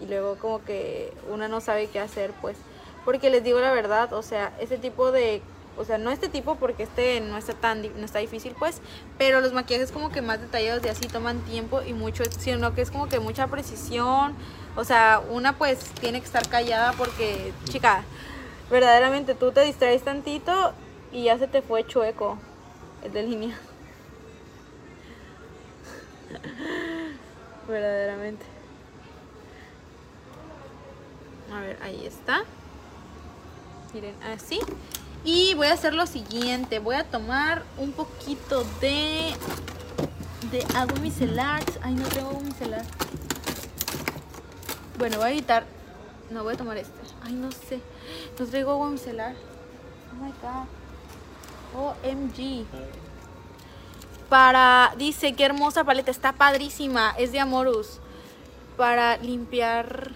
Y 0.02 0.08
luego 0.08 0.38
como 0.38 0.64
que 0.64 1.14
una 1.30 1.48
no 1.48 1.62
sabe 1.62 1.88
qué 1.88 2.00
hacer, 2.00 2.32
pues. 2.42 2.58
Porque 3.06 3.30
les 3.30 3.44
digo 3.44 3.60
la 3.60 3.72
verdad, 3.74 4.14
o 4.14 4.24
sea, 4.24 4.54
ese 4.60 4.78
tipo 4.78 5.12
de... 5.12 5.42
O 5.76 5.86
sea, 5.86 5.98
no 5.98 6.12
este 6.12 6.30
tipo 6.30 6.56
porque 6.56 6.84
este 6.84 7.20
no 7.20 7.36
está 7.36 7.54
tan 7.54 7.82
no 7.82 8.06
está 8.06 8.20
difícil, 8.20 8.56
pues. 8.58 8.80
Pero 9.18 9.42
los 9.42 9.54
maquillajes 9.54 9.92
como 9.92 10.12
que 10.12 10.22
más 10.22 10.40
detallados 10.40 10.84
de 10.84 10.92
así 10.92 11.08
toman 11.08 11.40
tiempo 11.42 11.82
y 11.82 11.94
mucho, 11.94 12.24
sino 12.40 12.76
que 12.76 12.84
es 12.84 12.92
como 12.92 13.10
que 13.10 13.20
mucha 13.20 13.48
precisión. 13.48 14.36
O 14.76 14.84
sea, 14.84 15.22
una 15.32 15.58
pues 15.58 15.80
tiene 16.00 16.20
que 16.20 16.26
estar 16.26 16.48
callada 16.48 16.94
porque, 16.94 17.54
chica, 17.66 18.04
verdaderamente 18.70 19.34
tú 19.34 19.52
te 19.52 19.62
distraes 19.62 20.04
tantito 20.04 20.74
y 21.12 21.24
ya 21.24 21.38
se 21.40 21.48
te 21.48 21.62
fue 21.62 21.86
chueco 21.86 22.38
el 23.04 23.12
de 23.12 23.24
línea. 23.24 23.58
verdaderamente. 27.68 28.46
A 31.54 31.60
ver, 31.60 31.78
ahí 31.82 32.06
está. 32.06 32.44
Miren, 33.94 34.16
así. 34.24 34.60
Y 35.24 35.54
voy 35.54 35.68
a 35.68 35.74
hacer 35.74 35.94
lo 35.94 36.08
siguiente. 36.08 36.80
Voy 36.80 36.96
a 36.96 37.04
tomar 37.04 37.64
un 37.78 37.92
poquito 37.92 38.64
de, 38.82 39.34
de 40.52 40.66
agua 40.76 41.00
micelar. 41.00 41.64
Ay, 41.82 41.94
no 41.94 42.08
tengo 42.08 42.30
agua 42.30 42.42
micelar. 42.42 42.86
Bueno, 44.98 45.18
voy 45.18 45.28
a 45.28 45.32
evitar. 45.32 45.66
No, 46.32 46.44
voy 46.44 46.56
a 46.56 46.58
tomar 46.58 46.78
este. 46.78 47.00
Ay, 47.24 47.34
no 47.34 47.52
sé. 47.52 47.80
No 48.40 48.46
traigo 48.48 48.72
agua 48.72 48.90
micelar. 48.90 49.36
Oh 50.12 50.24
my 50.24 50.32
god. 50.42 50.68
OMG. 51.76 52.66
Para. 54.30 54.94
Dice, 54.98 55.34
qué 55.34 55.46
hermosa 55.46 55.84
paleta. 55.84 56.12
Está 56.12 56.34
padrísima. 56.34 57.14
Es 57.18 57.32
de 57.32 57.40
Amorus. 57.40 58.00
Para 58.78 59.18
limpiar 59.18 60.12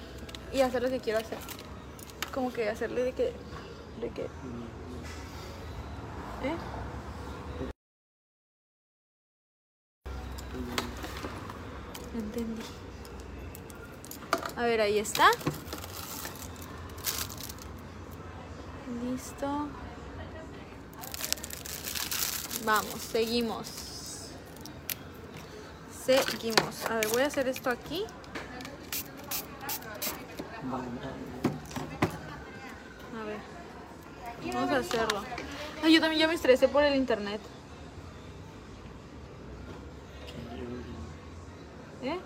y 0.51 0.61
hacer 0.61 0.81
lo 0.81 0.89
que 0.89 0.99
quiero 0.99 1.19
hacer. 1.19 1.37
Como 2.33 2.51
que 2.51 2.69
hacerle 2.69 3.03
de 3.03 3.13
que. 3.13 3.33
De 4.01 4.09
que 4.09 4.27
¿Eh? 6.43 6.55
Entendí. 12.15 12.61
A 14.55 14.63
ver, 14.63 14.81
ahí 14.81 14.99
está. 14.99 15.29
Listo. 19.03 19.67
Vamos, 22.65 23.01
seguimos. 23.11 23.86
Seguimos. 26.07 26.85
A 26.89 26.95
ver, 26.95 27.07
voy 27.09 27.21
a 27.23 27.25
hacer 27.25 27.49
esto 27.49 27.69
aquí. 27.69 28.05
A 33.13 33.25
ver. 33.25 34.53
Vamos 34.53 34.71
a 34.71 34.77
hacerlo. 34.77 35.21
Ay, 35.83 35.93
yo 35.93 35.99
también 35.99 36.21
ya 36.21 36.27
me 36.29 36.35
estresé 36.35 36.69
por 36.69 36.81
el 36.83 36.95
internet. 36.95 37.41
¿Eh? 42.03 42.19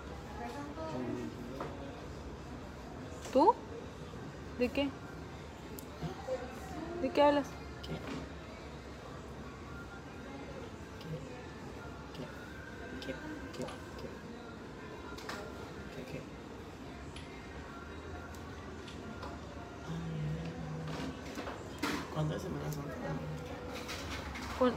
¿Tú? 3.32 3.52
¿De 4.60 4.68
qué? 4.68 4.88
¿De 7.00 7.10
qué 7.10 7.20
hablas? 7.20 7.48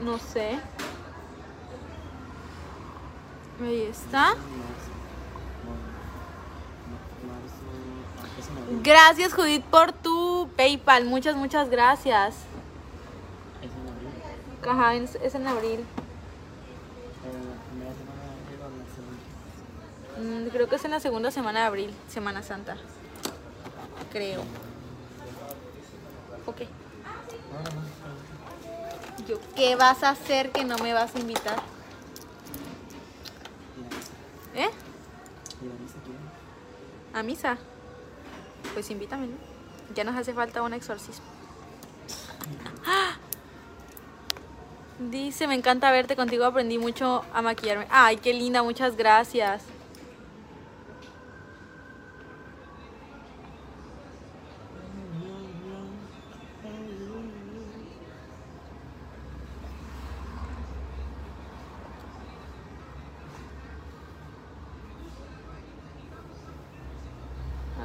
No 0.05 0.19
sé. 0.19 0.59
Ahí 3.61 3.81
está. 3.83 4.35
Gracias 8.83 9.33
Judith 9.33 9.63
por 9.63 9.91
tu 9.91 10.47
PayPal. 10.55 11.05
Muchas, 11.05 11.35
muchas 11.35 11.69
gracias. 11.69 12.35
Es 13.61 13.71
en 13.71 13.87
abril. 13.89 14.11
Ajá, 14.69 14.95
es, 14.95 15.35
en 15.35 15.47
abril. 15.47 15.85
Creo 20.51 20.69
que 20.69 20.75
es 20.75 20.85
en 20.85 20.91
la 20.91 20.99
segunda 20.99 21.31
semana 21.31 21.61
de 21.61 21.65
abril, 21.65 21.93
Semana 22.07 22.43
Santa. 22.43 22.77
Creo. 24.11 24.41
Ok. 26.45 26.61
No, 26.61 27.57
no, 27.63 27.81
no. 27.81 27.95
¿Qué 29.55 29.75
vas 29.75 30.03
a 30.03 30.09
hacer 30.09 30.51
que 30.51 30.63
no 30.63 30.77
me 30.77 30.93
vas 30.93 31.15
a 31.15 31.19
invitar? 31.19 31.57
¿Eh? 34.55 34.69
¿A 37.13 37.23
misa? 37.23 37.57
Pues 38.73 38.89
invítame, 38.89 39.27
¿no? 39.27 39.35
Ya 39.93 40.03
nos 40.03 40.15
hace 40.15 40.33
falta 40.33 40.61
un 40.61 40.73
exorcismo. 40.73 41.25
Dice, 44.99 45.47
me 45.47 45.55
encanta 45.55 45.91
verte 45.91 46.15
contigo, 46.15 46.45
aprendí 46.45 46.77
mucho 46.77 47.23
a 47.33 47.41
maquillarme. 47.41 47.87
Ay, 47.89 48.17
qué 48.17 48.33
linda, 48.33 48.63
muchas 48.63 48.95
gracias. 48.95 49.63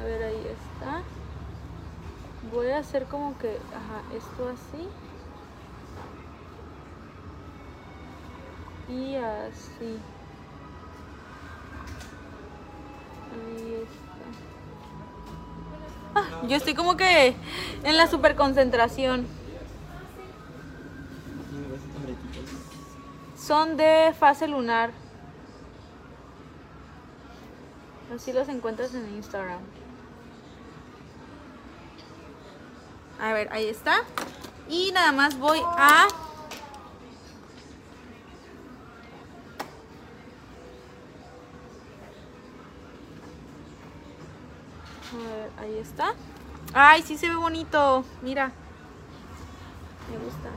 A 0.01 0.03
ver, 0.03 0.23
ahí 0.23 0.47
está. 0.47 1.03
Voy 2.51 2.71
a 2.71 2.80
hacer 2.91 3.05
como 3.05 3.37
que, 3.37 3.57
ajá, 3.73 4.03
esto 4.13 4.49
así. 4.49 4.89
Y 8.89 9.15
así. 9.15 9.97
Ah, 16.13 16.25
yo 16.45 16.57
estoy 16.57 16.73
como 16.73 16.97
que 16.97 17.33
en 17.85 17.95
la 17.95 18.07
super 18.07 18.35
concentración. 18.35 19.25
Son 23.37 23.77
de 23.77 24.13
fase 24.19 24.49
lunar. 24.49 24.91
Así 28.13 28.33
los 28.33 28.49
encuentras 28.49 28.93
en 28.93 29.15
Instagram. 29.15 29.61
A 33.21 33.33
ver, 33.33 33.49
ahí 33.53 33.67
está. 33.67 34.01
Y 34.67 34.91
nada 34.93 35.11
más 35.11 35.37
voy 35.37 35.59
a... 35.77 36.07
A 45.13 45.17
ver, 45.17 45.51
ahí 45.59 45.77
está. 45.77 46.15
Ay, 46.73 47.03
sí 47.03 47.15
se 47.15 47.29
ve 47.29 47.35
bonito. 47.35 48.03
Mira. 48.23 48.51
Me 50.09 50.17
gusta. 50.17 50.49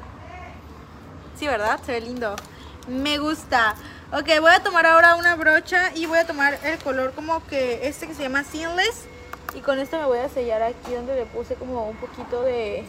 Sí, 1.38 1.46
¿verdad? 1.46 1.78
Se 1.84 1.92
ve 1.92 2.00
lindo. 2.00 2.34
Me 2.88 3.18
gusta. 3.18 3.74
Ok, 4.10 4.40
voy 4.40 4.52
a 4.52 4.62
tomar 4.62 4.86
ahora 4.86 5.16
una 5.16 5.36
brocha 5.36 5.94
y 5.94 6.06
voy 6.06 6.18
a 6.18 6.26
tomar 6.26 6.58
el 6.62 6.78
color 6.78 7.12
como 7.12 7.44
que 7.46 7.86
este 7.88 8.06
que 8.06 8.14
se 8.14 8.22
llama 8.22 8.42
Seamless. 8.42 9.06
Y 9.54 9.60
con 9.60 9.78
esto 9.78 9.98
me 9.98 10.06
voy 10.06 10.18
a 10.18 10.28
sellar 10.28 10.62
aquí 10.62 10.92
donde 10.94 11.14
le 11.14 11.26
puse 11.26 11.54
como 11.54 11.88
un 11.88 11.96
poquito 11.96 12.42
de, 12.42 12.84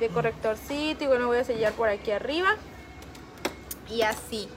de 0.00 0.08
correctorcito. 0.08 1.04
Y 1.04 1.06
bueno, 1.06 1.28
voy 1.28 1.38
a 1.38 1.44
sellar 1.44 1.72
por 1.72 1.88
aquí 1.88 2.10
arriba. 2.10 2.56
Y 3.88 4.02
así. 4.02 4.48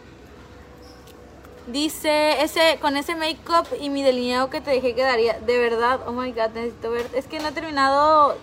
Dice, 1.67 2.41
ese, 2.41 2.79
con 2.81 2.95
ese 2.95 3.15
make-up 3.15 3.67
y 3.79 3.89
mi 3.89 4.01
delineado 4.01 4.49
que 4.49 4.61
te 4.61 4.71
dejé 4.71 4.95
quedaría. 4.95 5.39
De 5.39 5.57
verdad, 5.59 5.99
oh 6.07 6.13
my 6.13 6.31
god, 6.31 6.51
necesito 6.53 6.89
ver. 6.91 7.07
Es 7.13 7.27
que 7.27 7.39
no 7.39 7.49
he 7.49 7.51
terminado. 7.51 8.37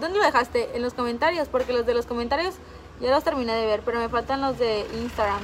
¿Dónde 0.00 0.18
lo 0.18 0.24
dejaste? 0.24 0.70
En 0.74 0.82
los 0.82 0.94
comentarios, 0.94 1.48
porque 1.48 1.72
los 1.72 1.84
de 1.84 1.94
los 1.94 2.06
comentarios 2.06 2.54
ya 3.00 3.10
los 3.10 3.24
terminé 3.24 3.54
de 3.54 3.66
ver, 3.66 3.82
pero 3.84 3.98
me 3.98 4.08
faltan 4.08 4.40
los 4.40 4.58
de 4.58 4.86
Instagram. 5.00 5.40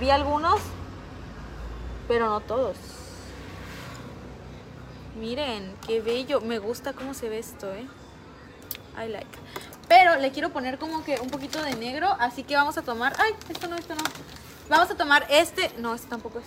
Vi 0.00 0.10
algunos, 0.10 0.60
pero 2.08 2.26
no 2.26 2.40
todos. 2.40 2.76
Miren, 5.20 5.76
qué 5.86 6.00
bello. 6.00 6.40
Me 6.40 6.58
gusta 6.58 6.94
cómo 6.94 7.12
se 7.12 7.28
ve 7.28 7.38
esto, 7.38 7.70
¿eh? 7.74 7.86
I 8.96 9.08
like. 9.08 9.28
Pero 9.86 10.16
le 10.16 10.32
quiero 10.32 10.48
poner 10.50 10.78
como 10.78 11.04
que 11.04 11.20
un 11.20 11.28
poquito 11.28 11.62
de 11.62 11.74
negro, 11.74 12.08
así 12.18 12.42
que 12.42 12.56
vamos 12.56 12.78
a 12.78 12.82
tomar... 12.82 13.14
Ay, 13.18 13.34
esto 13.50 13.68
no, 13.68 13.76
esto 13.76 13.94
no. 13.94 14.02
Vamos 14.70 14.90
a 14.90 14.94
tomar 14.96 15.26
este... 15.28 15.70
No, 15.78 15.94
este 15.94 16.08
tampoco 16.08 16.38
es. 16.38 16.46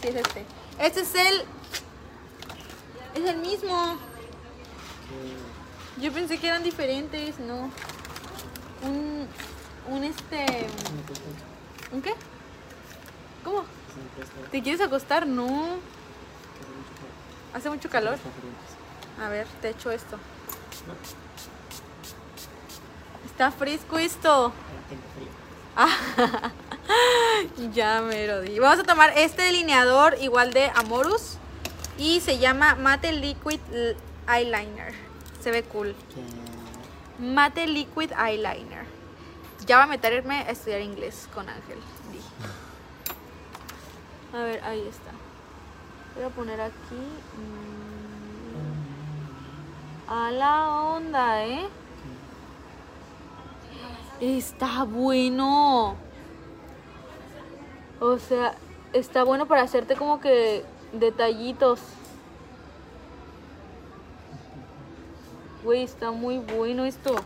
Sí, 0.00 0.08
es 0.08 0.14
este. 0.14 0.44
Este 0.78 1.00
es 1.00 1.14
el... 1.14 1.44
Es 3.16 3.28
el 3.28 3.38
mismo. 3.38 3.98
Yo 6.00 6.12
pensé 6.12 6.38
que 6.38 6.46
eran 6.46 6.62
diferentes, 6.62 7.40
no. 7.40 7.70
Un... 8.82 9.26
Un 9.90 10.04
este... 10.04 10.66
¿Un 11.90 12.00
qué? 12.00 12.14
¿Cómo? 13.42 13.64
¿Te 14.52 14.62
quieres 14.62 14.80
acostar? 14.80 15.26
No. 15.26 15.46
Que 15.46 16.62
hace 16.62 16.72
mucho 16.72 16.92
calor. 16.94 17.12
Hace 17.54 17.70
mucho 17.70 17.88
calor. 17.88 18.18
A 19.22 19.28
ver, 19.28 19.46
te 19.62 19.70
echo 19.70 19.90
esto. 19.92 20.18
Está 23.26 23.52
fresco 23.52 23.98
esto. 23.98 24.52
ya 27.72 28.02
me 28.02 28.26
lo 28.26 28.40
di. 28.40 28.58
Vamos 28.58 28.80
a 28.80 28.82
tomar 28.82 29.12
este 29.16 29.42
delineador 29.42 30.16
igual 30.20 30.52
de 30.52 30.70
Amorus. 30.74 31.38
Y 31.96 32.20
se 32.20 32.38
llama 32.38 32.74
Mate 32.74 33.12
Liquid 33.12 33.60
Eyeliner. 34.28 34.92
Se 35.40 35.52
ve 35.52 35.62
cool. 35.62 35.94
Mate 37.20 37.68
Liquid 37.68 38.10
Eyeliner. 38.12 38.84
Ya 39.66 39.78
va 39.78 39.84
a 39.84 39.86
meterme 39.86 40.40
a 40.40 40.50
estudiar 40.50 40.80
inglés 40.80 41.28
con 41.32 41.48
Ángel. 41.48 41.78
A 44.32 44.38
ver, 44.38 44.64
ahí 44.64 44.88
está. 44.88 45.13
Voy 46.14 46.24
a 46.24 46.28
poner 46.28 46.60
aquí. 46.60 46.94
mm, 50.06 50.12
A 50.12 50.30
la 50.30 50.70
onda, 50.70 51.44
¿eh? 51.44 51.66
Está 54.20 54.84
bueno. 54.84 55.96
O 58.00 58.18
sea, 58.18 58.54
está 58.92 59.24
bueno 59.24 59.46
para 59.46 59.62
hacerte 59.62 59.96
como 59.96 60.20
que 60.20 60.64
detallitos. 60.92 61.80
Güey, 65.64 65.82
está 65.82 66.10
muy 66.10 66.38
bueno 66.38 66.84
esto. 66.84 67.16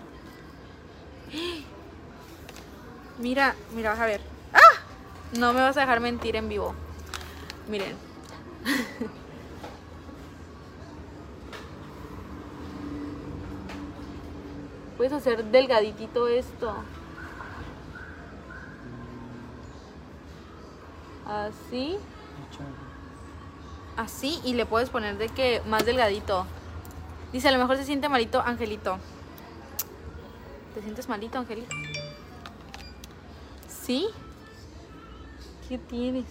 Mira, 3.19 3.57
mira, 3.75 3.91
vas 3.91 3.99
a 3.99 4.07
ver. 4.07 4.21
¡Ah! 4.55 4.61
No 5.37 5.53
me 5.53 5.61
vas 5.61 5.77
a 5.77 5.81
dejar 5.81 5.99
mentir 5.99 6.37
en 6.37 6.49
vivo. 6.49 6.73
Miren. 7.67 8.08
Puedes 14.97 15.13
hacer 15.13 15.45
delgaditito 15.45 16.27
esto. 16.29 16.75
Así. 21.25 21.99
Así 23.97 24.41
y 24.45 24.55
le 24.55 24.67
puedes 24.67 24.91
poner 24.91 25.19
de 25.19 25.29
que 25.29 25.63
más 25.67 25.85
delgadito. 25.85 26.47
Dice, 27.33 27.49
a 27.49 27.53
lo 27.53 27.59
mejor 27.59 27.77
se 27.77 27.85
siente 27.85 28.09
malito, 28.09 28.41
Angelito. 28.41 28.99
¿Te 30.75 30.83
sientes 30.83 31.09
malito, 31.09 31.39
Angelito? 31.39 31.75
¿Sí? 33.69 34.09
¿Qué 35.69 35.79
tienes? 35.79 36.25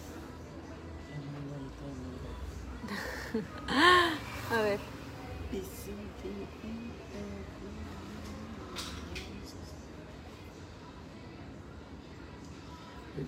A 4.51 4.61
ver. 4.61 4.79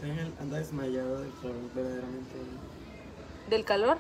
Ángel 0.02 0.34
anda 0.40 0.58
desmayado 0.60 1.22
del 1.22 1.32
calor, 1.42 1.56
verdaderamente. 1.76 2.36
¿Del 3.50 3.66
calor? 3.66 3.98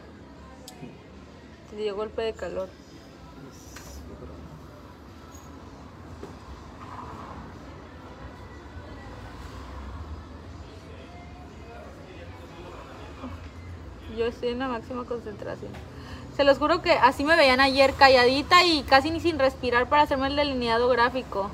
Te 1.70 1.76
dio 1.76 1.95
golpe 1.95 2.22
de 2.22 2.34
calor. 2.34 2.70
Yo 14.18 14.26
estoy 14.26 14.49
en 14.49 14.60
la 14.60 14.68
máxima 14.68 15.05
concentración. 15.05 15.72
Se 16.40 16.46
los 16.46 16.58
juro 16.58 16.82
que 16.82 16.94
así 16.94 17.26
me 17.26 17.36
veían 17.36 17.60
ayer 17.60 17.94
calladita 17.96 18.64
y 18.64 18.84
casi 18.84 19.12
ni 19.12 19.20
sin 19.20 19.38
respirar 19.38 19.90
para 19.90 20.04
hacerme 20.04 20.28
el 20.28 20.38
delineado 20.38 20.88
gráfico. 20.88 21.52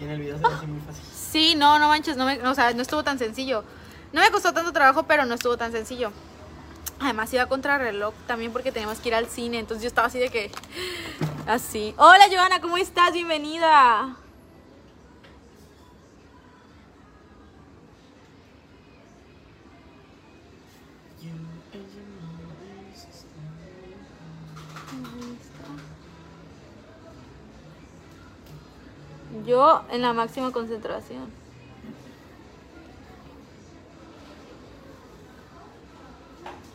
Y 0.00 0.02
en 0.02 0.10
el 0.10 0.18
video 0.18 0.36
se 0.36 0.42
ve 0.42 0.52
así 0.52 0.66
muy 0.66 0.80
fácil. 0.80 1.04
Sí, 1.14 1.54
no, 1.56 1.78
no 1.78 1.86
manches, 1.86 2.16
no, 2.16 2.24
me, 2.24 2.44
o 2.44 2.52
sea, 2.52 2.72
no 2.72 2.82
estuvo 2.82 3.04
tan 3.04 3.16
sencillo. 3.20 3.62
No 4.12 4.22
me 4.22 4.30
costó 4.32 4.52
tanto 4.52 4.72
trabajo, 4.72 5.04
pero 5.04 5.24
no 5.24 5.36
estuvo 5.36 5.56
tan 5.56 5.70
sencillo. 5.70 6.10
Además 6.98 7.32
iba 7.32 7.46
contra 7.46 7.78
reloj 7.78 8.12
también 8.26 8.52
porque 8.52 8.72
teníamos 8.72 8.98
que 8.98 9.10
ir 9.10 9.14
al 9.14 9.28
cine, 9.28 9.60
entonces 9.60 9.84
yo 9.84 9.86
estaba 9.86 10.08
así 10.08 10.18
de 10.18 10.30
que 10.30 10.50
así. 11.46 11.94
Hola 11.96 12.24
Joana, 12.28 12.60
¿cómo 12.60 12.76
estás? 12.76 13.12
Bienvenida. 13.12 14.16
Yo 29.46 29.82
en 29.90 30.02
la 30.02 30.12
máxima 30.12 30.52
concentración. 30.52 31.30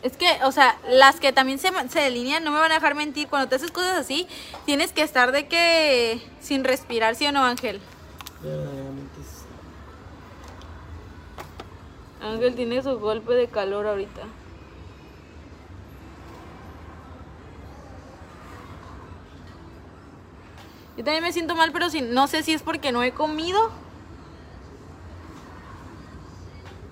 Es 0.02 0.16
que, 0.16 0.28
o 0.44 0.52
sea, 0.52 0.78
las 0.88 1.18
que 1.18 1.32
también 1.32 1.58
se, 1.58 1.70
se 1.88 2.00
delinean 2.00 2.44
no 2.44 2.52
me 2.52 2.60
van 2.60 2.70
a 2.70 2.74
dejar 2.74 2.94
mentir. 2.94 3.28
Cuando 3.28 3.48
te 3.48 3.56
haces 3.56 3.72
cosas 3.72 3.96
así, 3.96 4.28
tienes 4.64 4.92
que 4.92 5.02
estar 5.02 5.32
de 5.32 5.48
que 5.48 6.20
sin 6.40 6.62
respirar, 6.62 7.16
¿sí 7.16 7.26
o 7.26 7.32
no, 7.32 7.42
Ángel? 7.42 7.80
Verdaderamente 8.40 9.16
sí. 9.16 9.46
Ángel 12.22 12.54
tiene 12.54 12.82
su 12.82 12.98
golpe 13.00 13.32
de 13.34 13.48
calor 13.48 13.86
ahorita. 13.86 14.22
Yo 20.96 21.04
también 21.04 21.22
me 21.22 21.32
siento 21.32 21.54
mal, 21.54 21.72
pero 21.72 21.90
si, 21.90 22.00
no 22.00 22.26
sé 22.26 22.42
si 22.42 22.54
es 22.54 22.62
porque 22.62 22.90
no 22.90 23.02
he 23.02 23.12
comido. 23.12 23.70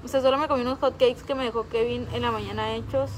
O 0.05 0.09
sea, 0.09 0.21
solo 0.21 0.37
me 0.37 0.47
comí 0.47 0.61
unos 0.61 0.79
hot 0.79 0.99
cakes 0.99 1.23
que 1.27 1.35
me 1.35 1.45
dejó 1.45 1.67
Kevin 1.69 2.07
en 2.13 2.21
la 2.21 2.31
mañana 2.31 2.75
hechos. 2.75 3.11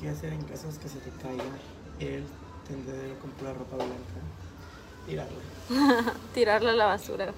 ¿Qué 0.00 0.08
hacer 0.08 0.32
en 0.32 0.42
casos 0.44 0.78
que 0.78 0.88
se 0.88 0.98
te 0.98 1.10
caiga 1.22 1.44
el 1.98 2.24
tendedero 2.66 3.18
con 3.18 3.30
la 3.44 3.52
ropa 3.52 3.76
blanca? 3.76 3.94
Tirarlo. 5.06 5.38
Tirarla 6.34 6.70
a 6.70 6.74
la 6.74 6.86
basura. 6.86 7.34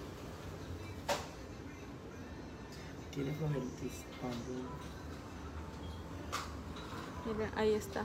Tiene 3.11 3.35
flojeritis. 3.35 4.05
Pablo. 4.21 4.63
Miren, 7.27 7.51
ahí 7.57 7.75
está. 7.75 8.05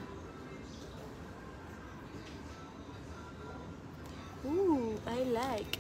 Uh, 4.48 4.94
I 5.10 5.26
like. 5.26 5.80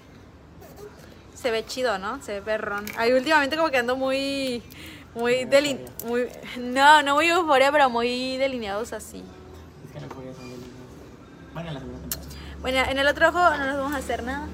Se 1.34 1.52
ve 1.52 1.66
chido, 1.66 1.98
¿no? 2.00 2.22
Se 2.22 2.34
ve 2.34 2.42
perrón. 2.42 2.86
Ay, 2.98 3.14
últimamente 3.14 3.56
como 3.56 3.70
que 3.70 3.78
ando 3.78 3.96
muy, 3.96 4.62
muy 5.16 5.36
Muy 5.36 5.46
delin... 5.46 5.80
Muy, 6.06 6.28
no, 6.58 7.02
no 7.02 7.16
muy 7.16 7.28
euforia, 7.28 7.72
pero 7.72 7.90
muy 7.90 8.38
delineados 8.38 8.94
así. 8.94 9.24
Es 9.86 9.92
que 9.94 10.00
no 10.00 10.08
podía 10.10 10.34
salir. 10.34 10.58
Bueno, 11.54 11.70
en 11.70 11.74
la 11.74 11.80
segunda 11.80 12.00
temporada. 12.02 12.38
Bueno, 12.62 12.80
en 12.88 12.98
el 13.00 13.08
otro 13.08 13.30
ojo 13.30 13.40
no 13.40 13.66
nos 13.66 13.78
vamos 13.78 13.94
a 13.94 13.98
hacer 13.98 14.24
nada. 14.24 14.48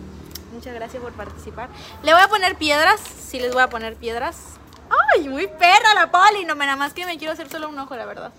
Muchas 0.53 0.73
gracias 0.73 1.01
por 1.01 1.11
participar. 1.13 1.69
Le 2.03 2.13
voy 2.13 2.21
a 2.21 2.27
poner 2.27 2.55
piedras. 2.55 3.01
Sí, 3.01 3.39
les 3.39 3.53
voy 3.53 3.63
a 3.63 3.69
poner 3.69 3.95
piedras. 3.95 4.53
¡Ay, 5.15 5.27
muy 5.27 5.47
perra 5.47 5.93
la 5.95 6.11
poli! 6.11 6.45
No, 6.45 6.55
nada 6.55 6.75
más 6.75 6.93
que 6.93 7.05
me 7.05 7.17
quiero 7.17 7.33
hacer 7.33 7.49
solo 7.49 7.69
un 7.69 7.79
ojo, 7.79 7.95
la 7.95 8.05
verdad. 8.05 8.31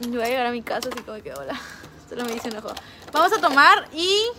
Yo 0.00 0.12
voy 0.12 0.22
a 0.22 0.28
llegar 0.28 0.46
a 0.46 0.50
mi 0.50 0.62
casa 0.62 0.88
así 0.90 1.02
como 1.02 1.22
que 1.22 1.34
hola. 1.34 1.60
Solo 2.10 2.24
me 2.24 2.32
dice 2.32 2.50
un. 2.50 2.74
Vamos 3.12 3.32
a 3.32 3.40
tomar 3.40 3.88
y 3.92 4.32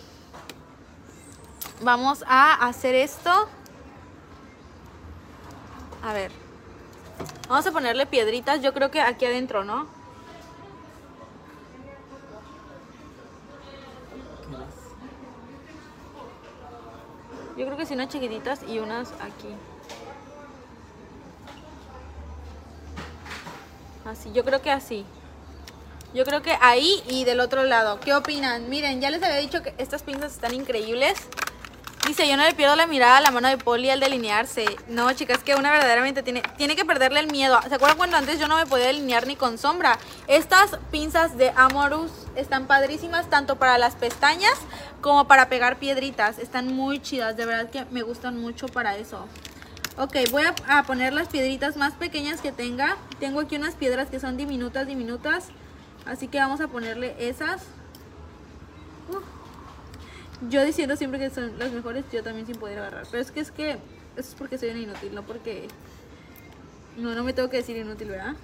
vamos 1.79 2.21
a 2.27 2.67
hacer 2.67 2.95
esto. 2.95 3.47
A 6.03 6.11
ver. 6.11 6.33
Vamos 7.47 7.65
a 7.65 7.71
ponerle 7.71 8.05
piedritas. 8.05 8.61
Yo 8.61 8.73
creo 8.73 8.91
que 8.91 8.99
aquí 8.99 9.25
adentro, 9.25 9.63
¿no? 9.63 9.87
Yo 17.55 17.65
creo 17.65 17.77
que 17.77 17.85
sí, 17.85 17.93
unas 17.93 18.09
chiquititas 18.09 18.63
y 18.63 18.79
unas 18.79 19.13
aquí. 19.13 19.55
Así, 24.03 24.33
yo 24.33 24.43
creo 24.43 24.61
que 24.61 24.71
así. 24.71 25.05
Yo 26.13 26.25
creo 26.25 26.41
que 26.41 26.57
ahí 26.59 27.01
y 27.07 27.23
del 27.23 27.39
otro 27.39 27.63
lado. 27.63 27.99
¿Qué 28.01 28.13
opinan? 28.13 28.69
Miren, 28.69 28.99
ya 28.99 29.09
les 29.09 29.23
había 29.23 29.37
dicho 29.37 29.63
que 29.63 29.73
estas 29.77 30.03
pinzas 30.03 30.33
están 30.33 30.53
increíbles. 30.53 31.13
Dice, 32.05 32.27
yo 32.27 32.35
no 32.35 32.43
le 32.43 32.53
pierdo 32.53 32.75
la 32.75 32.87
mirada 32.87 33.17
a 33.17 33.21
la 33.21 33.31
mano 33.31 33.47
de 33.47 33.57
Poli 33.57 33.89
al 33.89 33.99
delinearse. 33.99 34.65
No, 34.87 35.13
chicas, 35.13 35.43
que 35.43 35.55
una 35.55 35.71
verdaderamente 35.71 36.23
tiene, 36.23 36.41
tiene 36.57 36.75
que 36.75 36.83
perderle 36.83 37.21
el 37.21 37.31
miedo. 37.31 37.57
¿Se 37.69 37.75
acuerdan 37.75 37.97
cuando 37.97 38.17
antes 38.17 38.39
yo 38.39 38.47
no 38.49 38.57
me 38.57 38.65
podía 38.65 38.87
delinear 38.87 39.25
ni 39.27 39.37
con 39.37 39.57
sombra? 39.57 39.97
Estas 40.27 40.77
pinzas 40.89 41.37
de 41.37 41.53
Amorus 41.55 42.11
están 42.35 42.65
padrísimas 42.65 43.29
tanto 43.29 43.57
para 43.57 43.77
las 43.77 43.95
pestañas 43.95 44.55
como 44.99 45.27
para 45.27 45.47
pegar 45.47 45.77
piedritas. 45.77 46.39
Están 46.39 46.73
muy 46.73 46.99
chidas, 46.99 47.37
de 47.37 47.45
verdad 47.45 47.69
que 47.69 47.85
me 47.91 48.01
gustan 48.01 48.37
mucho 48.37 48.67
para 48.67 48.97
eso. 48.97 49.27
Ok, 49.97 50.15
voy 50.31 50.43
a, 50.43 50.55
a 50.67 50.83
poner 50.83 51.13
las 51.13 51.27
piedritas 51.27 51.77
más 51.77 51.93
pequeñas 51.93 52.41
que 52.41 52.51
tenga. 52.51 52.97
Tengo 53.19 53.41
aquí 53.41 53.55
unas 53.55 53.75
piedras 53.75 54.09
que 54.09 54.19
son 54.19 54.35
diminutas, 54.35 54.87
diminutas. 54.87 55.49
Así 56.05 56.27
que 56.27 56.39
vamos 56.39 56.61
a 56.61 56.67
ponerle 56.67 57.15
esas. 57.19 57.63
Uh. 59.09 60.47
Yo 60.49 60.63
diciendo 60.65 60.95
siempre 60.95 61.19
que 61.19 61.29
son 61.29 61.57
las 61.59 61.71
mejores, 61.71 62.03
yo 62.11 62.23
también 62.23 62.47
sin 62.47 62.55
poder 62.55 62.79
agarrar. 62.79 63.05
Pero 63.09 63.21
es 63.21 63.31
que 63.31 63.39
es 63.41 63.51
que 63.51 63.71
eso 63.71 64.29
es 64.29 64.35
porque 64.35 64.57
soy 64.57 64.69
una 64.69 64.79
inútil, 64.79 65.13
no 65.15 65.23
porque... 65.23 65.67
No, 66.97 67.15
no 67.15 67.23
me 67.23 67.33
tengo 67.33 67.49
que 67.49 67.57
decir 67.57 67.77
inútil, 67.77 68.09
¿verdad? 68.09 68.35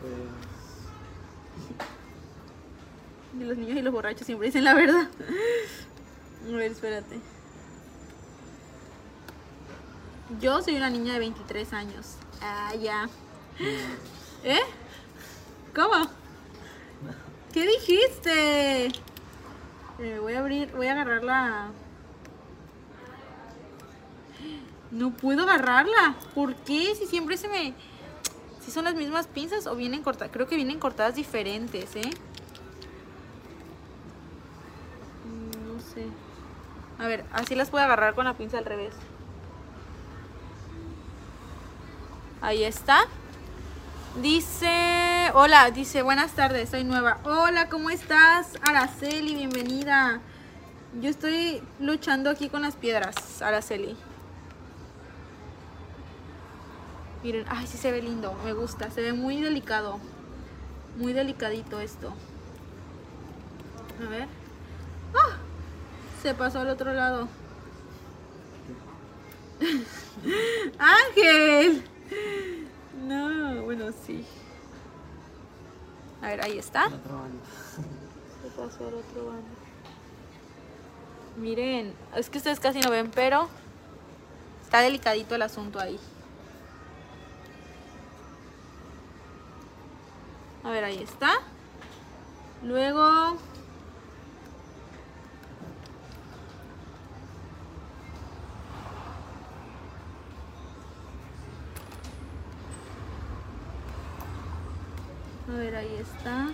Pues. 0.00 0.12
Y 3.38 3.44
los 3.44 3.58
niños 3.58 3.76
y 3.76 3.82
los 3.82 3.92
borrachos 3.92 4.26
siempre 4.26 4.46
dicen 4.46 4.64
la 4.64 4.74
verdad. 4.74 5.08
A 6.46 6.56
ver, 6.56 6.72
espérate. 6.72 7.20
Yo 10.40 10.62
soy 10.62 10.76
una 10.76 10.88
niña 10.90 11.14
de 11.14 11.18
23 11.18 11.72
años. 11.72 12.16
Ah, 12.40 12.74
ya. 12.74 13.08
¿Eh? 14.44 14.60
¿Cómo? 15.74 16.17
¿Qué 17.52 17.66
dijiste? 17.66 18.86
Eh, 18.86 20.18
voy 20.20 20.34
a 20.34 20.40
abrir, 20.40 20.72
voy 20.72 20.86
a 20.86 20.92
agarrar 20.92 21.24
la... 21.24 21.68
No 24.90 25.10
puedo 25.12 25.42
agarrarla. 25.42 26.16
¿Por 26.34 26.54
qué? 26.54 26.94
Si 26.94 27.06
siempre 27.06 27.36
se 27.36 27.48
me... 27.48 27.74
Si 28.60 28.70
son 28.70 28.84
las 28.84 28.94
mismas 28.94 29.26
pinzas 29.26 29.66
o 29.66 29.74
vienen 29.74 30.02
cortadas. 30.02 30.32
Creo 30.32 30.46
que 30.46 30.56
vienen 30.56 30.78
cortadas 30.78 31.14
diferentes, 31.14 31.96
¿eh? 31.96 32.10
A 36.98 37.06
ver, 37.06 37.24
así 37.32 37.54
las 37.54 37.70
puedo 37.70 37.84
agarrar 37.84 38.14
con 38.14 38.24
la 38.24 38.34
pinza 38.34 38.58
al 38.58 38.64
revés. 38.64 38.92
Ahí 42.40 42.64
está. 42.64 43.04
Dice, 44.20 44.66
hola, 45.34 45.70
dice, 45.70 46.02
buenas 46.02 46.32
tardes, 46.32 46.70
soy 46.70 46.84
nueva. 46.84 47.18
Hola, 47.24 47.68
¿cómo 47.68 47.90
estás? 47.90 48.58
Araceli, 48.62 49.34
bienvenida. 49.34 50.20
Yo 51.00 51.10
estoy 51.10 51.62
luchando 51.80 52.30
aquí 52.30 52.48
con 52.48 52.62
las 52.62 52.76
piedras, 52.76 53.42
Araceli. 53.42 53.96
Miren, 57.22 57.44
ay, 57.48 57.66
sí 57.66 57.76
se 57.76 57.92
ve 57.92 58.00
lindo, 58.00 58.38
me 58.44 58.52
gusta, 58.52 58.90
se 58.90 59.02
ve 59.02 59.12
muy 59.12 59.40
delicado. 59.40 59.98
Muy 60.96 61.12
delicadito 61.12 61.80
esto. 61.80 62.12
A 64.04 64.08
ver. 64.08 64.28
¡Ah! 65.14 65.36
Se 66.22 66.34
pasó 66.34 66.60
al 66.60 66.68
otro 66.68 66.92
lado. 66.92 67.28
Ángel. 70.78 71.84
No, 73.06 73.62
bueno, 73.62 73.86
sí. 74.06 74.24
A 76.22 76.26
ver, 76.26 76.44
ahí 76.44 76.58
está. 76.58 76.86
El 76.86 76.94
otro 76.94 77.18
bando. 77.18 77.44
Se 78.42 78.48
pasó 78.50 78.88
al 78.88 78.94
otro 78.94 79.26
bando. 79.26 79.48
Miren, 81.36 81.94
es 82.16 82.30
que 82.30 82.38
ustedes 82.38 82.58
casi 82.58 82.80
no 82.80 82.90
ven, 82.90 83.10
pero 83.14 83.48
está 84.64 84.80
delicadito 84.80 85.34
el 85.36 85.42
asunto 85.42 85.78
ahí. 85.78 85.98
A 90.64 90.70
ver, 90.70 90.84
ahí 90.84 91.02
está. 91.02 91.34
Luego... 92.62 93.38
A 105.48 105.56
ver, 105.56 105.74
ahí 105.76 105.96
está. 105.96 106.48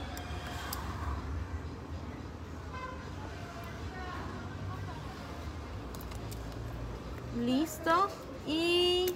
Listo. 7.37 8.09
Y... 8.47 9.15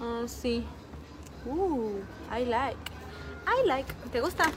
Ah, 0.00 0.24
sí. 0.26 0.66
Uh, 1.44 2.00
I 2.30 2.46
like. 2.46 2.76
I 3.46 3.66
like. 3.66 3.92
¿Te 4.10 4.22
gusta? 4.22 4.50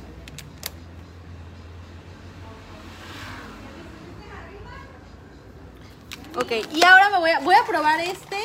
Ok, 6.38 6.52
y 6.72 6.84
ahora 6.86 7.10
me 7.10 7.18
voy 7.18 7.32
a, 7.32 7.40
voy 7.40 7.56
a 7.56 7.66
probar 7.66 8.00
este. 8.00 8.38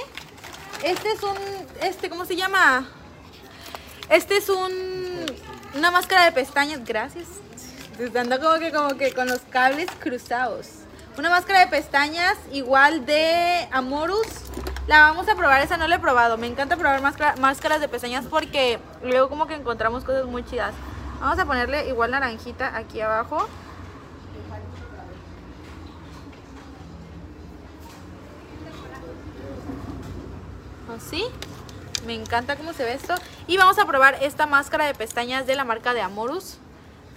Este 0.82 1.12
es 1.12 1.22
un, 1.22 1.36
este, 1.82 2.08
¿cómo 2.10 2.24
se 2.24 2.36
llama? 2.36 2.88
Este 4.08 4.36
es 4.38 4.48
un, 4.48 4.72
una 5.74 5.90
máscara 5.90 6.24
de 6.24 6.32
pestañas, 6.32 6.84
gracias. 6.84 7.26
Ando 8.18 8.40
como 8.40 8.58
que, 8.58 8.72
como 8.72 8.96
que 8.96 9.12
con 9.12 9.28
los 9.28 9.40
cables 9.50 9.88
cruzados. 10.00 10.68
Una 11.18 11.28
máscara 11.28 11.60
de 11.60 11.66
pestañas 11.66 12.36
igual 12.50 13.04
de 13.04 13.68
Amorus. 13.70 14.26
La 14.86 15.02
vamos 15.02 15.28
a 15.28 15.36
probar, 15.36 15.60
esa 15.60 15.76
no 15.76 15.86
la 15.86 15.96
he 15.96 15.98
probado. 15.98 16.38
Me 16.38 16.46
encanta 16.46 16.76
probar 16.76 17.00
máscara- 17.02 17.36
máscaras 17.36 17.80
de 17.80 17.88
pestañas 17.88 18.24
porque 18.28 18.80
luego 19.02 19.28
como 19.28 19.46
que 19.46 19.54
encontramos 19.54 20.02
cosas 20.02 20.24
muy 20.24 20.44
chidas. 20.44 20.72
Vamos 21.20 21.38
a 21.38 21.44
ponerle 21.44 21.86
igual 21.88 22.10
naranjita 22.10 22.74
aquí 22.76 23.00
abajo. 23.00 23.46
Así. 30.94 31.24
Me 32.06 32.14
encanta 32.14 32.56
cómo 32.56 32.72
se 32.72 32.84
ve 32.84 32.94
esto. 32.94 33.14
Y 33.46 33.56
vamos 33.56 33.78
a 33.78 33.86
probar 33.86 34.18
esta 34.22 34.46
máscara 34.46 34.86
de 34.86 34.94
pestañas 34.94 35.46
de 35.46 35.54
la 35.54 35.64
marca 35.64 35.94
de 35.94 36.00
Amorus. 36.00 36.58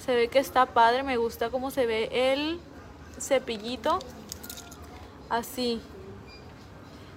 Se 0.03 0.15
ve 0.15 0.27
que 0.27 0.39
está 0.39 0.67
padre, 0.67 1.03
me 1.03 1.17
gusta 1.17 1.49
cómo 1.49 1.71
se 1.71 1.85
ve 1.85 2.09
el 2.33 2.59
cepillito. 3.19 3.99
Así. 5.29 5.81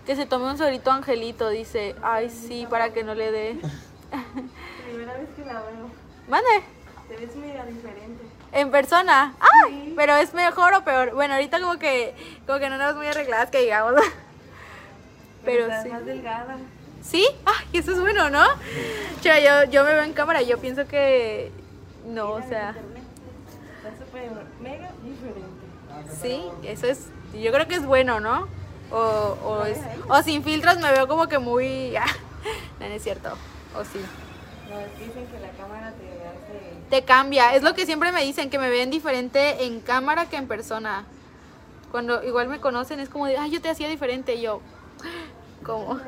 Que 0.07 0.17
se 0.17 0.25
tome 0.25 0.47
un 0.47 0.57
solito 0.57 0.91
angelito, 0.91 1.49
dice. 1.51 1.95
Ay, 2.03 2.31
sí, 2.31 2.67
para 2.69 2.93
que 2.93 3.05
no 3.05 3.15
le 3.15 3.31
dé. 3.31 3.61
Primera 4.87 5.15
vez 5.15 5.29
que 5.37 5.45
la 5.45 5.61
veo. 5.61 5.91
Mande. 6.29 6.49
Te 7.09 7.17
ves 7.17 7.35
diferente. 7.35 8.25
En 8.53 8.71
persona. 8.71 9.35
¡Ay! 9.41 9.85
Sí. 9.87 9.95
Pero 9.97 10.17
es 10.17 10.33
mejor 10.33 10.73
o 10.75 10.85
peor. 10.85 11.15
Bueno, 11.15 11.35
ahorita 11.35 11.61
como 11.61 11.79
que 11.79 12.15
como 12.47 12.59
que 12.59 12.71
no 12.71 12.79
nos 12.79 12.97
muy 12.97 13.07
arregladas 13.07 13.51
que 13.51 13.61
digamos. 13.61 13.95
Pero 15.53 15.65
estás 15.65 15.83
sí. 15.85 15.89
más 15.91 16.05
delgada. 16.07 16.57
¿Sí? 17.03 17.27
¡Ay! 17.45 17.67
Eso 17.73 17.93
es 17.93 18.01
bueno, 18.01 18.29
¿no? 18.31 18.45
Chava, 19.21 19.39
yo, 19.41 19.71
yo 19.71 19.85
me 19.85 19.95
veo 19.95 20.03
en 20.03 20.13
cámara, 20.13 20.43
yo 20.43 20.59
pienso 20.59 20.87
que 20.87 21.51
no, 22.07 22.31
o 22.33 22.43
sea. 22.43 22.71
Estás 22.71 23.99
súper 24.07 24.31
mega 24.61 24.91
diferente. 25.03 26.21
sí, 26.21 26.43
eso 26.65 26.87
es, 26.87 27.07
yo 27.41 27.53
creo 27.53 27.67
que 27.69 27.77
es 27.77 27.87
bueno, 27.87 28.21
¿no? 28.21 28.49
O, 28.91 29.37
o, 29.45 29.65
es- 29.65 29.79
o 30.09 30.23
sin 30.23 30.43
filtros 30.43 30.79
me 30.79 30.91
veo 30.93 31.07
como 31.09 31.29
que 31.29 31.39
muy, 31.39 31.93
no, 32.81 32.89
no 32.89 32.95
es 32.95 33.03
cierto, 33.03 33.31
o 33.77 33.85
sí. 33.85 34.01
No, 34.69 34.79
dicen 34.99 35.27
que 35.27 35.39
la 35.41 35.51
cámara 35.51 35.93
te 35.93 36.07
hace. 36.27 36.73
Te 36.91 37.05
cambia, 37.05 37.55
es 37.55 37.63
lo 37.63 37.75
que 37.75 37.87
siempre 37.87 38.13
me 38.13 38.23
dicen, 38.25 38.51
que 38.51 38.59
me 38.59 38.69
ven 38.71 38.91
diferente 38.91 39.65
en 39.65 39.81
cámara 39.81 40.27
que 40.29 40.37
en 40.37 40.47
persona. 40.49 41.05
Cuando 41.91 42.23
igual 42.23 42.49
me 42.49 42.61
conocen 42.61 43.01
es 43.01 43.09
como 43.09 43.27
de, 43.27 43.39
ay, 43.39 43.51
yo 43.51 43.63
te 43.63 43.71
hacía 43.71 43.89
diferente, 43.89 44.35
y 44.35 44.43
yo, 44.43 44.61
¿cómo? 45.69 46.01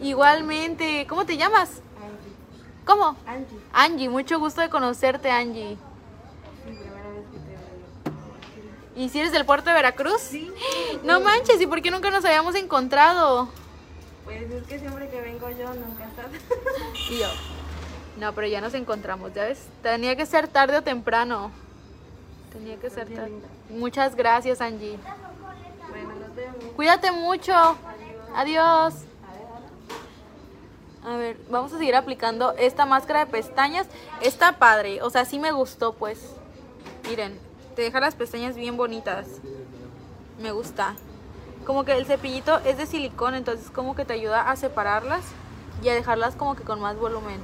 Igualmente, 0.00 1.06
¿cómo 1.08 1.26
te 1.26 1.36
llamas? 1.36 1.82
Angie. 2.00 2.32
¿Cómo? 2.86 3.16
Angie. 3.26 3.58
Angie, 3.72 4.08
mucho 4.08 4.38
gusto 4.38 4.60
de 4.60 4.70
conocerte, 4.70 5.30
Angie. 5.30 5.76
Sí, 5.76 5.78
primera 6.64 7.08
vez 7.10 7.24
que 7.32 7.38
te 7.38 8.12
veo. 8.94 9.04
¿Y 9.04 9.08
si 9.08 9.18
eres 9.18 9.32
del 9.32 9.44
puerto 9.44 9.70
de 9.70 9.74
Veracruz? 9.74 10.20
Sí. 10.20 10.52
No 11.02 11.20
manches, 11.20 11.60
¿y 11.60 11.66
por 11.66 11.82
qué 11.82 11.90
nunca 11.90 12.10
nos 12.10 12.24
habíamos 12.24 12.54
encontrado? 12.54 13.48
Pues 14.24 14.48
es 14.50 14.62
que 14.68 14.78
siempre 14.78 15.08
que 15.08 15.20
vengo 15.20 15.50
yo 15.50 15.66
nunca 15.74 16.04
estás. 16.04 16.26
Y 17.10 17.18
yo, 17.18 17.28
no, 18.18 18.32
pero 18.34 18.46
ya 18.46 18.60
nos 18.60 18.74
encontramos, 18.74 19.34
¿ya 19.34 19.44
ves? 19.44 19.66
Tenía 19.82 20.14
que 20.14 20.26
ser 20.26 20.46
tarde 20.46 20.78
o 20.78 20.82
temprano. 20.82 21.50
Tenía 22.52 22.76
que 22.76 22.88
ser 22.88 23.12
tarde. 23.12 23.32
Muchas 23.68 24.14
gracias, 24.14 24.60
Angie. 24.60 24.96
Cuídate 26.76 27.10
mucho. 27.12 27.52
Adiós. 28.34 28.94
A 31.04 31.16
ver, 31.16 31.38
vamos 31.50 31.72
a 31.72 31.78
seguir 31.78 31.96
aplicando 31.96 32.52
esta 32.58 32.84
máscara 32.84 33.24
de 33.24 33.30
pestañas. 33.30 33.86
Está 34.20 34.58
padre, 34.58 35.02
o 35.02 35.10
sea, 35.10 35.24
sí 35.24 35.38
me 35.38 35.50
gustó, 35.50 35.94
pues. 35.94 36.34
Miren, 37.08 37.38
te 37.74 37.82
deja 37.82 38.00
las 38.00 38.14
pestañas 38.14 38.54
bien 38.54 38.76
bonitas. 38.76 39.26
Me 40.40 40.52
gusta. 40.52 40.96
Como 41.64 41.84
que 41.84 41.92
el 41.92 42.06
cepillito 42.06 42.58
es 42.60 42.76
de 42.76 42.86
silicón, 42.86 43.34
entonces 43.34 43.70
como 43.70 43.94
que 43.94 44.04
te 44.04 44.12
ayuda 44.12 44.50
a 44.50 44.56
separarlas 44.56 45.22
y 45.82 45.88
a 45.88 45.94
dejarlas 45.94 46.34
como 46.36 46.54
que 46.54 46.64
con 46.64 46.80
más 46.80 46.98
volumen. 46.98 47.40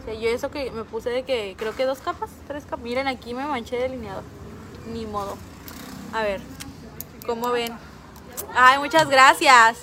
O 0.00 0.04
sea, 0.04 0.14
yo 0.14 0.28
eso 0.28 0.50
que 0.50 0.72
me 0.72 0.82
puse 0.82 1.10
de 1.10 1.22
que 1.22 1.54
creo 1.56 1.74
que 1.76 1.84
dos 1.84 2.00
capas, 2.00 2.30
tres 2.48 2.64
capas. 2.64 2.80
Miren, 2.80 3.06
aquí 3.06 3.34
me 3.34 3.44
manché 3.44 3.76
de 3.76 3.82
delineador. 3.82 4.24
Ni 4.92 5.06
modo. 5.06 5.36
A 6.12 6.22
ver, 6.22 6.40
¿cómo 7.26 7.50
ven? 7.50 7.72
Ay, 8.54 8.78
muchas 8.78 9.08
gracias. 9.08 9.78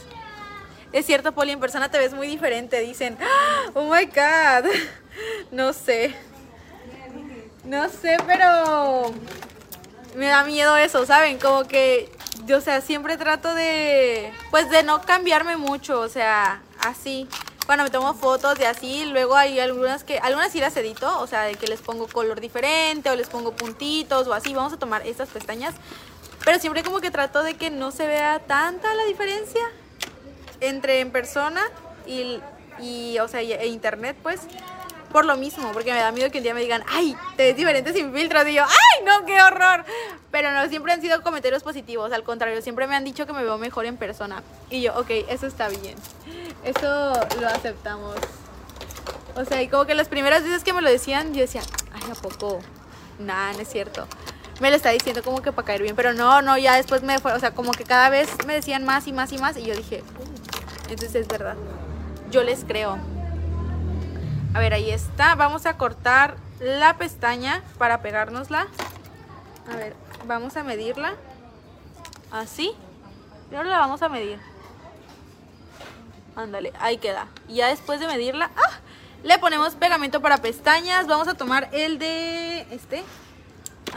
Es 0.91 1.05
cierto, 1.05 1.33
Poli, 1.33 1.51
en 1.51 1.59
persona 1.59 1.89
te 1.89 1.97
ves 1.97 2.13
muy 2.13 2.27
diferente, 2.27 2.79
dicen. 2.79 3.17
Oh 3.73 3.83
my 3.83 4.05
god. 4.05 4.69
No 5.51 5.73
sé. 5.73 6.15
No 7.63 7.89
sé, 7.89 8.17
pero 8.25 9.11
me 10.15 10.27
da 10.27 10.43
miedo 10.43 10.77
eso, 10.77 11.05
¿saben? 11.05 11.37
Como 11.37 11.67
que 11.67 12.09
o 12.53 12.61
sea, 12.61 12.81
siempre 12.81 13.17
trato 13.17 13.53
de 13.53 14.33
pues 14.49 14.69
de 14.69 14.83
no 14.83 15.01
cambiarme 15.01 15.57
mucho, 15.57 15.99
o 15.99 16.09
sea, 16.09 16.61
así. 16.79 17.27
Cuando 17.65 17.83
me 17.83 17.91
tomo 17.91 18.15
fotos 18.15 18.59
y 18.59 18.63
así, 18.63 19.05
luego 19.05 19.35
hay 19.35 19.59
algunas 19.59 20.03
que 20.03 20.17
algunas 20.17 20.51
sí 20.51 20.59
las 20.59 20.75
edito, 20.75 21.19
o 21.19 21.27
sea, 21.27 21.43
de 21.43 21.53
que 21.53 21.67
les 21.67 21.81
pongo 21.81 22.07
color 22.07 22.41
diferente 22.41 23.11
o 23.11 23.15
les 23.15 23.27
pongo 23.27 23.51
puntitos 23.51 24.27
o 24.27 24.33
así. 24.33 24.55
Vamos 24.55 24.73
a 24.73 24.79
tomar 24.79 25.05
estas 25.05 25.29
pestañas, 25.29 25.75
pero 26.45 26.59
siempre 26.59 26.83
como 26.83 27.01
que 27.01 27.11
trato 27.11 27.43
de 27.43 27.55
que 27.55 27.69
no 27.69 27.91
se 27.91 28.07
vea 28.07 28.39
tanta 28.39 28.93
la 28.93 29.05
diferencia 29.05 29.61
entre 30.61 30.99
en 30.99 31.11
persona 31.11 31.61
y, 32.05 32.39
y, 32.79 33.19
o 33.19 33.27
sea, 33.27 33.41
e 33.41 33.67
internet, 33.67 34.17
pues. 34.21 34.41
por 35.11 35.25
lo 35.25 35.35
mismo, 35.37 35.71
porque 35.71 35.91
me 35.91 35.99
da 35.99 36.11
miedo 36.11 36.31
que 36.31 36.37
un 36.37 36.43
día 36.43 36.53
me 36.53 36.61
digan, 36.61 36.83
ay, 36.87 37.15
te 37.35 37.43
ves 37.43 37.57
diferente 37.57 37.93
sin 37.93 38.13
filtros. 38.13 38.47
Y 38.47 38.53
yo, 38.53 38.63
ay, 38.63 39.05
no, 39.05 39.25
qué 39.25 39.41
horror. 39.41 39.83
Pero 40.31 40.51
no, 40.51 40.67
siempre 40.69 40.93
han 40.93 41.01
sido 41.01 41.21
comentarios 41.23 41.63
positivos, 41.63 42.11
al 42.11 42.23
contrario, 42.23 42.61
siempre 42.61 42.87
me 42.87 42.95
han 42.95 43.03
dicho 43.03 43.25
que 43.25 43.33
me 43.33 43.43
veo 43.43 43.57
mejor 43.57 43.85
en 43.85 43.97
persona. 43.97 44.43
Y 44.69 44.81
yo, 44.81 44.97
ok, 44.99 45.09
eso 45.29 45.47
está 45.47 45.67
bien. 45.69 45.95
Eso 46.63 47.13
lo 47.39 47.47
aceptamos. 47.47 48.15
O 49.35 49.45
sea, 49.45 49.61
y 49.61 49.67
como 49.67 49.85
que 49.85 49.95
las 49.95 50.07
primeras 50.07 50.43
veces 50.43 50.63
que 50.63 50.73
me 50.73 50.81
lo 50.81 50.89
decían, 50.89 51.33
yo 51.33 51.41
decía, 51.41 51.61
ay, 51.93 52.11
¿a 52.11 52.15
poco? 52.15 52.59
Nada, 53.19 53.53
no 53.53 53.59
es 53.59 53.69
cierto. 53.69 54.07
Me 54.59 54.69
lo 54.69 54.75
está 54.75 54.89
diciendo 54.89 55.23
como 55.23 55.41
que 55.41 55.51
para 55.51 55.65
caer 55.65 55.81
bien, 55.81 55.95
pero 55.95 56.13
no, 56.13 56.41
no, 56.41 56.57
ya 56.57 56.75
después 56.75 57.01
me 57.01 57.19
fue, 57.19 57.33
o 57.33 57.39
sea, 57.39 57.51
como 57.51 57.71
que 57.71 57.85
cada 57.85 58.09
vez 58.09 58.29
me 58.45 58.53
decían 58.53 58.83
más 58.83 59.07
y 59.07 59.13
más 59.13 59.31
y 59.31 59.37
más, 59.37 59.55
y 59.57 59.63
yo 59.65 59.75
dije, 59.75 60.03
"Uh, 60.19 60.91
entonces 60.91 61.15
es 61.15 61.27
verdad. 61.27 61.55
Yo 62.31 62.43
les 62.43 62.63
creo. 62.63 62.97
A 64.53 64.59
ver, 64.59 64.73
ahí 64.73 64.89
está. 64.89 65.35
Vamos 65.35 65.65
a 65.65 65.77
cortar 65.77 66.35
la 66.59 66.97
pestaña 66.97 67.63
para 67.77 68.01
pegárnosla. 68.01 68.67
A 69.71 69.75
ver, 69.75 69.95
vamos 70.25 70.57
a 70.57 70.63
medirla. 70.63 71.13
Así. 72.31 72.73
Y 73.51 73.55
ahora 73.55 73.69
la 73.69 73.79
vamos 73.79 74.01
a 74.01 74.09
medir. 74.09 74.39
Ándale, 76.35 76.73
ahí 76.79 76.97
queda. 76.97 77.27
Y 77.47 77.55
ya 77.55 77.67
después 77.67 77.99
de 77.99 78.07
medirla, 78.07 78.49
¡ah! 78.55 78.79
le 79.23 79.37
ponemos 79.37 79.75
pegamento 79.75 80.21
para 80.21 80.37
pestañas. 80.37 81.07
Vamos 81.07 81.27
a 81.27 81.35
tomar 81.35 81.69
el 81.71 81.99
de 81.99 82.61
este. 82.71 83.03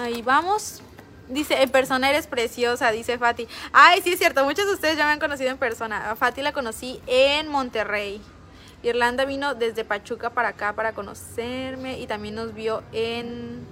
Ahí 0.01 0.23
vamos. 0.23 0.83
Dice, 1.29 1.63
en 1.63 1.71
persona 1.71 2.11
eres 2.11 2.27
preciosa, 2.27 2.91
dice 2.91 3.19
Fati. 3.19 3.49
Ay, 3.73 4.03
sí 4.03 4.13
es 4.13 4.19
cierto, 4.19 4.45
muchos 4.45 4.67
de 4.67 4.75
ustedes 4.75 4.97
ya 4.97 5.07
me 5.07 5.13
han 5.13 5.21
conocido 5.21 5.51
en 5.51 5.59
persona. 5.59 6.11
A 6.11 6.17
Fati 6.17 6.43
la 6.43 6.53
conocí 6.53 7.01
en 7.07 7.49
Monterrey. 7.49 8.21
Irlanda 8.83 9.25
vino 9.25 9.55
desde 9.55 9.85
Pachuca 9.85 10.31
para 10.31 10.49
acá 10.49 10.73
para 10.73 10.93
conocerme 10.93 12.01
y 12.01 12.07
también 12.07 12.35
nos 12.35 12.53
vio 12.53 12.83
en... 12.93 13.65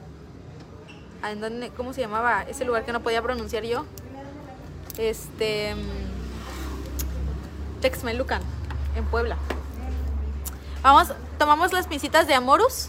¿En 1.29 1.41
dónde? 1.41 1.71
¿Cómo 1.71 1.93
se 1.93 2.01
llamaba? 2.01 2.45
Ese 2.49 2.65
lugar 2.65 2.85
que 2.85 2.93
no 2.93 3.01
podía 3.01 3.21
pronunciar 3.21 3.65
yo. 3.65 3.85
Este... 4.97 5.75
mm, 5.75 6.21
Texmelucan, 7.81 8.43
en 8.95 9.05
Puebla. 9.07 9.37
Vamos, 10.83 11.13
tomamos 11.39 11.73
las 11.73 11.87
pincitas 11.87 12.27
de 12.27 12.35
Amorus. 12.35 12.89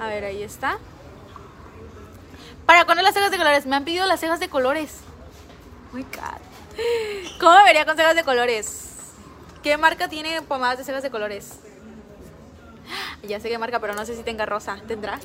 A 0.00 0.06
ver, 0.06 0.24
ahí 0.24 0.42
está. 0.42 0.78
Para 2.64 2.86
poner 2.86 3.04
las 3.04 3.12
cejas 3.12 3.30
de 3.30 3.36
colores. 3.36 3.66
Me 3.66 3.76
han 3.76 3.84
pedido 3.84 4.06
las 4.06 4.18
cejas 4.18 4.40
de 4.40 4.48
colores. 4.48 5.00
Oh 5.92 5.96
my 5.96 6.02
God. 6.02 7.38
¿Cómo 7.38 7.54
me 7.58 7.64
vería 7.64 7.84
con 7.84 7.98
cejas 7.98 8.14
de 8.14 8.24
colores? 8.24 8.94
¿Qué 9.62 9.76
marca 9.76 10.08
tiene 10.08 10.40
pomadas 10.40 10.78
de 10.78 10.84
cejas 10.84 11.02
de 11.02 11.10
colores? 11.10 11.60
Ya 13.22 13.40
sé 13.40 13.50
qué 13.50 13.58
marca, 13.58 13.78
pero 13.78 13.94
no 13.94 14.06
sé 14.06 14.16
si 14.16 14.22
tenga 14.22 14.46
rosa. 14.46 14.78
¿Tendrá? 14.88 15.20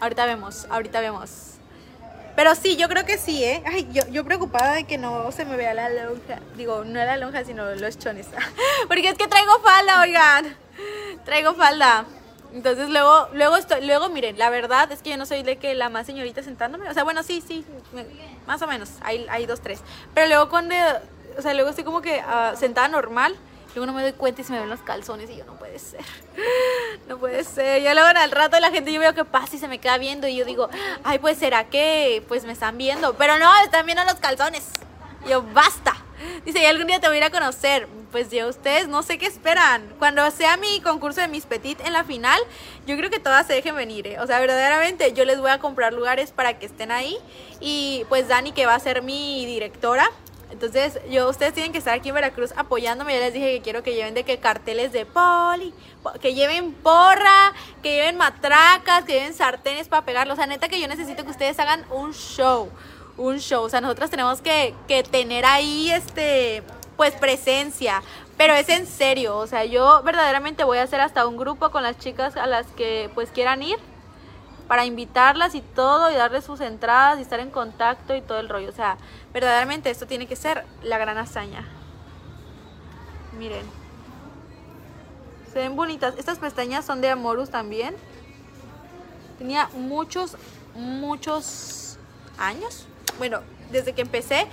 Ahorita 0.00 0.24
vemos, 0.24 0.66
ahorita 0.70 1.00
vemos. 1.00 1.54
Pero 2.36 2.54
sí, 2.54 2.76
yo 2.76 2.88
creo 2.88 3.04
que 3.04 3.18
sí, 3.18 3.42
¿eh? 3.42 3.62
Ay, 3.66 3.88
yo, 3.92 4.06
yo 4.08 4.24
preocupada 4.24 4.74
de 4.74 4.84
que 4.84 4.98
no 4.98 5.32
se 5.32 5.44
me 5.44 5.56
vea 5.56 5.74
la 5.74 5.88
lonja. 5.88 6.38
Digo, 6.56 6.84
no 6.84 7.04
la 7.04 7.16
lonja, 7.16 7.44
sino 7.44 7.74
los 7.74 7.98
chones. 7.98 8.28
Porque 8.86 9.08
es 9.08 9.18
que 9.18 9.26
traigo 9.26 9.58
falda, 9.60 10.00
oigan. 10.00 10.56
Traigo 11.24 11.54
falda. 11.54 12.04
Entonces 12.54 12.88
luego, 12.88 13.28
luego 13.32 13.56
estoy, 13.56 13.84
luego 13.84 14.08
miren, 14.08 14.38
la 14.38 14.48
verdad 14.48 14.90
es 14.92 15.02
que 15.02 15.10
yo 15.10 15.16
no 15.16 15.26
soy 15.26 15.42
de 15.42 15.56
que 15.56 15.74
la 15.74 15.88
más 15.88 16.06
señorita 16.06 16.40
sentándome. 16.40 16.88
O 16.88 16.94
sea, 16.94 17.02
bueno, 17.02 17.24
sí, 17.24 17.42
sí, 17.46 17.64
más 18.46 18.62
o 18.62 18.68
menos. 18.68 18.90
Hay, 19.02 19.26
hay 19.28 19.44
dos, 19.44 19.60
tres. 19.60 19.80
Pero 20.14 20.28
luego 20.28 20.48
cuando, 20.48 20.76
o 21.36 21.42
sea, 21.42 21.52
luego 21.52 21.70
estoy 21.70 21.82
como 21.82 22.00
que 22.00 22.20
ah, 22.20 22.54
sentada 22.56 22.86
normal. 22.86 23.34
Luego 23.74 23.86
no 23.86 23.92
me 23.92 24.02
doy 24.02 24.12
cuenta 24.12 24.40
y 24.40 24.44
se 24.44 24.52
me 24.52 24.60
ven 24.60 24.70
los 24.70 24.82
calzones 24.82 25.28
y 25.30 25.36
yo 25.36 25.44
no 25.44 25.54
puede 25.54 25.78
ser. 25.80 26.00
No 27.08 27.18
puede 27.18 27.42
ser. 27.44 27.82
Ya 27.82 27.92
luego 27.92 28.08
al 28.08 28.30
rato 28.30 28.58
la 28.60 28.70
gente 28.70 28.92
yo 28.92 29.00
veo 29.00 29.12
que 29.14 29.24
pasa 29.24 29.56
y 29.56 29.58
se 29.58 29.68
me 29.68 29.78
queda 29.78 29.98
viendo 29.98 30.28
y 30.28 30.36
yo 30.36 30.44
digo, 30.44 30.70
ay, 31.02 31.18
pues 31.18 31.36
será 31.36 31.64
que 31.64 32.24
pues 32.28 32.44
me 32.44 32.52
están 32.52 32.78
viendo. 32.78 33.14
Pero 33.14 33.38
no, 33.38 33.50
están 33.64 33.84
viendo 33.84 34.04
los 34.04 34.14
calzones. 34.14 34.64
Y 35.26 35.30
yo, 35.30 35.42
basta. 35.42 36.03
Dice, 36.44 36.60
y 36.60 36.66
algún 36.66 36.86
día 36.86 37.00
te 37.00 37.06
voy 37.08 37.16
a 37.16 37.18
ir 37.18 37.24
a 37.24 37.30
conocer. 37.30 37.88
Pues 38.12 38.30
yo, 38.30 38.48
ustedes 38.48 38.86
no 38.86 39.02
sé 39.02 39.18
qué 39.18 39.26
esperan. 39.26 39.92
Cuando 39.98 40.30
sea 40.30 40.56
mi 40.56 40.80
concurso 40.80 41.20
de 41.20 41.28
Miss 41.28 41.46
Petit 41.46 41.80
en 41.80 41.92
la 41.92 42.04
final, 42.04 42.40
yo 42.86 42.96
creo 42.96 43.10
que 43.10 43.18
todas 43.18 43.46
se 43.46 43.54
dejen 43.54 43.74
venir. 43.74 44.06
¿eh? 44.06 44.20
O 44.20 44.26
sea, 44.26 44.38
verdaderamente, 44.40 45.12
yo 45.12 45.24
les 45.24 45.40
voy 45.40 45.50
a 45.50 45.58
comprar 45.58 45.92
lugares 45.92 46.30
para 46.30 46.58
que 46.58 46.66
estén 46.66 46.92
ahí. 46.92 47.18
Y 47.60 48.04
pues 48.08 48.28
Dani, 48.28 48.52
que 48.52 48.66
va 48.66 48.74
a 48.74 48.80
ser 48.80 49.02
mi 49.02 49.44
directora, 49.46 50.08
entonces, 50.50 51.00
yo, 51.10 51.28
ustedes 51.28 51.52
tienen 51.52 51.72
que 51.72 51.78
estar 51.78 51.94
aquí 51.94 52.10
en 52.10 52.14
Veracruz 52.14 52.52
apoyándome. 52.56 53.14
Ya 53.14 53.20
les 53.20 53.32
dije 53.34 53.54
que 53.56 53.62
quiero 53.62 53.82
que 53.82 53.94
lleven 53.94 54.14
de 54.14 54.22
que 54.22 54.38
carteles 54.38 54.92
de 54.92 55.04
poli, 55.04 55.74
po- 56.00 56.12
que 56.12 56.34
lleven 56.34 56.72
porra, 56.74 57.52
que 57.82 57.96
lleven 57.96 58.16
matracas, 58.16 59.02
que 59.04 59.14
lleven 59.14 59.34
sartenes 59.34 59.88
para 59.88 60.04
pegarlo. 60.04 60.34
O 60.34 60.36
sea, 60.36 60.46
neta 60.46 60.68
que 60.68 60.78
yo 60.80 60.86
necesito 60.86 61.24
que 61.24 61.30
ustedes 61.32 61.58
hagan 61.58 61.84
un 61.90 62.12
show. 62.14 62.70
Un 63.16 63.38
show. 63.38 63.62
O 63.62 63.68
sea, 63.68 63.80
nosotros 63.80 64.10
tenemos 64.10 64.40
que, 64.40 64.74
que 64.88 65.02
tener 65.02 65.44
ahí 65.44 65.90
este 65.90 66.62
pues 66.96 67.14
presencia. 67.14 68.02
Pero 68.36 68.54
es 68.54 68.68
en 68.68 68.86
serio. 68.86 69.36
O 69.38 69.46
sea, 69.46 69.64
yo 69.64 70.02
verdaderamente 70.02 70.64
voy 70.64 70.78
a 70.78 70.82
hacer 70.82 71.00
hasta 71.00 71.26
un 71.26 71.36
grupo 71.36 71.70
con 71.70 71.82
las 71.82 71.98
chicas 71.98 72.36
a 72.36 72.46
las 72.46 72.66
que 72.68 73.10
pues 73.14 73.30
quieran 73.30 73.62
ir 73.62 73.78
para 74.68 74.86
invitarlas 74.86 75.54
y 75.54 75.60
todo 75.60 76.10
y 76.10 76.14
darles 76.14 76.44
sus 76.44 76.60
entradas 76.60 77.18
y 77.18 77.22
estar 77.22 77.38
en 77.40 77.50
contacto 77.50 78.14
y 78.14 78.22
todo 78.22 78.40
el 78.40 78.48
rollo. 78.48 78.68
O 78.68 78.72
sea, 78.72 78.96
verdaderamente 79.32 79.90
esto 79.90 80.06
tiene 80.06 80.26
que 80.26 80.36
ser 80.36 80.64
la 80.82 80.98
gran 80.98 81.18
hazaña. 81.18 81.66
Miren. 83.38 83.66
Se 85.52 85.60
ven 85.60 85.76
bonitas. 85.76 86.14
Estas 86.18 86.38
pestañas 86.38 86.84
son 86.84 87.00
de 87.00 87.10
Amorus 87.10 87.50
también. 87.50 87.94
Tenía 89.38 89.68
muchos, 89.76 90.36
muchos 90.74 91.98
años. 92.38 92.86
Bueno, 93.18 93.40
desde 93.70 93.92
que 93.92 94.02
empecé, 94.02 94.46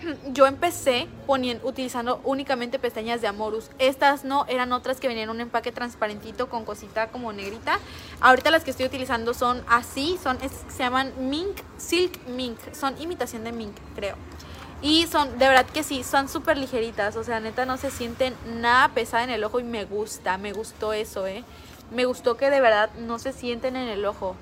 yo 0.32 0.46
empecé 0.46 1.08
poniendo, 1.26 1.66
utilizando 1.66 2.20
únicamente 2.24 2.78
pestañas 2.78 3.20
de 3.20 3.26
Amorus. 3.28 3.70
Estas 3.78 4.24
no, 4.24 4.44
eran 4.48 4.72
otras 4.72 5.00
que 5.00 5.08
venían 5.08 5.24
en 5.24 5.30
un 5.36 5.40
empaque 5.40 5.72
transparentito 5.72 6.48
con 6.48 6.64
cosita 6.64 7.08
como 7.08 7.32
negrita. 7.32 7.78
Ahorita 8.20 8.50
las 8.50 8.64
que 8.64 8.70
estoy 8.70 8.86
utilizando 8.86 9.34
son 9.34 9.62
así, 9.68 10.18
son 10.22 10.38
es- 10.42 10.64
se 10.68 10.78
llaman 10.78 11.12
Mink, 11.18 11.56
Silk 11.76 12.26
Mink. 12.28 12.58
Son 12.72 13.00
imitación 13.00 13.44
de 13.44 13.52
Mink, 13.52 13.76
creo. 13.94 14.16
Y 14.80 15.06
son, 15.08 15.38
de 15.40 15.48
verdad 15.48 15.66
que 15.66 15.82
sí, 15.82 16.04
son 16.04 16.28
súper 16.28 16.56
ligeritas. 16.56 17.16
O 17.16 17.24
sea, 17.24 17.40
neta 17.40 17.66
no 17.66 17.76
se 17.78 17.90
sienten 17.90 18.34
nada 18.60 18.88
pesada 18.90 19.24
en 19.24 19.30
el 19.30 19.42
ojo 19.42 19.58
y 19.58 19.64
me 19.64 19.84
gusta, 19.84 20.38
me 20.38 20.52
gustó 20.52 20.92
eso, 20.92 21.26
¿eh? 21.26 21.42
Me 21.90 22.04
gustó 22.04 22.36
que 22.36 22.50
de 22.50 22.60
verdad 22.60 22.90
no 22.98 23.18
se 23.18 23.32
sienten 23.32 23.74
en 23.74 23.88
el 23.88 24.04
ojo. 24.04 24.36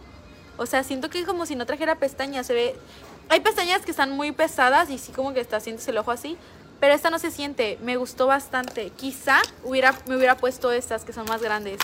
O 0.57 0.67
sea, 0.67 0.83
siento 0.83 1.11
que 1.11 1.25
como 1.25 1.47
si 1.47 1.57
no 1.57 1.67
trajera 1.67 1.97
pestañas, 1.97 2.47
se 2.47 2.55
ve... 2.55 2.77
Hay 3.29 3.41
pestañas 3.41 3.83
que 3.85 3.91
están 3.91 4.11
muy 4.13 4.33
pesadas 4.33 4.89
y 4.91 4.99
sí 4.99 5.13
como 5.13 5.35
que 5.35 5.41
está 5.41 5.61
sientes 5.61 5.87
el 5.89 5.99
ojo 5.99 6.13
así, 6.13 6.39
pero 6.81 6.95
esta 6.95 7.11
no 7.11 7.19
se 7.19 7.31
siente, 7.31 7.79
me 7.83 7.97
gustó 7.97 8.27
bastante. 8.27 8.91
Quizá 8.91 9.39
hubiera, 9.65 9.95
me 10.07 10.17
hubiera 10.17 10.37
puesto 10.37 10.71
estas 10.73 11.05
que 11.05 11.13
son 11.13 11.27
más 11.27 11.43
grandes, 11.43 11.79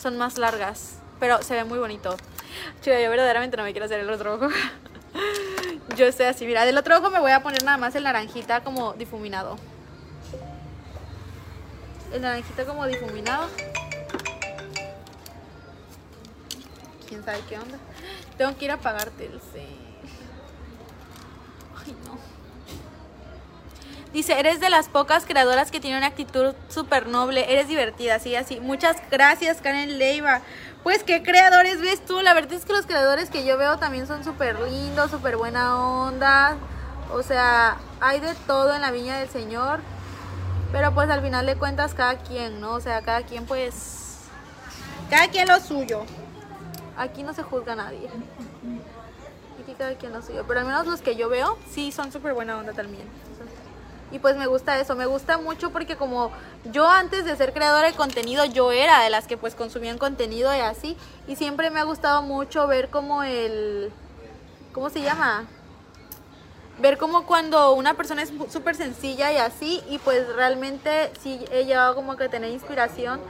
son 0.00 0.18
más 0.18 0.36
largas, 0.36 0.98
pero 1.18 1.42
se 1.42 1.54
ve 1.54 1.64
muy 1.64 1.78
bonito. 1.78 2.16
Chica, 2.80 3.00
yo 3.00 3.08
verdaderamente 3.08 3.56
no 3.56 3.62
me 3.62 3.72
quiero 3.72 3.86
hacer 3.86 4.00
el 4.00 4.10
otro 4.10 4.34
ojo. 4.34 4.48
Yo 5.96 6.06
estoy 6.06 6.26
así, 6.26 6.46
mira, 6.46 6.64
del 6.64 6.78
otro 6.78 6.96
ojo 6.96 7.10
me 7.10 7.20
voy 7.20 7.32
a 7.32 7.42
poner 7.42 7.64
nada 7.64 7.76
más 7.76 7.94
el 7.94 8.04
naranjita 8.04 8.62
como 8.62 8.94
difuminado. 8.94 9.58
El 12.12 12.22
naranjita 12.22 12.64
como 12.64 12.86
difuminado. 12.86 13.48
¿Quién 17.12 17.26
sabe 17.26 17.42
qué 17.46 17.58
onda? 17.58 17.76
Tengo 18.38 18.56
que 18.56 18.64
ir 18.64 18.70
a 18.70 18.78
pagarte 18.78 19.26
el 19.26 19.38
C. 19.38 19.66
Ay, 21.78 21.94
no. 22.06 22.16
Dice, 24.14 24.40
eres 24.40 24.60
de 24.60 24.70
las 24.70 24.88
pocas 24.88 25.26
creadoras 25.26 25.70
que 25.70 25.78
tiene 25.78 25.98
una 25.98 26.06
actitud 26.06 26.54
súper 26.70 27.08
noble, 27.08 27.52
eres 27.52 27.68
divertida, 27.68 28.18
sí, 28.18 28.34
así. 28.34 28.60
Muchas 28.60 28.96
gracias, 29.10 29.60
Karen 29.60 29.98
Leiva. 29.98 30.40
Pues, 30.82 31.04
¿qué 31.04 31.22
creadores 31.22 31.82
ves 31.82 32.02
tú? 32.02 32.22
La 32.22 32.32
verdad 32.32 32.54
es 32.54 32.64
que 32.64 32.72
los 32.72 32.86
creadores 32.86 33.28
que 33.28 33.44
yo 33.44 33.58
veo 33.58 33.76
también 33.76 34.06
son 34.06 34.24
súper 34.24 34.58
lindos, 34.60 35.10
súper 35.10 35.36
buena 35.36 35.76
onda. 35.76 36.56
O 37.12 37.22
sea, 37.22 37.76
hay 38.00 38.20
de 38.20 38.34
todo 38.46 38.74
en 38.74 38.80
la 38.80 38.90
viña 38.90 39.18
del 39.18 39.28
Señor. 39.28 39.80
Pero 40.72 40.94
pues 40.94 41.10
al 41.10 41.20
final 41.20 41.44
de 41.44 41.56
cuentas 41.56 41.92
cada 41.92 42.16
quien, 42.20 42.58
¿no? 42.58 42.72
O 42.72 42.80
sea, 42.80 43.02
cada 43.02 43.20
quien 43.20 43.44
pues... 43.44 44.16
Cada 45.10 45.28
quien 45.28 45.46
lo 45.46 45.60
suyo. 45.60 46.06
Aquí 46.96 47.22
no 47.22 47.34
se 47.34 47.42
juzga 47.42 47.72
a 47.72 47.76
nadie. 47.76 48.08
Aquí 49.62 49.74
cada 49.78 49.94
quien 49.94 50.12
lo 50.12 50.22
suyo. 50.22 50.44
Pero 50.46 50.60
al 50.60 50.66
menos 50.66 50.86
los 50.86 51.00
que 51.00 51.16
yo 51.16 51.28
veo, 51.28 51.58
sí, 51.70 51.92
son 51.92 52.12
súper 52.12 52.34
buena 52.34 52.58
onda 52.58 52.72
también. 52.72 53.04
Y 54.10 54.18
pues 54.18 54.36
me 54.36 54.46
gusta 54.46 54.78
eso, 54.78 54.94
me 54.94 55.06
gusta 55.06 55.38
mucho 55.38 55.70
porque 55.70 55.96
como 55.96 56.30
yo 56.70 56.86
antes 56.86 57.24
de 57.24 57.34
ser 57.34 57.54
creadora 57.54 57.86
de 57.86 57.94
contenido, 57.94 58.44
yo 58.44 58.70
era 58.70 59.02
de 59.02 59.08
las 59.08 59.26
que 59.26 59.38
pues 59.38 59.54
consumían 59.54 59.96
contenido 59.96 60.54
y 60.54 60.60
así. 60.60 60.96
Y 61.26 61.36
siempre 61.36 61.70
me 61.70 61.80
ha 61.80 61.84
gustado 61.84 62.22
mucho 62.22 62.66
ver 62.66 62.90
como 62.90 63.22
el... 63.22 63.90
¿Cómo 64.72 64.90
se 64.90 65.00
llama? 65.00 65.46
ver 66.78 66.98
como 66.98 67.26
cuando 67.26 67.72
una 67.74 67.94
persona 67.94 68.22
es 68.22 68.32
súper 68.50 68.74
sencilla 68.74 69.32
y 69.32 69.36
así, 69.36 69.82
y 69.88 69.98
pues 69.98 70.26
realmente 70.34 71.12
sí 71.22 71.44
he 71.52 71.64
llegado 71.64 71.94
como 71.94 72.16
que 72.16 72.28
tener 72.28 72.50
inspiración 72.50 73.20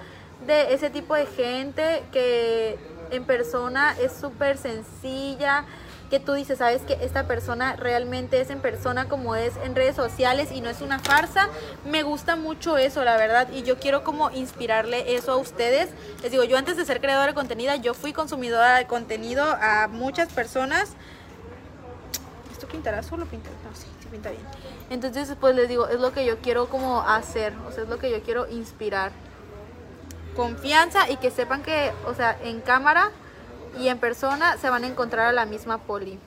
de 0.46 0.74
ese 0.74 0.90
tipo 0.90 1.14
de 1.14 1.26
gente 1.26 2.02
que 2.12 2.78
en 3.12 3.24
persona 3.24 3.94
es 4.00 4.12
súper 4.12 4.58
sencilla, 4.58 5.64
que 6.12 6.20
tú 6.20 6.34
dices, 6.34 6.58
sabes 6.58 6.82
que 6.82 6.98
esta 7.00 7.26
persona 7.26 7.74
realmente 7.74 8.38
es 8.38 8.50
en 8.50 8.60
persona 8.60 9.08
como 9.08 9.34
es 9.34 9.54
en 9.64 9.74
redes 9.74 9.96
sociales 9.96 10.52
y 10.52 10.60
no 10.60 10.68
es 10.68 10.82
una 10.82 10.98
farsa. 10.98 11.48
Me 11.86 12.02
gusta 12.02 12.36
mucho 12.36 12.76
eso, 12.76 13.02
la 13.02 13.16
verdad, 13.16 13.48
y 13.50 13.62
yo 13.62 13.78
quiero 13.78 14.04
como 14.04 14.30
inspirarle 14.30 15.16
eso 15.16 15.32
a 15.32 15.36
ustedes. 15.36 15.88
Les 16.22 16.30
digo, 16.30 16.44
yo 16.44 16.58
antes 16.58 16.76
de 16.76 16.84
ser 16.84 17.00
creadora 17.00 17.28
de 17.28 17.34
contenido, 17.34 17.74
yo 17.76 17.94
fui 17.94 18.12
consumidora 18.12 18.76
de 18.76 18.86
contenido 18.86 19.42
a 19.42 19.88
muchas 19.88 20.30
personas. 20.30 20.90
¿Esto 22.52 22.68
pintará 22.68 23.02
solo 23.02 23.24
pintar? 23.24 23.52
No, 23.64 23.74
sí, 23.74 23.86
sí 24.02 24.08
pinta 24.10 24.28
bien. 24.28 24.42
Entonces, 24.90 25.34
pues 25.40 25.56
les 25.56 25.66
digo, 25.66 25.88
es 25.88 25.98
lo 25.98 26.12
que 26.12 26.26
yo 26.26 26.40
quiero 26.40 26.68
como 26.68 27.00
hacer, 27.00 27.54
o 27.66 27.72
sea, 27.72 27.84
es 27.84 27.88
lo 27.88 27.98
que 27.98 28.10
yo 28.10 28.22
quiero 28.22 28.46
inspirar. 28.50 29.12
Confianza 30.36 31.10
y 31.10 31.16
que 31.16 31.30
sepan 31.30 31.62
que, 31.62 31.92
o 32.06 32.14
sea, 32.14 32.38
en 32.42 32.60
cámara 32.60 33.10
y 33.78 33.88
en 33.88 33.98
persona 33.98 34.56
se 34.56 34.70
van 34.70 34.84
a 34.84 34.86
encontrar 34.86 35.26
a 35.26 35.32
la 35.32 35.46
misma 35.46 35.78
poli. 35.78 36.18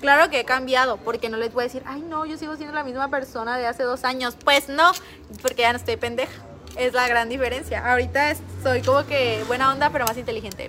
Claro 0.00 0.28
que 0.28 0.40
he 0.40 0.44
cambiado, 0.44 0.98
porque 0.98 1.28
no 1.28 1.36
les 1.36 1.52
voy 1.52 1.62
a 1.62 1.64
decir, 1.64 1.82
ay 1.86 2.02
no, 2.02 2.26
yo 2.26 2.36
sigo 2.36 2.56
siendo 2.56 2.74
la 2.74 2.84
misma 2.84 3.08
persona 3.08 3.56
de 3.56 3.66
hace 3.66 3.84
dos 3.84 4.04
años. 4.04 4.36
Pues 4.44 4.68
no, 4.68 4.92
porque 5.40 5.62
ya 5.62 5.72
no 5.72 5.78
estoy 5.78 5.96
pendeja. 5.96 6.32
Es 6.76 6.92
la 6.92 7.08
gran 7.08 7.28
diferencia. 7.28 7.90
Ahorita 7.90 8.34
soy 8.62 8.82
como 8.82 9.06
que 9.06 9.42
buena 9.46 9.72
onda, 9.72 9.90
pero 9.90 10.04
más 10.04 10.16
inteligente. 10.16 10.68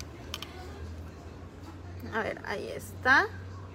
A 2.13 2.19
ver, 2.21 2.39
ahí 2.45 2.71
está. 2.73 3.27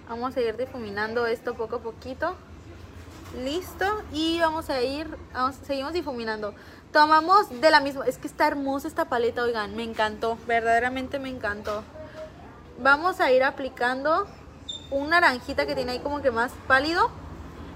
Vamos 0.09 0.37
a 0.37 0.41
ir 0.41 0.57
difuminando 0.57 1.27
esto 1.27 1.55
poco 1.55 1.77
a 1.77 1.81
poquito. 1.81 2.37
Listo. 3.45 4.03
Y 4.13 4.39
vamos 4.41 4.71
a 4.71 4.81
ir, 4.81 5.09
seguimos 5.67 5.93
difuminando. 5.93 6.55
Tomamos 6.93 7.61
de 7.61 7.71
la 7.71 7.81
misma, 7.81 8.07
es 8.07 8.19
que 8.19 8.27
está 8.27 8.49
hermosa 8.49 8.89
esta 8.89 9.05
paleta, 9.05 9.43
oigan, 9.43 9.77
me 9.77 9.85
encantó, 9.85 10.37
verdaderamente 10.47 11.19
me 11.19 11.29
encantó 11.29 11.85
vamos 12.83 13.21
a 13.21 13.31
ir 13.31 13.43
aplicando 13.43 14.27
un 14.91 15.11
naranjita 15.11 15.67
que 15.67 15.75
tiene 15.75 15.93
ahí 15.93 15.99
como 16.01 16.23
que 16.23 16.31
más 16.31 16.53
pálido 16.67 17.11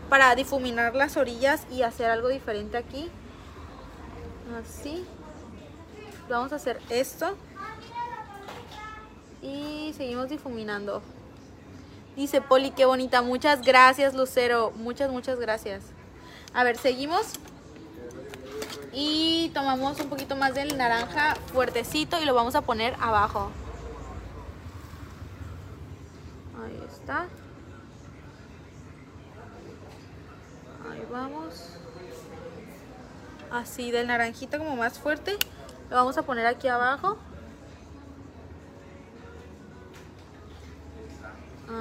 para 0.09 0.35
difuminar 0.35 0.95
las 0.95 1.17
orillas 1.17 1.67
y 1.71 1.83
hacer 1.83 2.11
algo 2.11 2.29
diferente 2.29 2.77
aquí. 2.77 3.11
Así. 4.59 5.05
Vamos 6.29 6.53
a 6.53 6.57
hacer 6.57 6.81
esto. 6.89 7.37
Y 9.43 9.93
seguimos 9.97 10.29
difuminando. 10.29 11.03
Dice 12.17 12.41
Poli, 12.41 12.71
qué 12.71 12.87
bonita. 12.87 13.23
Muchas 13.23 13.62
gracias, 13.62 14.15
Lucero. 14.15 14.73
Muchas, 14.77 15.11
muchas 15.11 15.39
gracias. 15.39 15.83
A 16.55 16.65
ver, 16.65 16.79
seguimos. 16.79 17.35
Y 18.93 19.51
tomamos 19.55 19.99
un 20.01 20.09
poquito 20.09 20.37
más 20.37 20.55
del 20.55 20.77
naranja 20.77 21.35
fuertecito 21.53 22.21
y 22.21 22.25
lo 22.25 22.35
vamos 22.35 22.55
a 22.55 22.62
poner 22.62 22.95
abajo. 23.01 23.51
Ahí 30.91 31.07
vamos. 31.11 31.71
Así 33.51 33.91
del 33.91 34.07
naranjito 34.07 34.59
como 34.59 34.77
más 34.77 34.99
fuerte. 34.99 35.37
Lo 35.91 35.97
vamos 35.97 36.17
a 36.19 36.23
poner 36.23 36.47
aquí 36.47 36.69
abajo. 36.69 37.19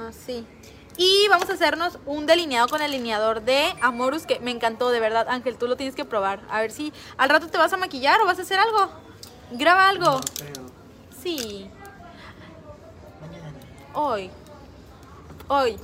Así. 0.08 0.46
Y 0.96 1.26
vamos 1.28 1.50
a 1.50 1.54
hacernos 1.54 1.98
un 2.06 2.26
delineado 2.26 2.68
con 2.68 2.80
el 2.80 2.92
delineador 2.92 3.42
de 3.42 3.74
Amorus 3.80 4.26
que 4.26 4.38
me 4.38 4.52
encantó, 4.52 4.90
de 4.90 5.00
verdad. 5.00 5.26
Ángel, 5.28 5.56
tú 5.56 5.66
lo 5.66 5.76
tienes 5.76 5.96
que 5.96 6.04
probar. 6.04 6.40
A 6.48 6.60
ver 6.60 6.70
si 6.70 6.92
al 7.16 7.28
rato 7.28 7.48
te 7.48 7.58
vas 7.58 7.72
a 7.72 7.76
maquillar 7.76 8.20
o 8.20 8.26
vas 8.26 8.38
a 8.38 8.42
hacer 8.42 8.58
algo. 8.58 8.90
Graba 9.50 9.88
algo. 9.88 10.20
Sí. 11.20 11.68
Hoy. 13.92 14.30
Hoy. 15.48 15.76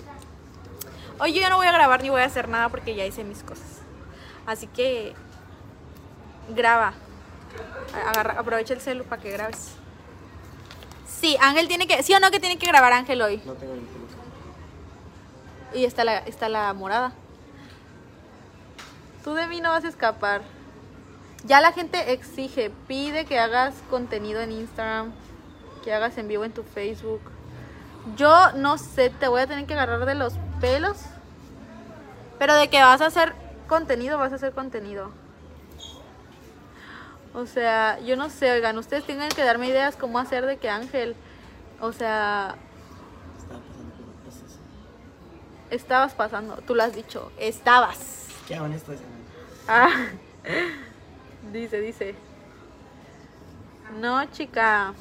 Hoy 1.19 1.33
yo 1.33 1.41
ya 1.41 1.51
no 1.51 1.57
voy 1.57 1.67
a 1.67 1.73
grabar 1.73 2.03
ni 2.03 2.09
voy 2.09 2.23
a 2.23 2.27
hacer 2.27 2.49
nada 2.49 2.69
porque 2.69 2.95
ya 2.95 3.05
hice 3.05 3.25
mis 3.25 3.43
cosas. 3.43 3.67
Así 4.47 4.69
que 4.69 5.15
graba. 6.51 6.95
aprovecha 8.39 8.75
el 8.75 8.81
celu 8.81 9.05
para 9.05 9.21
que 9.21 9.31
grabes. 9.31 9.73
Sí, 11.21 11.37
Ángel 11.41 11.69
tiene 11.69 11.87
que. 11.87 12.03
¿Sí 12.03 12.15
o 12.15 12.21
no 12.21 12.31
que 12.31 12.41
tiene 12.41 12.59
que 12.59 12.67
grabar 12.67 12.93
Ángel 12.93 13.21
hoy? 13.21 13.43
No 13.45 13.53
tengo 13.55 13.75
Y 15.75 15.85
está 15.85 16.05
la, 16.05 16.19
está 16.19 16.49
la 16.49 16.73
morada. 16.73 17.13
Tú 19.25 19.35
de 19.35 19.47
mí 19.47 19.61
no 19.61 19.71
vas 19.71 19.85
a 19.85 19.89
escapar. 19.89 20.43
Ya 21.45 21.61
la 21.61 21.73
gente 21.73 22.13
exige, 22.13 22.71
pide 22.87 23.25
que 23.25 23.39
hagas 23.39 23.75
contenido 23.89 24.41
en 24.41 24.53
Instagram, 24.53 25.13
que 25.83 25.93
hagas 25.95 26.19
en 26.19 26.29
vivo 26.29 26.45
en 26.45 26.53
tu 26.53 26.63
Facebook. 26.63 27.23
Yo 28.17 28.53
no 28.53 28.79
sé, 28.79 29.11
te 29.11 29.29
voy 29.29 29.43
a 29.43 29.47
tener 29.47 29.67
que 29.67 29.75
agarrar 29.75 30.05
de 30.07 30.15
los 30.15 30.35
pelos. 30.61 30.99
Pero 32.39 32.55
de 32.55 32.69
que 32.69 32.83
vas 32.83 33.01
a 33.01 33.07
hacer 33.07 33.35
contenido, 33.69 34.19
vas 34.19 34.33
a 34.33 34.37
hacer 34.37 34.53
contenido. 34.53 35.13
O 37.33 37.47
sea, 37.47 38.01
yo 38.01 38.17
no 38.17 38.29
sé, 38.29 38.51
oigan, 38.51 38.77
ustedes 38.79 39.05
tienen 39.05 39.29
que 39.29 39.45
darme 39.45 39.69
ideas 39.69 39.95
cómo 39.97 40.19
hacer 40.19 40.47
de 40.47 40.57
que 40.57 40.69
Ángel, 40.69 41.15
o 41.81 41.93
sea... 41.93 42.57
Estaba 43.39 43.61
pasando 43.61 43.95
por 43.95 44.07
un 44.07 44.15
proceso. 44.23 44.59
Estabas 45.71 46.15
pasando, 46.15 46.57
tú 46.67 46.75
lo 46.75 46.83
has 46.83 46.95
dicho, 46.95 47.31
estabas. 47.39 48.27
Qué 48.49 48.59
honesto 48.59 48.93
es. 48.93 49.01
Ah, 49.69 50.07
dice, 51.53 51.81
dice. 51.81 52.15
No, 54.01 54.25
chica. 54.27 54.95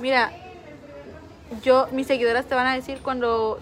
Mira, 0.00 0.32
yo, 1.62 1.88
mis 1.92 2.06
seguidoras 2.06 2.46
te 2.46 2.54
van 2.54 2.66
a 2.66 2.74
decir 2.74 3.00
cuando 3.02 3.60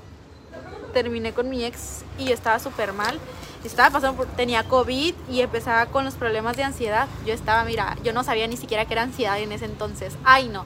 terminé 0.92 1.32
con 1.32 1.48
mi 1.48 1.64
ex 1.64 2.04
y 2.18 2.32
estaba 2.32 2.58
súper 2.58 2.92
mal. 2.92 3.18
Estaba 3.64 3.90
pasando 3.90 4.16
por, 4.16 4.26
tenía 4.26 4.62
COVID 4.64 5.14
y 5.28 5.40
empezaba 5.40 5.86
con 5.86 6.04
los 6.04 6.14
problemas 6.14 6.56
de 6.56 6.64
ansiedad. 6.64 7.08
Yo 7.26 7.34
estaba, 7.34 7.64
mira, 7.64 7.96
yo 8.04 8.12
no 8.12 8.22
sabía 8.22 8.46
ni 8.46 8.56
siquiera 8.56 8.84
que 8.84 8.94
era 8.94 9.02
ansiedad 9.02 9.38
en 9.38 9.52
ese 9.52 9.64
entonces. 9.64 10.16
Ay, 10.24 10.48
no. 10.48 10.64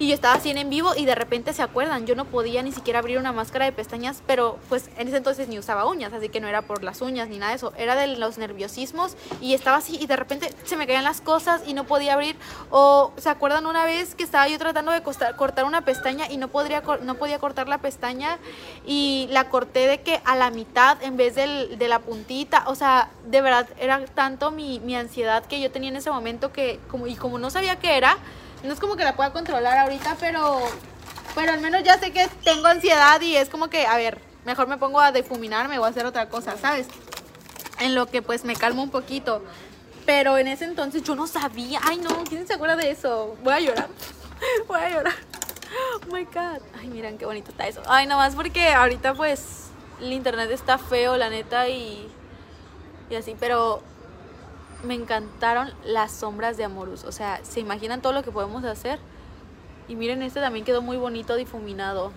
Y 0.00 0.06
yo 0.06 0.14
estaba 0.14 0.34
así 0.34 0.50
en 0.50 0.70
vivo 0.70 0.92
y 0.96 1.06
de 1.06 1.16
repente 1.16 1.52
se 1.52 1.62
acuerdan, 1.62 2.06
yo 2.06 2.14
no 2.14 2.24
podía 2.24 2.62
ni 2.62 2.70
siquiera 2.70 3.00
abrir 3.00 3.18
una 3.18 3.32
máscara 3.32 3.64
de 3.64 3.72
pestañas, 3.72 4.22
pero 4.28 4.56
pues 4.68 4.90
en 4.96 5.08
ese 5.08 5.16
entonces 5.16 5.48
ni 5.48 5.58
usaba 5.58 5.86
uñas, 5.86 6.12
así 6.12 6.28
que 6.28 6.40
no 6.40 6.46
era 6.46 6.62
por 6.62 6.84
las 6.84 7.02
uñas 7.02 7.28
ni 7.28 7.38
nada 7.38 7.50
de 7.50 7.56
eso, 7.56 7.72
era 7.76 7.96
de 7.96 8.06
los 8.16 8.38
nerviosismos 8.38 9.16
y 9.40 9.54
estaba 9.54 9.78
así 9.78 9.98
y 10.00 10.06
de 10.06 10.14
repente 10.14 10.54
se 10.64 10.76
me 10.76 10.86
caían 10.86 11.02
las 11.02 11.20
cosas 11.20 11.62
y 11.66 11.74
no 11.74 11.82
podía 11.82 12.14
abrir. 12.14 12.36
O 12.70 13.12
se 13.16 13.28
acuerdan 13.28 13.66
una 13.66 13.84
vez 13.84 14.14
que 14.14 14.22
estaba 14.22 14.46
yo 14.46 14.56
tratando 14.58 14.92
de 14.92 15.02
cortar 15.02 15.64
una 15.64 15.80
pestaña 15.80 16.30
y 16.30 16.36
no, 16.36 16.46
podría, 16.46 16.82
no 17.02 17.16
podía 17.16 17.40
cortar 17.40 17.68
la 17.68 17.78
pestaña 17.78 18.38
y 18.86 19.26
la 19.30 19.48
corté 19.48 19.88
de 19.88 20.00
que 20.02 20.20
a 20.24 20.36
la 20.36 20.50
mitad 20.50 21.02
en 21.02 21.16
vez 21.16 21.34
de 21.34 21.88
la 21.88 21.98
puntita, 21.98 22.64
o 22.68 22.76
sea, 22.76 23.10
de 23.26 23.40
verdad 23.40 23.68
era 23.80 24.04
tanto 24.06 24.52
mi, 24.52 24.78
mi 24.78 24.94
ansiedad 24.94 25.44
que 25.44 25.60
yo 25.60 25.72
tenía 25.72 25.90
en 25.90 25.96
ese 25.96 26.12
momento 26.12 26.52
que 26.52 26.78
como, 26.88 27.08
y 27.08 27.16
como 27.16 27.38
no 27.38 27.50
sabía 27.50 27.80
qué 27.80 27.96
era, 27.96 28.16
no 28.62 28.72
es 28.72 28.80
como 28.80 28.96
que 28.96 29.04
la 29.04 29.14
pueda 29.14 29.32
controlar 29.32 29.78
ahorita, 29.78 30.16
pero, 30.18 30.60
pero 31.34 31.52
al 31.52 31.60
menos 31.60 31.82
ya 31.84 31.98
sé 31.98 32.12
que 32.12 32.28
tengo 32.44 32.66
ansiedad 32.66 33.20
y 33.20 33.36
es 33.36 33.48
como 33.48 33.68
que, 33.68 33.86
a 33.86 33.96
ver, 33.96 34.20
mejor 34.44 34.66
me 34.66 34.78
pongo 34.78 35.00
a 35.00 35.12
difuminarme 35.12 35.78
o 35.78 35.84
a 35.84 35.88
hacer 35.88 36.06
otra 36.06 36.28
cosa, 36.28 36.56
¿sabes? 36.56 36.86
En 37.80 37.94
lo 37.94 38.06
que 38.06 38.22
pues 38.22 38.44
me 38.44 38.56
calmo 38.56 38.82
un 38.82 38.90
poquito. 38.90 39.42
Pero 40.04 40.38
en 40.38 40.48
ese 40.48 40.64
entonces 40.64 41.02
yo 41.02 41.14
no 41.14 41.26
sabía. 41.26 41.80
Ay, 41.84 41.98
no, 41.98 42.24
¿quién 42.24 42.46
se 42.46 42.54
acuerda 42.54 42.76
de 42.76 42.90
eso? 42.90 43.36
Voy 43.42 43.52
a 43.52 43.60
llorar. 43.60 43.88
Voy 44.66 44.80
a 44.80 44.88
llorar. 44.88 45.14
Oh 45.96 46.14
my 46.14 46.24
god. 46.24 46.62
Ay, 46.80 46.88
miren 46.88 47.18
qué 47.18 47.26
bonito 47.26 47.50
está 47.50 47.68
eso. 47.68 47.82
Ay, 47.86 48.06
nada 48.06 48.22
más 48.22 48.34
porque 48.34 48.72
ahorita 48.72 49.14
pues 49.14 49.66
el 50.00 50.12
internet 50.12 50.50
está 50.50 50.78
feo, 50.78 51.16
la 51.16 51.28
neta, 51.28 51.68
y, 51.68 52.10
y 53.10 53.14
así. 53.14 53.36
Pero 53.38 53.82
me 54.82 54.94
encantaron 54.94 55.72
las 55.84 56.12
sombras 56.12 56.56
de 56.56 56.64
Amorus. 56.64 57.04
O 57.04 57.12
sea, 57.12 57.40
¿se 57.42 57.60
imaginan 57.60 58.00
todo 58.00 58.12
lo 58.12 58.22
que 58.22 58.30
podemos 58.30 58.64
hacer? 58.64 58.98
Y 59.88 59.96
miren, 59.96 60.22
este 60.22 60.40
también 60.40 60.64
quedó 60.64 60.82
muy 60.82 60.96
bonito 60.96 61.36
difuminado. 61.36 62.12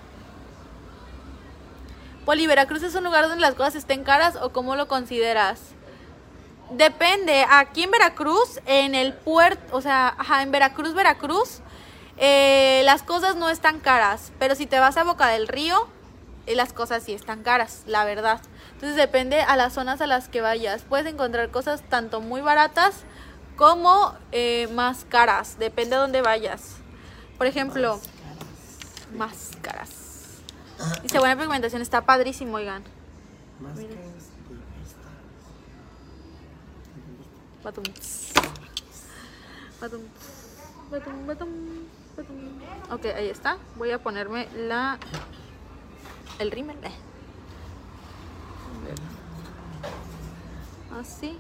Poli, 2.26 2.46
¿Veracruz 2.46 2.84
es 2.84 2.94
un 2.96 3.04
lugar 3.04 3.28
donde 3.28 3.42
las 3.42 3.56
cosas 3.56 3.76
estén 3.76 4.04
caras 4.04 4.36
o 4.36 4.52
cómo 4.52 4.76
lo 4.76 4.88
consideras? 4.88 5.60
Depende. 6.70 7.46
Aquí 7.50 7.84
en 7.84 7.92
Veracruz, 7.92 8.60
en 8.66 8.94
el 8.94 9.14
puerto, 9.14 9.76
o 9.76 9.82
sea, 9.82 10.14
ajá, 10.18 10.44
en 10.44 10.52
Veracruz, 10.52 10.94
Veracruz, 10.94 11.60
eh, 12.18 12.82
las 12.86 13.04
cosas 13.04 13.36
no 13.36 13.50
están 13.50 13.80
caras. 13.80 14.32
Pero 14.38 14.56
si 14.56 14.68
te 14.68 14.80
vas 14.80 14.98
a 14.98 15.04
Boca 15.04 15.28
del 15.28 15.48
Río, 15.48 15.88
eh, 16.46 16.56
las 16.56 16.74
cosas 16.74 17.04
sí 17.04 17.14
están 17.14 17.42
caras, 17.42 17.84
la 17.88 18.06
verdad. 18.06 18.40
Entonces 18.82 18.98
depende 18.98 19.40
a 19.42 19.56
las 19.56 19.74
zonas 19.74 20.02
a 20.02 20.08
las 20.08 20.28
que 20.28 20.42
vayas. 20.42 20.82
Puedes 20.82 21.06
encontrar 21.06 21.52
cosas 21.52 21.84
tanto 21.88 22.20
muy 22.20 22.42
baratas 22.42 23.04
como 23.56 24.16
eh, 24.32 24.68
más 24.74 25.06
caras. 25.08 25.60
Depende 25.60 25.96
de 25.96 26.02
dónde 26.02 26.24
vayas. 26.24 26.78
Por 27.38 27.46
ejemplo, 27.46 28.02
más 29.16 29.52
caras. 29.62 30.42
Dice 31.04 31.20
buena 31.20 31.40
pigmentación, 31.40 31.84
está 31.84 32.02
padrísimo, 32.02 32.56
oigan. 32.56 32.82
Máscaras 33.60 33.86
de 33.86 33.94
esta. 34.84 35.10
Batum. 37.64 37.84
Batum. 39.80 40.02
Batum, 40.90 41.28
batum, 41.28 41.50
batum. 42.18 42.38
Ok, 42.90 43.06
ahí 43.16 43.30
está. 43.30 43.60
Voy 43.76 43.92
a 43.92 44.00
ponerme 44.02 44.48
la. 44.56 44.98
El 46.40 46.50
rímel. 46.50 46.78
Así. 51.00 51.38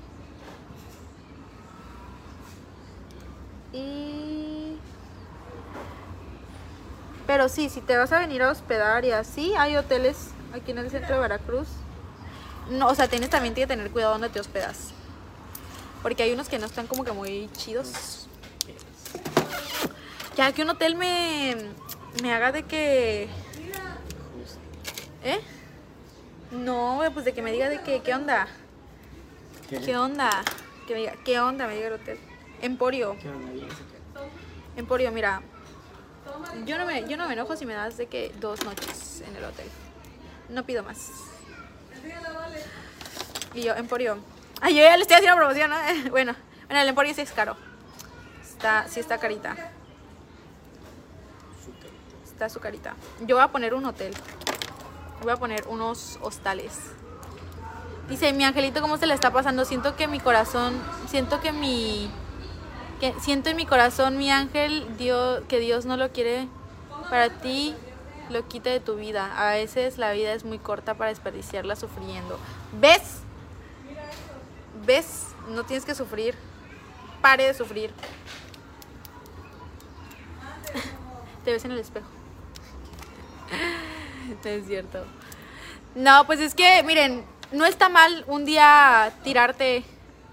Y. 3.74 4.78
Pero 7.28 7.48
sí, 7.48 7.70
si 7.70 7.82
te 7.82 7.98
vas 7.98 8.12
a 8.12 8.20
venir 8.20 8.42
a 8.42 8.52
hospedar 8.52 9.06
y 9.06 9.12
así, 9.12 9.54
hay 9.58 9.78
hoteles 9.78 10.32
aquí 10.54 10.72
en 10.72 10.80
el 10.80 10.89
centro 10.89 11.16
de 11.16 11.22
Veracruz. 11.22 11.68
No, 12.70 12.88
o 12.88 12.96
sea, 12.96 13.08
tienes 13.08 13.30
también 13.30 13.54
que 13.54 13.68
tener 13.68 13.89
cuidado 13.92 14.14
donde 14.14 14.30
te 14.30 14.39
hospedas. 14.39 14.92
Porque 16.02 16.24
hay 16.24 16.34
unos 16.34 16.50
que 16.50 16.60
no 16.60 16.66
están 16.66 16.88
como 16.88 17.04
que 17.04 17.12
muy 17.12 17.50
chidos. 17.58 18.28
Ya 20.36 20.52
que 20.52 20.64
un 20.64 20.70
hotel 20.70 20.96
me, 20.96 21.56
me 22.22 22.34
haga 22.34 22.52
de 22.52 22.64
que... 22.64 23.30
¿Eh? 25.24 25.39
No, 26.52 27.02
pues 27.14 27.26
de 27.26 27.34
que 27.34 27.41
me 27.41 27.52
diga 27.52 27.70
de 27.70 27.82
que, 27.82 28.02
¿qué 28.02 28.14
onda? 28.14 28.47
¿Qué? 29.70 29.80
¿Qué 29.80 29.97
onda? 29.97 30.30
Que 30.86 30.93
me 30.93 30.99
diga, 30.99 31.14
¿qué 31.24 31.39
onda? 31.39 31.66
Me 31.66 31.76
diga 31.76 31.88
el 31.88 31.93
hotel. 31.93 32.20
Emporio. 32.62 33.14
¿Qué 33.14 33.30
qué? 33.30 34.80
Emporio, 34.80 35.12
mira. 35.12 35.41
Yo 36.66 36.78
no, 36.78 36.86
me, 36.86 37.08
yo 37.08 37.18
no 37.18 37.28
me 37.28 37.34
enojo 37.34 37.56
si 37.56 37.66
me 37.66 37.74
das 37.74 37.97
de 37.97 38.08
que 38.08 38.34
dos 38.39 38.64
noches 38.64 39.24
en 39.28 39.36
el 39.36 39.43
hotel. 39.45 39.68
No 40.49 40.66
pido 40.66 40.84
más. 40.84 41.10
Y 43.54 43.62
yo, 43.62 43.74
Emporio. 43.76 44.18
Ay, 44.62 44.76
yo 44.76 44.82
ya 44.82 44.95
le 44.95 45.02
estoy 45.02 45.18
haciendo 45.18 45.38
promoción, 45.38 45.70
¿no? 45.70 45.78
Bueno, 46.12 46.36
bueno, 46.68 46.82
el 46.82 46.88
Emporio 46.88 47.14
sí 47.14 47.22
es 47.22 47.32
caro. 47.32 47.56
Está, 48.41 48.88
sí 48.88 48.99
está 48.99 49.18
carita. 49.18 49.56
Está 52.26 52.49
su 52.49 52.60
carita. 52.60 52.95
Yo 53.26 53.36
voy 53.36 53.43
a 53.43 53.47
poner 53.47 53.74
un 53.74 53.86
hotel. 53.86 54.14
Voy 55.22 55.32
a 55.32 55.38
poner 55.38 55.65
unos 55.67 56.17
hostales. 56.22 56.74
Dice, 58.09 58.34
mi 58.34 58.43
angelito, 58.43 58.82
¿cómo 58.82 58.97
se 58.97 59.05
le 59.05 59.13
está 59.13 59.32
pasando? 59.32 59.65
Siento 59.65 59.95
que 59.95 60.07
mi 60.07 60.19
corazón, 60.19 60.74
siento 61.07 61.39
que 61.39 61.51
mi, 61.51 62.09
siento 63.19 63.49
en 63.49 63.55
mi 63.55 63.65
corazón, 63.65 64.17
mi 64.17 64.32
ángel, 64.32 64.97
Dios, 64.97 65.43
que 65.47 65.59
Dios 65.59 65.86
no 65.86 65.95
lo 65.95 66.11
quiere 66.11 66.47
para 67.09 67.30
ti, 67.30 67.76
lo 68.30 68.47
quita 68.47 68.69
de 68.69 68.80
tu 68.80 68.95
vida. 68.95 69.32
A 69.38 69.53
veces 69.53 69.97
la 69.97 70.11
vida 70.11 70.34
es 70.34 70.43
muy 70.43 70.57
corta 70.57 70.95
para 70.95 71.09
desperdiciarla 71.09 71.76
sufriendo. 71.76 72.39
¿Ves? 72.80 73.19
¿Ves? 74.86 75.28
No 75.49 75.63
tienes 75.63 75.86
que 75.86 75.93
sufrir. 75.93 76.36
Pare 77.22 77.45
de 77.45 77.53
sufrir. 77.53 77.91
Te 81.45 81.51
ves 81.51 81.63
en 81.65 81.72
el 81.72 81.80
espejo. 81.80 82.07
No 84.44 84.50
es 84.50 84.66
cierto. 84.68 85.06
No, 85.96 86.26
pues 86.26 86.40
es 86.40 86.56
que, 86.56 86.84
miren, 86.84 87.24
no 87.52 87.66
está 87.66 87.90
mal 87.90 88.24
un 88.28 88.46
día 88.46 89.12
tirarte 89.24 89.84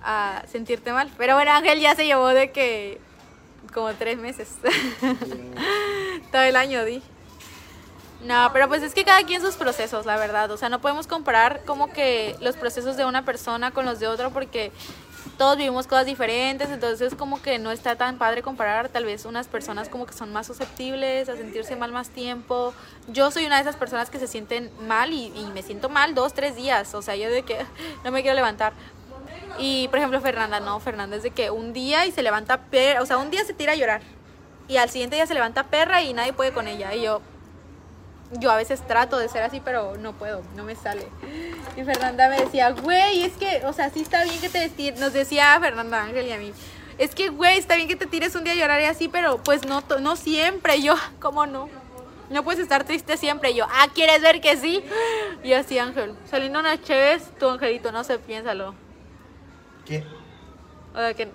a 0.02 0.42
sentirte 0.50 0.92
mal. 0.92 1.10
Pero 1.18 1.34
bueno, 1.34 1.52
Ángel 1.52 1.80
ya 1.80 1.94
se 1.94 2.06
llevó 2.06 2.28
de 2.28 2.52
que 2.52 3.00
como 3.72 3.92
tres 3.94 4.18
meses. 4.18 4.48
Todo 6.32 6.42
el 6.42 6.56
año, 6.56 6.84
di. 6.84 7.02
No, 8.24 8.50
pero 8.52 8.66
pues 8.68 8.82
es 8.82 8.94
que 8.94 9.04
cada 9.04 9.22
quien 9.22 9.40
sus 9.40 9.54
procesos, 9.54 10.04
la 10.06 10.16
verdad. 10.16 10.50
O 10.50 10.56
sea, 10.56 10.68
no 10.68 10.80
podemos 10.80 11.06
comparar 11.06 11.64
como 11.64 11.92
que 11.92 12.36
los 12.40 12.56
procesos 12.56 12.96
de 12.96 13.04
una 13.04 13.24
persona 13.24 13.70
con 13.70 13.84
los 13.84 14.00
de 14.00 14.08
otra 14.08 14.30
porque 14.30 14.72
todos 15.36 15.56
vivimos 15.56 15.86
cosas 15.86 16.06
diferentes, 16.06 16.70
entonces 16.70 17.14
como 17.14 17.40
que 17.40 17.58
no 17.58 17.70
está 17.70 17.96
tan 17.96 18.18
padre 18.18 18.42
comparar, 18.42 18.88
tal 18.88 19.04
vez 19.04 19.24
unas 19.24 19.46
personas 19.48 19.88
como 19.88 20.06
que 20.06 20.12
son 20.12 20.32
más 20.32 20.46
susceptibles 20.46 21.28
a 21.28 21.36
sentirse 21.36 21.76
mal 21.76 21.92
más 21.92 22.08
tiempo. 22.10 22.74
Yo 23.08 23.30
soy 23.30 23.46
una 23.46 23.56
de 23.56 23.62
esas 23.62 23.76
personas 23.76 24.10
que 24.10 24.18
se 24.18 24.26
sienten 24.26 24.70
mal 24.86 25.12
y, 25.12 25.30
me 25.54 25.62
siento 25.62 25.88
mal 25.88 26.14
dos, 26.14 26.34
tres 26.34 26.56
días, 26.56 26.94
o 26.94 27.02
sea, 27.02 27.16
yo 27.16 27.30
de 27.30 27.42
que 27.42 27.58
no 28.04 28.10
me 28.10 28.22
quiero 28.22 28.34
levantar. 28.34 28.72
Y 29.58 29.88
por 29.88 29.98
ejemplo 29.98 30.20
Fernanda, 30.20 30.60
no, 30.60 30.78
Fernanda 30.80 31.16
es 31.16 31.22
de 31.22 31.30
que 31.30 31.50
un 31.50 31.72
día 31.72 32.06
y 32.06 32.12
se 32.12 32.22
levanta, 32.22 32.60
o 33.00 33.06
sea, 33.06 33.18
un 33.18 33.30
día 33.30 33.44
se 33.44 33.54
tira 33.54 33.72
a 33.72 33.76
llorar 33.76 34.02
y 34.68 34.76
al 34.76 34.90
siguiente 34.90 35.16
día 35.16 35.26
se 35.26 35.34
levanta 35.34 35.64
perra 35.64 36.02
y 36.02 36.12
nadie 36.12 36.32
puede 36.32 36.52
con 36.52 36.68
ella. 36.68 36.94
Y 36.94 37.02
yo, 37.02 37.22
yo 38.32 38.50
a 38.50 38.56
veces 38.56 38.86
trato 38.86 39.18
de 39.18 39.28
ser 39.28 39.42
así, 39.42 39.60
pero 39.64 39.96
no 39.96 40.12
puedo, 40.12 40.42
no 40.54 40.64
me 40.64 40.74
sale. 40.76 41.06
Y 41.76 41.84
Fernanda 41.84 42.28
me 42.28 42.40
decía, 42.40 42.70
güey, 42.70 43.24
es 43.24 43.32
que, 43.34 43.64
o 43.64 43.72
sea, 43.72 43.90
sí 43.90 44.00
está 44.00 44.24
bien 44.24 44.40
que 44.40 44.48
te 44.48 44.68
tires, 44.68 45.00
nos 45.00 45.12
decía 45.12 45.58
Fernanda 45.60 46.02
Ángel 46.02 46.26
y 46.26 46.32
a 46.32 46.38
mí, 46.38 46.52
es 46.98 47.14
que, 47.14 47.28
güey, 47.30 47.58
está 47.58 47.76
bien 47.76 47.88
que 47.88 47.96
te 47.96 48.06
tires 48.06 48.34
un 48.34 48.44
día 48.44 48.52
a 48.52 48.56
llorar 48.56 48.80
y 48.80 48.84
así, 48.84 49.08
pero 49.08 49.38
pues 49.38 49.64
no, 49.64 49.82
no 50.00 50.16
siempre. 50.16 50.76
Y 50.76 50.82
yo, 50.82 50.94
¿cómo 51.20 51.46
no? 51.46 51.70
No 52.28 52.42
puedes 52.42 52.60
estar 52.60 52.84
triste 52.84 53.16
siempre. 53.16 53.52
Y 53.52 53.54
yo, 53.54 53.66
ah, 53.70 53.86
¿quieres 53.94 54.20
ver 54.20 54.40
que 54.40 54.56
sí? 54.56 54.84
Y 55.44 55.52
así, 55.52 55.78
Ángel, 55.78 56.14
saliendo 56.28 56.58
unas 56.58 56.82
chéves, 56.82 57.22
tu 57.38 57.48
angelito, 57.48 57.92
no 57.92 58.02
sé, 58.02 58.18
piénsalo. 58.18 58.74
¿Qué? 59.86 60.04
O 60.92 60.98
sea, 60.98 61.14
que, 61.14 61.28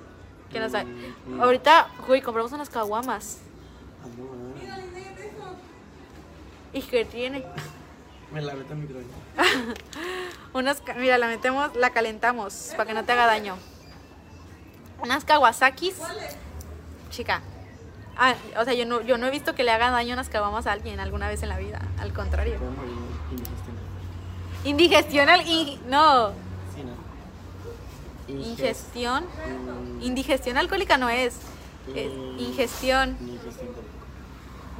que 0.51 0.59
no 0.59 0.69
sabe. 0.69 0.85
Mm, 0.85 1.35
mm. 1.35 1.41
Ahorita, 1.41 1.87
güey, 2.07 2.21
compramos 2.21 2.51
unas 2.51 2.69
caguamas. 2.69 3.39
Ah, 4.03 4.07
no, 4.17 4.25
ah. 4.31 4.32
¿Y 6.73 6.81
qué 6.81 7.05
tiene? 7.05 7.43
Me 8.31 8.41
la 8.41 8.53
meto 8.55 8.73
en 8.73 8.79
mi 8.81 8.87
micrófono. 8.87 9.13
Unas, 10.53 10.81
mira, 10.97 11.17
la 11.17 11.27
metemos, 11.27 11.75
la 11.75 11.91
calentamos 11.91 12.71
para 12.71 12.85
que 12.85 12.93
no 12.93 13.03
te 13.03 13.11
haga 13.11 13.25
daño. 13.27 13.55
Unas 15.01 15.23
Kawasakis. 15.25 15.95
Chica. 17.09 17.41
Ah, 18.17 18.35
o 18.59 18.63
sea, 18.63 18.73
yo 18.73 18.85
no, 18.85 19.01
yo 19.01 19.17
no 19.17 19.27
he 19.27 19.31
visto 19.31 19.55
que 19.55 19.63
le 19.63 19.71
hagan 19.71 19.91
daño 19.93 20.13
unas 20.13 20.29
caguamas 20.29 20.67
a 20.67 20.71
alguien 20.71 20.99
alguna 20.99 21.27
vez 21.27 21.41
en 21.43 21.49
la 21.49 21.57
vida. 21.57 21.81
Al 21.99 22.13
contrario. 22.13 22.59
Indigestión. 24.63 25.29
Al. 25.29 25.47
in- 25.47 25.79
no. 25.89 26.29
Sí, 26.75 26.83
¿no? 26.83 28.33
Ingestión. 28.39 29.25
Mm, 29.25 30.01
Indigestión 30.01 30.57
alcohólica 30.57 30.97
no 30.97 31.09
es. 31.09 31.35
Es 31.95 32.11
mm, 32.13 32.39
ingestión 32.39 33.17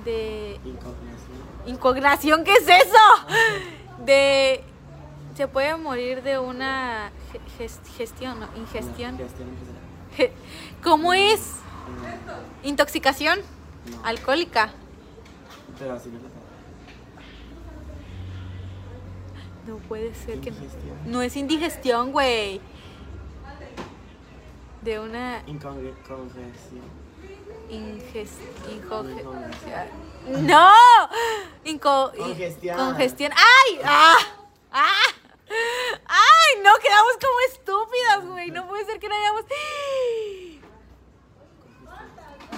de. 0.06 0.60
Incognación. 0.64 1.13
Incognación, 1.66 2.44
¿qué 2.44 2.54
es 2.54 2.68
eso? 2.68 2.98
De. 4.06 4.64
Se 5.36 5.48
puede 5.48 5.76
morir 5.78 6.22
de 6.22 6.38
una 6.38 7.12
ge- 7.32 7.40
ges- 7.66 7.80
gestión, 7.98 8.40
¿no? 8.40 8.48
Ingestión. 8.56 9.18
¿Cómo 10.84 11.14
es? 11.14 11.54
Intoxicación 12.64 13.40
No. 13.90 14.06
alcohólica. 14.06 14.72
Pero 15.80 15.94
así 15.94 16.10
no 19.68 19.78
puede 19.88 20.14
ser 20.14 20.40
que 20.40 20.52
no. 20.52 20.58
No 21.06 21.22
es 21.24 21.36
indigestión, 21.36 22.12
güey. 22.12 22.62
De 24.84 25.00
una 25.00 25.42
Incongre- 25.48 25.96
Congestión. 26.08 26.84
¡No! 30.28 30.72
Inco... 31.66 32.12
Congestión. 32.18 32.78
Congestión. 32.78 33.32
¡Ay! 33.34 33.80
¡Ah! 33.84 34.18
¡Ah! 34.72 35.08
¡Ay! 36.08 36.62
No, 36.64 36.72
quedamos 36.82 37.14
como 37.22 37.40
estúpidas, 37.52 38.26
güey. 38.26 38.52
No 38.52 38.68
puede 38.68 38.86
ser 38.86 39.00
que 39.00 39.10
no 39.10 39.16
hayamos... 39.16 39.46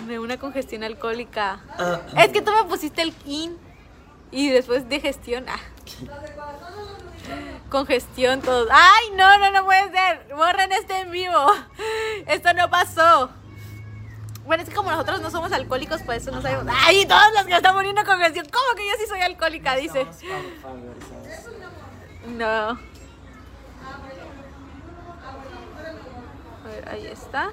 De 0.07 0.19
una 0.19 0.37
congestión 0.37 0.83
alcohólica. 0.83 1.61
Ah, 1.79 1.99
Es 2.17 2.27
que 2.29 2.41
tú 2.41 2.51
me 2.51 2.63
pusiste 2.65 3.01
el 3.01 3.15
in 3.25 3.57
y 4.29 4.49
después 4.49 4.87
de 4.87 4.99
gestión. 4.99 5.45
Ah. 5.47 5.59
Congestión, 7.69 8.41
todo. 8.41 8.67
¡Ay, 8.71 9.11
no, 9.15 9.37
no, 9.39 9.49
no 9.51 9.65
puede 9.65 9.89
ser! 9.91 10.27
Borren 10.35 10.71
este 10.73 10.99
en 10.99 11.11
vivo. 11.11 11.47
Esto 12.27 12.53
no 12.53 12.69
pasó. 12.69 13.31
Bueno, 14.45 14.61
es 14.61 14.69
que 14.69 14.75
como 14.75 14.91
nosotros 14.91 15.21
no 15.21 15.31
somos 15.31 15.51
alcohólicos, 15.51 16.03
pues 16.03 16.21
eso 16.21 16.31
no 16.31 16.41
sabemos. 16.41 16.71
¡Ay, 16.85 17.05
todos 17.07 17.33
los 17.33 17.45
que 17.45 17.55
están 17.55 17.73
muriendo 17.73 18.03
con 18.03 18.13
congestión! 18.13 18.45
¿Cómo 18.51 18.75
que 18.75 18.87
yo 18.87 18.93
sí 18.99 19.07
soy 19.07 19.21
alcohólica? 19.21 19.75
Dice. 19.75 20.05
No. 22.27 22.69
A 26.63 26.67
ver, 26.67 26.89
ahí 26.89 27.07
está. 27.07 27.51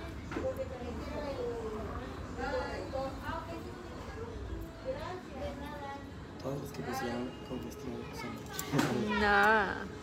Todos 6.43 6.61
los 6.61 6.73
que 6.73 6.83
pusieron 6.83 7.31
congestión 7.49 7.95
son. 8.21 9.21
No. 9.21 10.03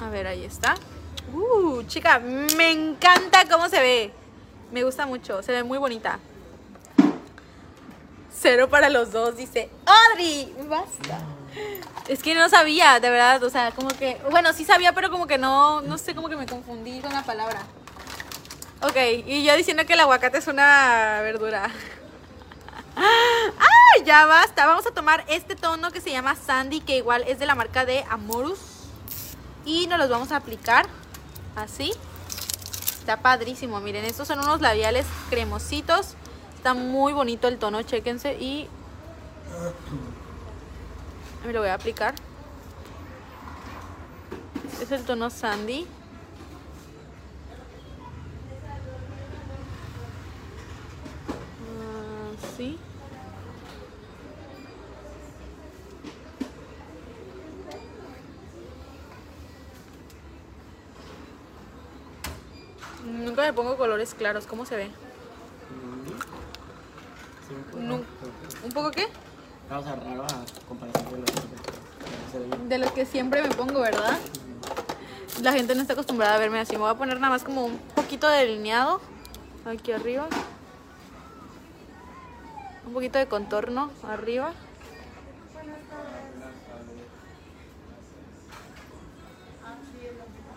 A 0.00 0.10
ver, 0.10 0.26
ahí 0.26 0.44
está. 0.44 0.74
Uh, 1.32 1.82
chica, 1.84 2.18
me 2.18 2.70
encanta 2.70 3.46
cómo 3.50 3.68
se 3.68 3.80
ve. 3.80 4.12
Me 4.70 4.84
gusta 4.84 5.06
mucho, 5.06 5.42
se 5.42 5.52
ve 5.52 5.62
muy 5.62 5.78
bonita. 5.78 6.18
Cero 8.32 8.68
para 8.68 8.88
los 8.88 9.12
dos, 9.12 9.36
dice 9.36 9.70
Audrey. 9.86 10.54
Basta. 10.68 11.20
Es 12.08 12.22
que 12.22 12.34
no 12.34 12.48
sabía, 12.48 12.98
de 12.98 13.10
verdad, 13.10 13.42
o 13.42 13.50
sea, 13.50 13.70
como 13.72 13.88
que, 13.88 14.20
bueno, 14.30 14.52
sí 14.52 14.64
sabía, 14.64 14.92
pero 14.92 15.10
como 15.10 15.26
que 15.26 15.38
no, 15.38 15.82
no 15.82 15.98
sé, 15.98 16.14
como 16.14 16.28
que 16.28 16.36
me 16.36 16.46
confundí 16.46 17.00
con 17.00 17.12
la 17.12 17.22
palabra. 17.22 17.62
Ok, 18.82 18.96
y 19.26 19.44
yo 19.44 19.56
diciendo 19.56 19.86
que 19.86 19.92
el 19.92 20.00
aguacate 20.00 20.38
es 20.38 20.46
una 20.48 21.20
verdura. 21.22 21.70
¡Ah! 22.96 23.72
Ya 24.04 24.26
basta. 24.26 24.66
Vamos 24.66 24.86
a 24.86 24.90
tomar 24.90 25.24
este 25.28 25.54
tono 25.54 25.90
que 25.90 26.00
se 26.00 26.10
llama 26.10 26.34
Sandy, 26.34 26.80
que 26.80 26.96
igual 26.96 27.24
es 27.28 27.38
de 27.38 27.46
la 27.46 27.54
marca 27.54 27.84
de 27.84 28.04
Amorus. 28.10 28.58
Y 29.64 29.86
nos 29.86 29.98
los 29.98 30.08
vamos 30.08 30.32
a 30.32 30.36
aplicar 30.36 30.86
así. 31.56 31.92
Está 33.00 33.20
padrísimo. 33.20 33.80
Miren, 33.80 34.04
estos 34.04 34.28
son 34.28 34.38
unos 34.38 34.60
labiales 34.60 35.06
cremositos. 35.30 36.14
Está 36.56 36.74
muy 36.74 37.12
bonito 37.12 37.48
el 37.48 37.58
tono, 37.58 37.82
chéquense. 37.82 38.34
Y 38.34 38.68
me 41.44 41.52
lo 41.52 41.60
voy 41.60 41.68
a 41.68 41.74
aplicar. 41.74 42.14
Es 44.80 44.92
el 44.92 45.04
tono 45.04 45.30
Sandy. 45.30 45.86
Así. 52.54 52.78
Nunca 63.12 63.42
me 63.42 63.52
pongo 63.52 63.76
colores 63.76 64.14
claros. 64.14 64.46
¿Cómo 64.46 64.64
se 64.64 64.76
ve? 64.76 64.90
Un 67.50 67.64
poco. 67.64 67.78
Nu- 67.80 68.04
¿Un 68.64 68.72
poco 68.72 68.90
qué? 68.90 69.06
Vamos 69.68 69.86
a 69.86 69.96
raro 69.96 70.22
a 70.24 70.44
comparación 70.68 71.20
los. 71.20 72.68
De 72.68 72.78
los 72.78 72.90
que 72.92 73.04
siempre 73.04 73.42
me 73.42 73.50
pongo, 73.54 73.80
¿verdad? 73.80 74.18
La 75.42 75.52
gente 75.52 75.74
no 75.74 75.80
está 75.82 75.92
acostumbrada 75.92 76.34
a 76.34 76.38
verme 76.38 76.60
así. 76.60 76.72
Me 76.72 76.78
voy 76.80 76.90
a 76.90 76.94
poner 76.94 77.16
nada 77.20 77.30
más 77.32 77.44
como 77.44 77.64
un 77.66 77.78
poquito 77.94 78.28
de 78.28 78.38
delineado 78.46 79.00
aquí 79.66 79.92
arriba. 79.92 80.26
Un 82.86 82.92
poquito 82.94 83.18
de 83.18 83.26
contorno 83.26 83.90
arriba. 84.08 84.52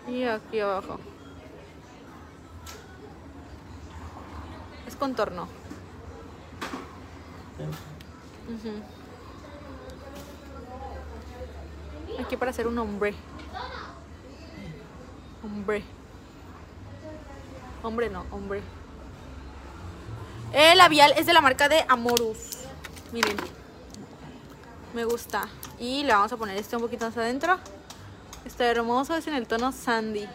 Y 0.08 0.24
aquí 0.24 0.60
abajo. 0.60 1.00
Contorno. 5.00 5.48
Aquí 12.20 12.38
para 12.38 12.52
hacer 12.52 12.68
un 12.68 12.78
hombre. 12.78 13.14
Hombre. 15.44 15.84
Hombre 17.84 18.10
no, 18.10 18.26
hombre. 18.32 18.62
El 20.54 20.78
labial 20.78 21.14
es 21.18 21.26
de 21.26 21.34
la 21.34 21.42
marca 21.42 21.68
de 21.68 21.86
Amorus. 21.88 22.60
Miren. 23.12 23.38
Me 24.94 25.04
gusta. 25.04 25.48
Y 25.78 26.04
le 26.04 26.14
vamos 26.14 26.32
a 26.32 26.38
poner 26.38 26.58
este 26.58 26.76
un 26.78 26.82
poquito 26.82 27.06
más 27.06 27.18
adentro. 27.18 27.58
Está 28.46 28.66
hermoso, 28.66 29.16
es 29.16 29.28
en 29.28 29.34
el 29.34 29.48
tono 29.48 29.72
Sandy. 29.72 30.28